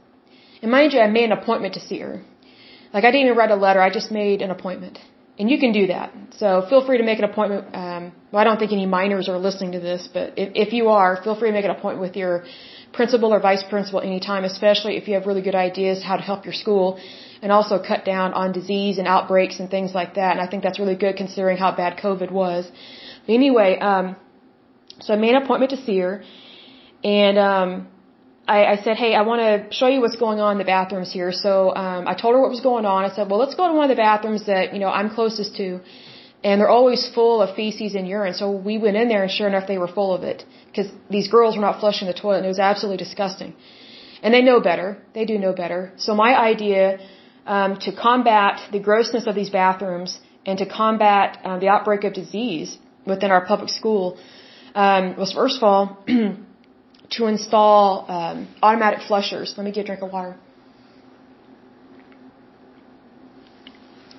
[0.61, 2.22] And mind you, I made an appointment to see her.
[2.94, 4.99] Like I didn't even write a letter, I just made an appointment.
[5.40, 6.11] And you can do that.
[6.38, 7.73] So feel free to make an appointment.
[7.73, 10.90] Um, well, I don't think any minors are listening to this, but if, if you
[10.90, 12.44] are, feel free to make an appointment with your
[12.91, 16.44] principal or vice principal anytime, especially if you have really good ideas how to help
[16.44, 16.99] your school
[17.41, 20.31] and also cut down on disease and outbreaks and things like that.
[20.34, 22.69] And I think that's really good considering how bad COVID was.
[23.26, 24.18] But anyway, um,
[24.99, 26.23] so I made an appointment to see her
[27.03, 27.88] and, um,
[28.55, 31.11] I, I said, hey, I want to show you what's going on in the bathrooms
[31.17, 31.31] here.
[31.45, 31.51] So
[31.84, 32.99] um, I told her what was going on.
[33.09, 35.51] I said, well, let's go to one of the bathrooms that you know I'm closest
[35.61, 35.67] to,
[36.47, 38.34] and they're always full of feces and urine.
[38.41, 40.39] So we went in there, and sure enough, they were full of it
[40.69, 43.53] because these girls were not flushing the toilet, and it was absolutely disgusting.
[44.23, 44.89] And they know better.
[45.13, 45.81] They do know better.
[46.05, 46.84] So my idea
[47.45, 52.13] um, to combat the grossness of these bathrooms and to combat um, the outbreak of
[52.13, 54.05] disease within our public school
[54.73, 55.84] um, was first of all.
[57.11, 59.53] to install um, automatic flushers.
[59.57, 60.36] Let me get a drink of water.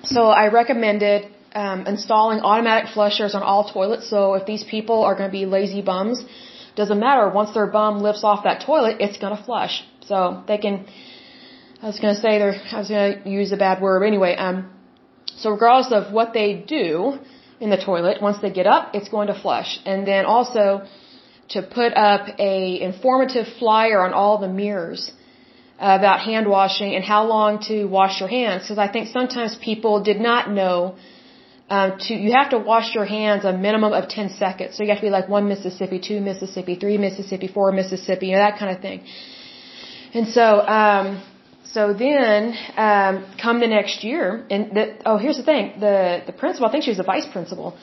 [0.03, 4.09] So I recommended um, installing automatic flushers on all toilets.
[4.09, 6.23] So if these people are going to be lazy bums,
[6.75, 7.29] doesn't matter.
[7.29, 9.83] Once their bum lifts off that toilet, it's going to flush.
[10.05, 10.85] So they can.
[11.81, 12.59] I was going to say they're.
[12.71, 14.35] I was going to use a bad word anyway.
[14.35, 14.71] Um.
[15.41, 17.19] So regardless of what they do
[17.59, 19.79] in the toilet, once they get up, it's going to flush.
[19.85, 20.83] And then also
[21.53, 25.11] to put up a informative flyer on all the mirrors
[25.79, 30.03] about hand washing and how long to wash your hands because I think sometimes people
[30.03, 30.95] did not know
[31.71, 34.75] uh, to you have to wash your hands a minimum of 10 seconds.
[34.75, 38.33] So you have to be like one Mississippi, two Mississippi, three Mississippi, four Mississippi, you
[38.33, 38.99] know, that kind of thing.
[40.13, 40.45] And so,
[40.79, 41.23] um,
[41.63, 42.41] so then,
[42.75, 46.71] um, come the next year, and the, oh, here's the thing, the, the principal, I
[46.71, 47.77] think she was the vice principal,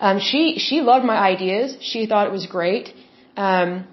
[0.00, 1.76] um, she she loved my ideas.
[1.80, 2.92] She thought it was great.
[3.36, 3.86] Um,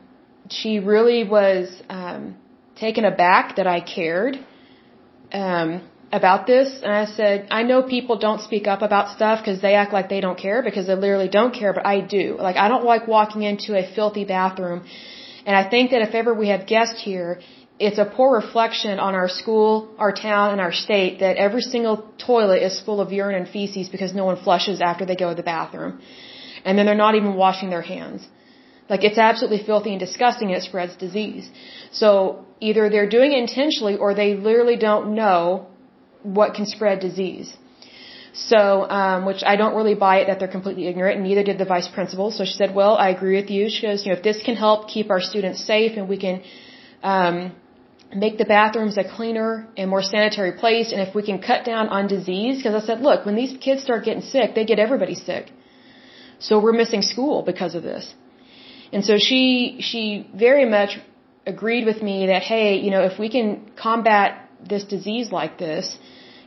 [0.49, 2.35] she really was um,
[2.75, 4.39] taken aback that I cared
[5.31, 6.69] um, about this.
[6.83, 10.09] And I said, I know people don't speak up about stuff because they act like
[10.09, 12.37] they don't care because they literally don't care, but I do.
[12.37, 14.83] Like I don't like walking into a filthy bathroom.
[15.45, 17.39] And I think that if ever we have guests here
[17.87, 19.71] it's a poor reflection on our school,
[20.03, 21.95] our town, and our state that every single
[22.29, 25.37] toilet is full of urine and feces because no one flushes after they go to
[25.41, 25.93] the bathroom.
[26.65, 28.27] And then they're not even washing their hands.
[28.91, 31.49] Like it's absolutely filthy and disgusting and it spreads disease.
[32.01, 32.11] So
[32.59, 35.41] either they're doing it intentionally or they literally don't know
[36.37, 37.49] what can spread disease.
[38.33, 38.59] So,
[38.99, 41.69] um, which I don't really buy it that they're completely ignorant, and neither did the
[41.75, 42.27] vice principal.
[42.35, 44.55] So she said, "Well, I agree with you." She goes, "You know, if this can
[44.55, 46.35] help keep our students safe and we can
[47.03, 47.51] um,
[48.15, 51.87] make the bathrooms a cleaner and more sanitary place and if we can cut down
[51.87, 55.15] on disease because i said look when these kids start getting sick they get everybody
[55.15, 55.51] sick.
[56.39, 58.15] So we're missing school because of this.
[58.91, 60.99] And so she she very much
[61.45, 65.97] agreed with me that hey you know if we can combat this disease like this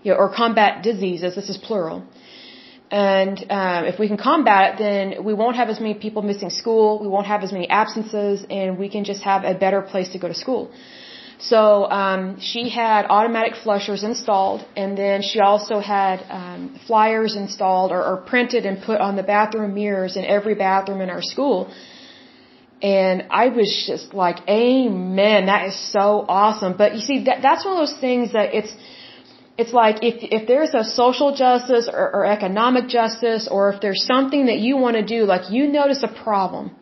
[0.02, 2.04] you know, or combat diseases this is plural
[2.90, 6.48] and um, if we can combat it then we won't have as many people missing
[6.48, 10.10] school we won't have as many absences and we can just have a better place
[10.10, 10.70] to go to school
[11.38, 17.90] so um, she had automatic flushers installed, and then she also had um, flyers installed
[17.90, 21.74] or, or printed and put on the bathroom mirrors in every bathroom in our school.
[22.82, 25.46] And I was just like, "Amen!
[25.46, 28.72] That is so awesome." But you see, that, that's one of those things that it's
[29.56, 34.04] it's like if if there's a social justice or, or economic justice, or if there's
[34.04, 36.72] something that you want to do, like you notice a problem,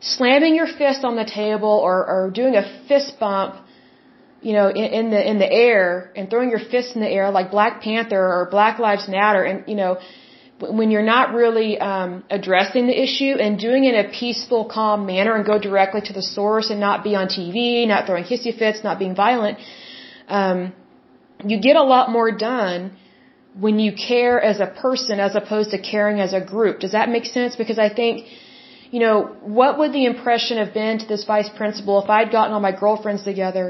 [0.00, 3.56] slamming your fist on the table or, or doing a fist bump
[4.46, 7.26] you know, in, in the in the air and throwing your fists in the air
[7.38, 9.92] like Black Panther or Black Lives Matter, and you know,
[10.80, 15.00] when you're not really um, addressing the issue and doing it in a peaceful, calm
[15.12, 18.52] manner and go directly to the source and not be on TV, not throwing hissy
[18.60, 19.58] fits, not being violent,
[20.28, 20.72] um,
[21.44, 22.80] you get a lot more done
[23.64, 26.78] when you care as a person as opposed to caring as a group.
[26.84, 27.56] Does that make sense?
[27.56, 28.26] Because I think,
[28.92, 29.16] you know,
[29.58, 32.76] what would the impression have been to this vice principal if I'd gotten all my
[32.84, 33.68] girlfriends together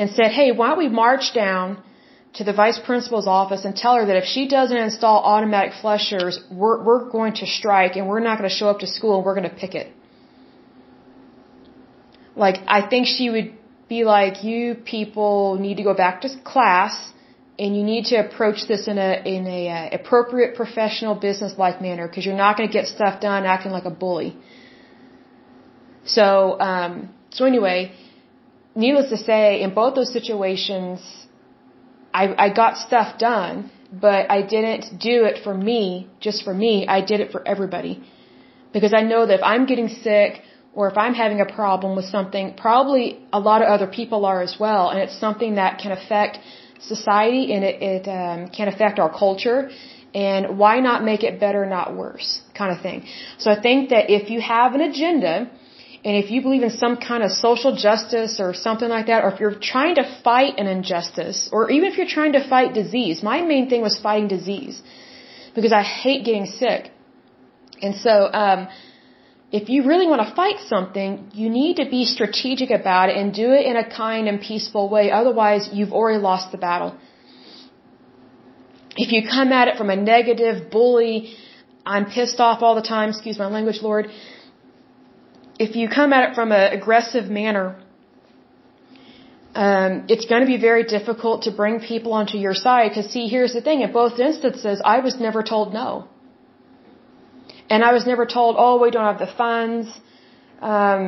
[0.00, 1.66] and said, hey, why don't we march down
[2.36, 6.34] to the vice principal's office and tell her that if she doesn't install automatic flushers,
[6.60, 9.26] we're, we're going to strike and we're not going to show up to school and
[9.26, 9.88] we're going to picket.
[12.44, 13.50] Like, I think she would
[13.94, 16.94] be like, you people need to go back to class
[17.58, 21.82] and you need to approach this in a, in a uh, appropriate professional business like
[21.82, 24.30] manner because you're not going to get stuff done acting like a bully.
[26.06, 27.92] So, um, so anyway,
[28.86, 31.00] needless to say, in both those situations,
[32.20, 33.70] I, I got stuff done,
[34.06, 35.82] but I didn't do it for me,
[36.26, 36.72] just for me.
[36.96, 37.94] I did it for everybody.
[38.76, 40.42] Because I know that if I'm getting sick
[40.74, 44.40] or if I'm having a problem with something, probably a lot of other people are
[44.48, 44.90] as well.
[44.90, 46.38] And it's something that can affect
[46.80, 49.70] society and it, it um, can affect our culture.
[50.14, 53.06] And why not make it better, not worse, kind of thing.
[53.38, 55.50] So I think that if you have an agenda,
[56.02, 59.30] and if you believe in some kind of social justice or something like that, or
[59.32, 63.22] if you're trying to fight an injustice, or even if you're trying to fight disease,
[63.22, 64.80] my main thing was fighting disease
[65.54, 66.90] because I hate getting sick.
[67.82, 68.68] And so, um,
[69.52, 73.34] if you really want to fight something, you need to be strategic about it and
[73.34, 75.10] do it in a kind and peaceful way.
[75.10, 76.96] Otherwise, you've already lost the battle.
[78.96, 81.34] If you come at it from a negative, bully,
[81.84, 84.06] I'm pissed off all the time, excuse my language, Lord,
[85.64, 87.66] if you come at it from an aggressive manner,
[89.54, 92.86] um, it's going to be very difficult to bring people onto your side.
[92.90, 95.90] Because see, here's the thing: in both instances, I was never told no,
[97.68, 99.88] and I was never told, "Oh, we don't have the funds."
[100.72, 101.04] Um,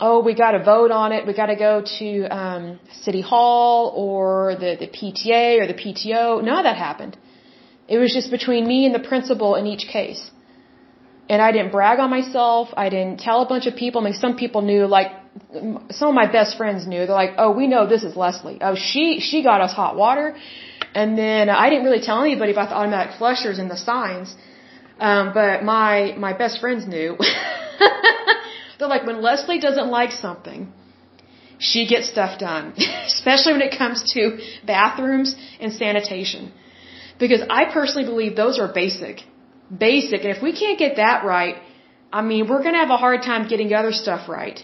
[0.00, 1.26] oh, we got to vote on it.
[1.28, 2.08] We got to go to
[2.40, 2.64] um,
[3.04, 6.42] city hall or the the PTA or the PTO.
[6.48, 7.16] None of that happened.
[7.86, 10.22] It was just between me and the principal in each case.
[11.28, 12.68] And I didn't brag on myself.
[12.76, 14.00] I didn't tell a bunch of people.
[14.00, 15.10] I mean, some people knew, like,
[15.90, 17.06] some of my best friends knew.
[17.06, 18.58] They're like, oh, we know this is Leslie.
[18.60, 20.36] Oh, she, she got us hot water.
[20.94, 24.36] And then I didn't really tell anybody about the automatic flushers and the signs.
[25.00, 27.16] Um, but my, my best friends knew.
[28.78, 30.72] They're like, when Leslie doesn't like something,
[31.58, 32.74] she gets stuff done.
[33.06, 36.52] Especially when it comes to bathrooms and sanitation.
[37.18, 39.22] Because I personally believe those are basic
[39.70, 40.20] basic.
[40.24, 41.56] And if we can't get that right,
[42.12, 44.58] I mean, we're going to have a hard time getting other stuff right.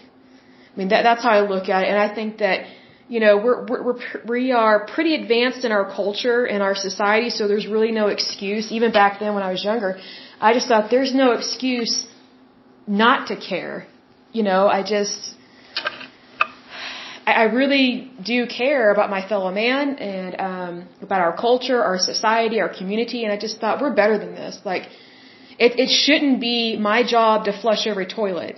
[0.73, 1.89] I mean, that, that's how I look at it.
[1.89, 2.65] And I think that,
[3.09, 7.47] you know, we're, we're, we are pretty advanced in our culture and our society, so
[7.47, 8.71] there's really no excuse.
[8.71, 9.99] Even back then when I was younger,
[10.39, 12.07] I just thought there's no excuse
[12.87, 13.85] not to care.
[14.31, 15.35] You know, I just,
[17.25, 22.59] I really do care about my fellow man and um, about our culture, our society,
[22.59, 24.59] our community, and I just thought we're better than this.
[24.65, 24.83] Like,
[25.59, 28.55] it, it shouldn't be my job to flush every toilet.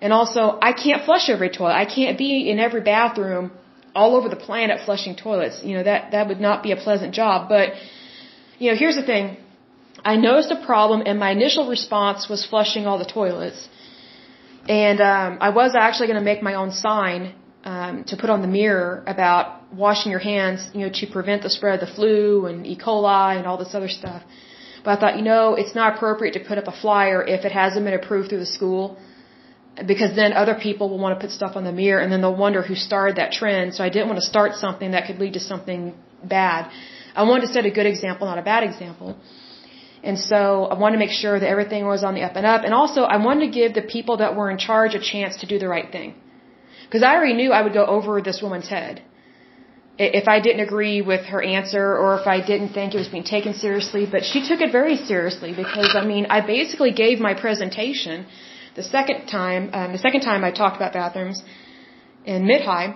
[0.00, 1.74] And also, I can't flush every toilet.
[1.74, 3.50] I can't be in every bathroom
[3.94, 5.62] all over the planet flushing toilets.
[5.62, 7.48] You know, that, that would not be a pleasant job.
[7.48, 7.74] But,
[8.58, 9.36] you know, here's the thing.
[10.04, 13.68] I noticed a problem and my initial response was flushing all the toilets.
[14.68, 17.34] And um, I was actually going to make my own sign
[17.66, 21.50] um, to put on the mirror about washing your hands, you know, to prevent the
[21.50, 22.76] spread of the flu and E.
[22.84, 24.22] coli and all this other stuff.
[24.84, 27.50] But I thought, you know, it's not appropriate to put up a flyer if it
[27.50, 28.96] hasn't been approved through the school
[29.92, 32.42] because then other people will want to put stuff on the mirror and then they'll
[32.46, 33.74] wonder who started that trend.
[33.74, 36.70] So I didn't want to start something that could lead to something bad.
[37.16, 39.16] I wanted to set a good example, not a bad example.
[40.04, 42.62] And so I wanted to make sure that everything was on the up and up.
[42.62, 45.46] And also I wanted to give the people that were in charge a chance to
[45.46, 46.14] do the right thing.
[46.86, 49.02] Because I already knew I would go over this woman's head.
[49.98, 53.28] If I didn't agree with her answer or if I didn't think it was being
[53.36, 57.34] taken seriously, but she took it very seriously because, I mean, I basically gave my
[57.46, 58.26] presentation
[58.76, 61.42] the second time, um, the second time I talked about bathrooms
[62.26, 62.88] in mid-high,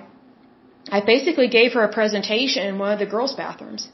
[0.96, 3.88] I basically gave her a presentation in one of the girls' bathrooms.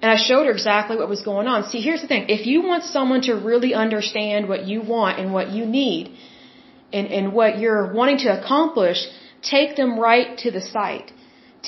[0.00, 1.64] And I showed her exactly what was going on.
[1.64, 2.24] See, here's the thing.
[2.28, 6.14] If you want someone to really understand what you want and what you need,
[6.98, 8.98] and, and what you're wanting to accomplish,
[9.42, 11.10] take them right to the site.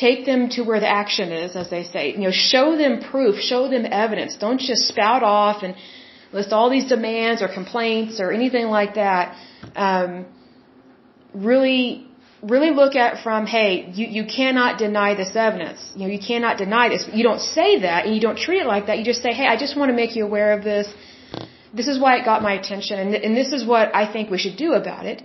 [0.06, 2.02] Take them to where the action is, as they say.
[2.12, 4.36] You know, show them proof, show them evidence.
[4.46, 5.74] Don't just spout off and
[6.32, 9.24] list all these demands or complaints or anything like that.
[9.74, 10.26] Um,
[11.48, 12.06] really,
[12.42, 15.80] really look at from, hey, you, you cannot deny this evidence.
[15.96, 17.08] You know, you cannot deny this.
[17.12, 18.98] You don't say that and you don't treat it like that.
[18.98, 20.86] You just say, hey, I just want to make you aware of this
[21.78, 24.38] this is why it got my attention, and, and this is what I think we
[24.44, 25.22] should do about it.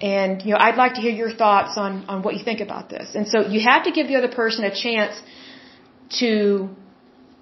[0.00, 2.88] And, you know, I'd like to hear your thoughts on, on what you think about
[2.88, 3.14] this.
[3.14, 5.14] And so you have to give the other person a chance
[6.20, 6.68] to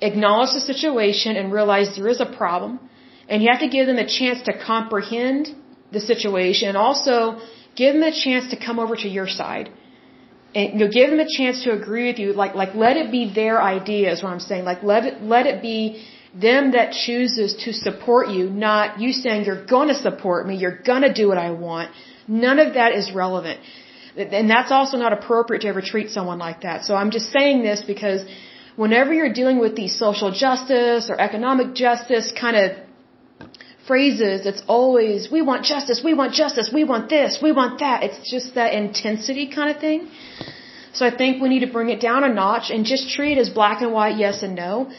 [0.01, 2.81] acknowledge the situation and realize there is a problem.
[3.29, 5.55] And you have to give them a chance to comprehend
[5.93, 7.41] the situation and also
[7.77, 9.71] give them a chance to come over to your side.
[10.55, 12.33] And you know, give them a chance to agree with you.
[12.33, 14.65] Like, like let it be their idea is what I'm saying.
[14.65, 16.05] Like, let it, let it be
[16.35, 21.13] them that chooses to support you, not you saying you're gonna support me, you're gonna
[21.13, 21.91] do what I want.
[22.29, 23.61] None of that is relevant.
[24.17, 26.85] And that's also not appropriate to ever treat someone like that.
[26.85, 28.23] So I'm just saying this because
[28.77, 32.77] whenever you're dealing with these social justice or economic justice kind of
[33.87, 38.03] phrases, it's always, we want justice, we want justice, we want this, we want that.
[38.05, 40.09] It's just that intensity kind of thing.
[40.93, 43.41] So I think we need to bring it down a notch and just treat it
[43.41, 44.91] as black and white, yes and no,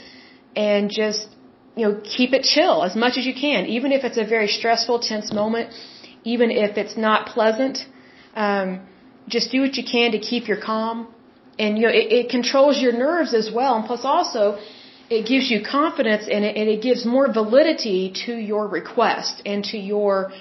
[0.55, 1.27] and just,
[1.75, 4.47] you know, keep it chill as much as you can, even if it's a very
[4.47, 5.73] stressful, tense moment,
[6.23, 7.85] even if it's not pleasant.
[8.35, 8.81] Um,
[9.27, 11.07] just do what you can to keep your calm,
[11.57, 14.59] and you know, it, it controls your nerves as well, and plus also,
[15.09, 19.63] it gives you confidence and it, and it gives more validity to your request and
[19.65, 20.31] to your,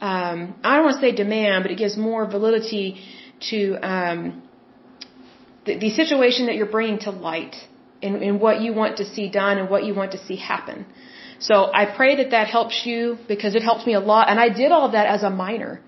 [0.00, 3.02] um, I don't want to say demand, but it gives more validity
[3.50, 4.42] to um,
[5.66, 7.54] the, the situation that you're bringing to light
[8.02, 10.86] and, and what you want to see done and what you want to see happen.
[11.38, 14.28] So I pray that that helps you because it helps me a lot.
[14.30, 15.80] And I did all of that as a minor.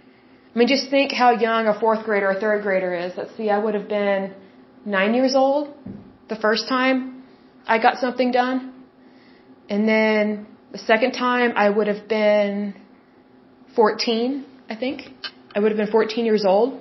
[0.55, 3.13] I mean, just think how young a fourth grader or third grader is.
[3.17, 4.35] Let's see, I would have been
[4.85, 5.75] nine years old
[6.29, 7.23] the first time
[7.67, 8.73] I got something done.
[9.69, 12.75] And then the second time I would have been
[13.75, 15.03] 14, I think.
[15.55, 16.81] I would have been 14 years old.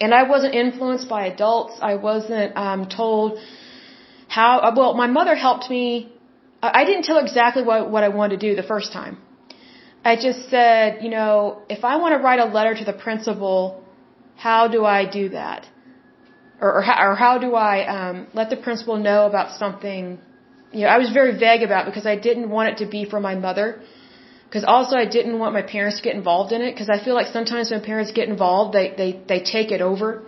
[0.00, 1.74] And I wasn't influenced by adults.
[1.80, 3.38] I wasn't um, told
[4.28, 4.58] how.
[4.58, 6.12] Uh, well, my mother helped me.
[6.62, 9.18] I didn't tell exactly what what I wanted to do the first time.
[10.04, 13.82] I just said, you know, if I want to write a letter to the principal,
[14.36, 15.66] how do I do that?
[16.60, 20.18] Or or how, or how do I um, let the principal know about something?
[20.72, 23.20] You know, I was very vague about because I didn't want it to be for
[23.20, 23.80] my mother.
[24.54, 27.14] Because also I didn't want my parents to get involved in it because I feel
[27.14, 30.22] like sometimes when parents get involved, they, they, they take it over.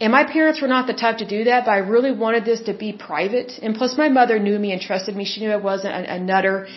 [0.00, 2.60] And my parents were not the type to do that, but I really wanted this
[2.68, 3.50] to be private.
[3.62, 5.24] And plus my mother knew me and trusted me.
[5.24, 6.68] She knew I wasn't a, a nutter.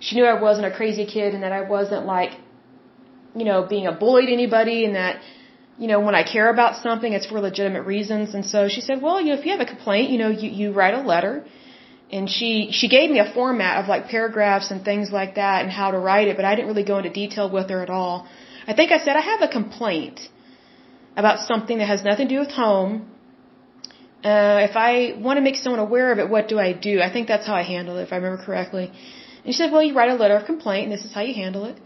[0.00, 2.32] She knew I wasn't a crazy kid and that I wasn't like,
[3.36, 5.20] you know, being a bully to anybody and that,
[5.78, 8.34] you know, when I care about something, it's for legitimate reasons.
[8.34, 10.50] And so she said, well, you know, if you have a complaint, you know, you,
[10.50, 11.44] you write a letter
[12.10, 15.70] and she she gave me a format of like paragraphs and things like that and
[15.70, 18.26] how to write it, but I didn't really go into detail with her at all.
[18.66, 20.28] I think I said I have a complaint
[21.16, 23.10] about something that has nothing to do with home.
[24.24, 27.00] Uh, if I want to make someone aware of it, what do I do?
[27.00, 28.86] I think that's how I handle it, if I remember correctly.
[29.44, 31.34] And she said, well, you write a letter of complaint, and this is how you
[31.34, 31.76] handle it.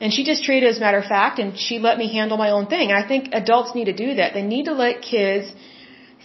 [0.00, 2.36] And she just treated it as a matter of fact, and she let me handle
[2.36, 2.90] my own thing.
[2.90, 4.34] And I think adults need to do that.
[4.34, 5.52] They need to let kids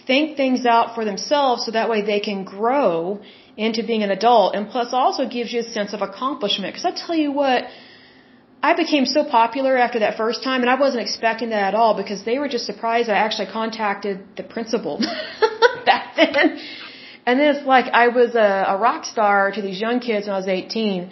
[0.06, 3.20] think things out for themselves so that way they can grow
[3.56, 6.74] into being an adult and plus also gives you a sense of accomplishment.
[6.74, 7.64] Cause I tell you what,
[8.62, 11.96] I became so popular after that first time and I wasn't expecting that at all
[11.96, 14.98] because they were just surprised I actually contacted the principal
[15.86, 16.60] back then.
[17.26, 20.34] And then it's like I was a, a rock star to these young kids when
[20.34, 21.10] I was 18.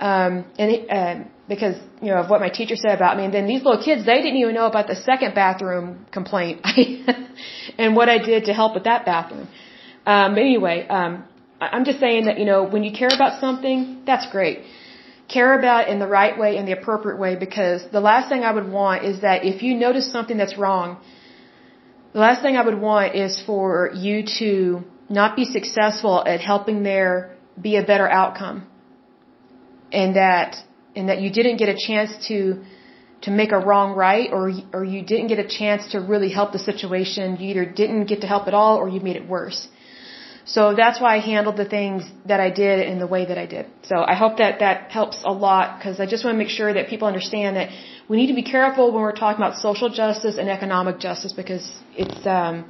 [0.00, 3.24] Um, and, uh, because, you know, of what my teacher said about me.
[3.24, 6.66] And then these little kids, they didn't even know about the second bathroom complaint
[7.78, 9.48] and what I did to help with that bathroom.
[10.04, 11.24] Um, anyway, um,
[11.60, 14.60] I'm just saying that, you know, when you care about something, that's great.
[15.28, 18.52] Care about in the right way, in the appropriate way, because the last thing I
[18.52, 20.98] would want is that if you notice something that's wrong,
[22.14, 26.82] the last thing I would want is for you to not be successful at helping
[26.82, 28.66] there be a better outcome.
[29.92, 30.56] And that,
[30.96, 32.62] and that you didn't get a chance to,
[33.22, 36.52] to make a wrong right, or, or you didn't get a chance to really help
[36.52, 37.36] the situation.
[37.40, 39.68] You either didn't get to help at all, or you made it worse.
[40.54, 43.44] So that's why I handled the things that I did in the way that I
[43.44, 43.66] did.
[43.82, 46.72] So I hope that that helps a lot because I just want to make sure
[46.72, 47.68] that people understand that
[48.08, 51.70] we need to be careful when we're talking about social justice and economic justice because
[51.94, 52.64] it's um,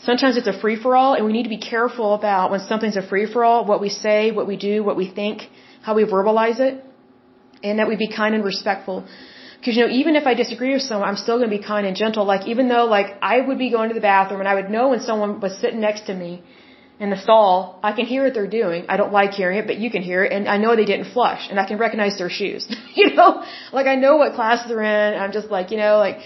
[0.00, 2.96] sometimes it's a free for all and we need to be careful about when something's
[2.96, 5.48] a free for all, what we say, what we do, what we think,
[5.82, 6.84] how we verbalize it,
[7.62, 9.06] and that we be kind and respectful.
[9.58, 11.84] Because, you know, even if I disagree with someone, I'm still going to be kind
[11.86, 12.24] and gentle.
[12.24, 14.90] Like, even though, like, I would be going to the bathroom and I would know
[14.90, 16.42] when someone was sitting next to me
[17.00, 18.86] in the stall, I can hear what they're doing.
[18.88, 20.32] I don't like hearing it, but you can hear it.
[20.32, 22.66] And I know they didn't flush and I can recognize their shoes.
[22.94, 25.20] you know, like I know what class they're in.
[25.20, 26.18] I'm just like, you know, like,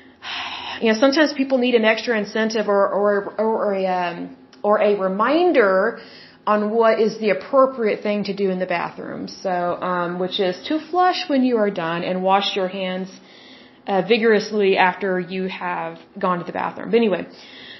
[0.80, 4.82] you know, sometimes people need an extra incentive or, or, or, or a, um, or
[4.82, 6.00] a reminder
[6.46, 9.26] on what is the appropriate thing to do in the bathroom.
[9.28, 9.50] So,
[9.92, 13.08] um, which is to flush when you are done and wash your hands
[13.86, 16.90] uh, vigorously after you have gone to the bathroom.
[16.90, 17.26] But anyway,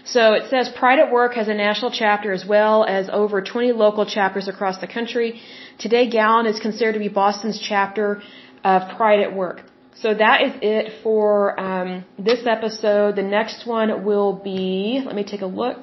[0.04, 3.72] so it says Pride at Work has a national chapter as well as over 20
[3.72, 5.40] local chapters across the country.
[5.78, 8.22] Today, GALLAN is considered to be Boston's chapter
[8.64, 9.62] of Pride at Work.
[9.94, 13.16] So that is it for um, this episode.
[13.16, 15.78] The next one will be, let me take a look.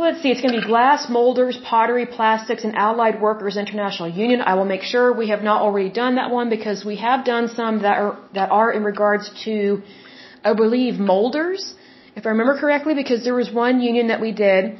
[0.00, 4.40] Let's see, it's going to be Glass Molders, Pottery, Plastics, and Allied Workers International Union.
[4.40, 7.48] I will make sure we have not already done that one because we have done
[7.48, 9.82] some that are, that are in regards to,
[10.42, 11.74] I believe, molders,
[12.16, 14.78] if I remember correctly, because there was one union that we did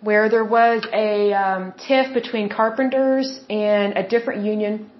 [0.00, 4.90] where there was a um, tiff between carpenters and a different union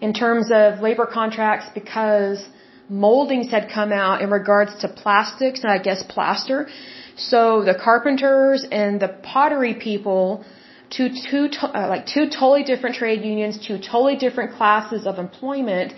[0.00, 2.44] in terms of labor contracts because
[2.88, 6.66] moldings had come out in regards to plastics and I guess plaster.
[7.16, 10.44] So the carpenters and the pottery people,
[10.90, 15.94] two two uh, like two totally different trade unions, two totally different classes of employment.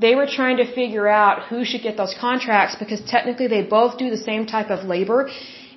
[0.00, 3.98] They were trying to figure out who should get those contracts because technically they both
[3.98, 5.28] do the same type of labor.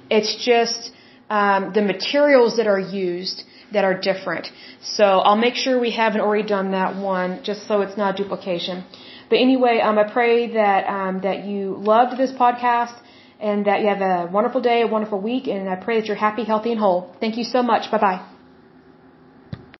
[0.09, 0.91] It's just
[1.29, 3.43] um, the materials that are used
[3.73, 4.51] that are different.
[4.81, 8.85] So I'll make sure we haven't already done that one, just so it's not duplication.
[9.29, 12.95] But anyway, um, I pray that um, that you loved this podcast
[13.43, 16.23] and that you have a wonderful day, a wonderful week, and I pray that you're
[16.29, 17.13] happy, healthy, and whole.
[17.19, 17.91] Thank you so much.
[17.91, 18.32] Bye bye.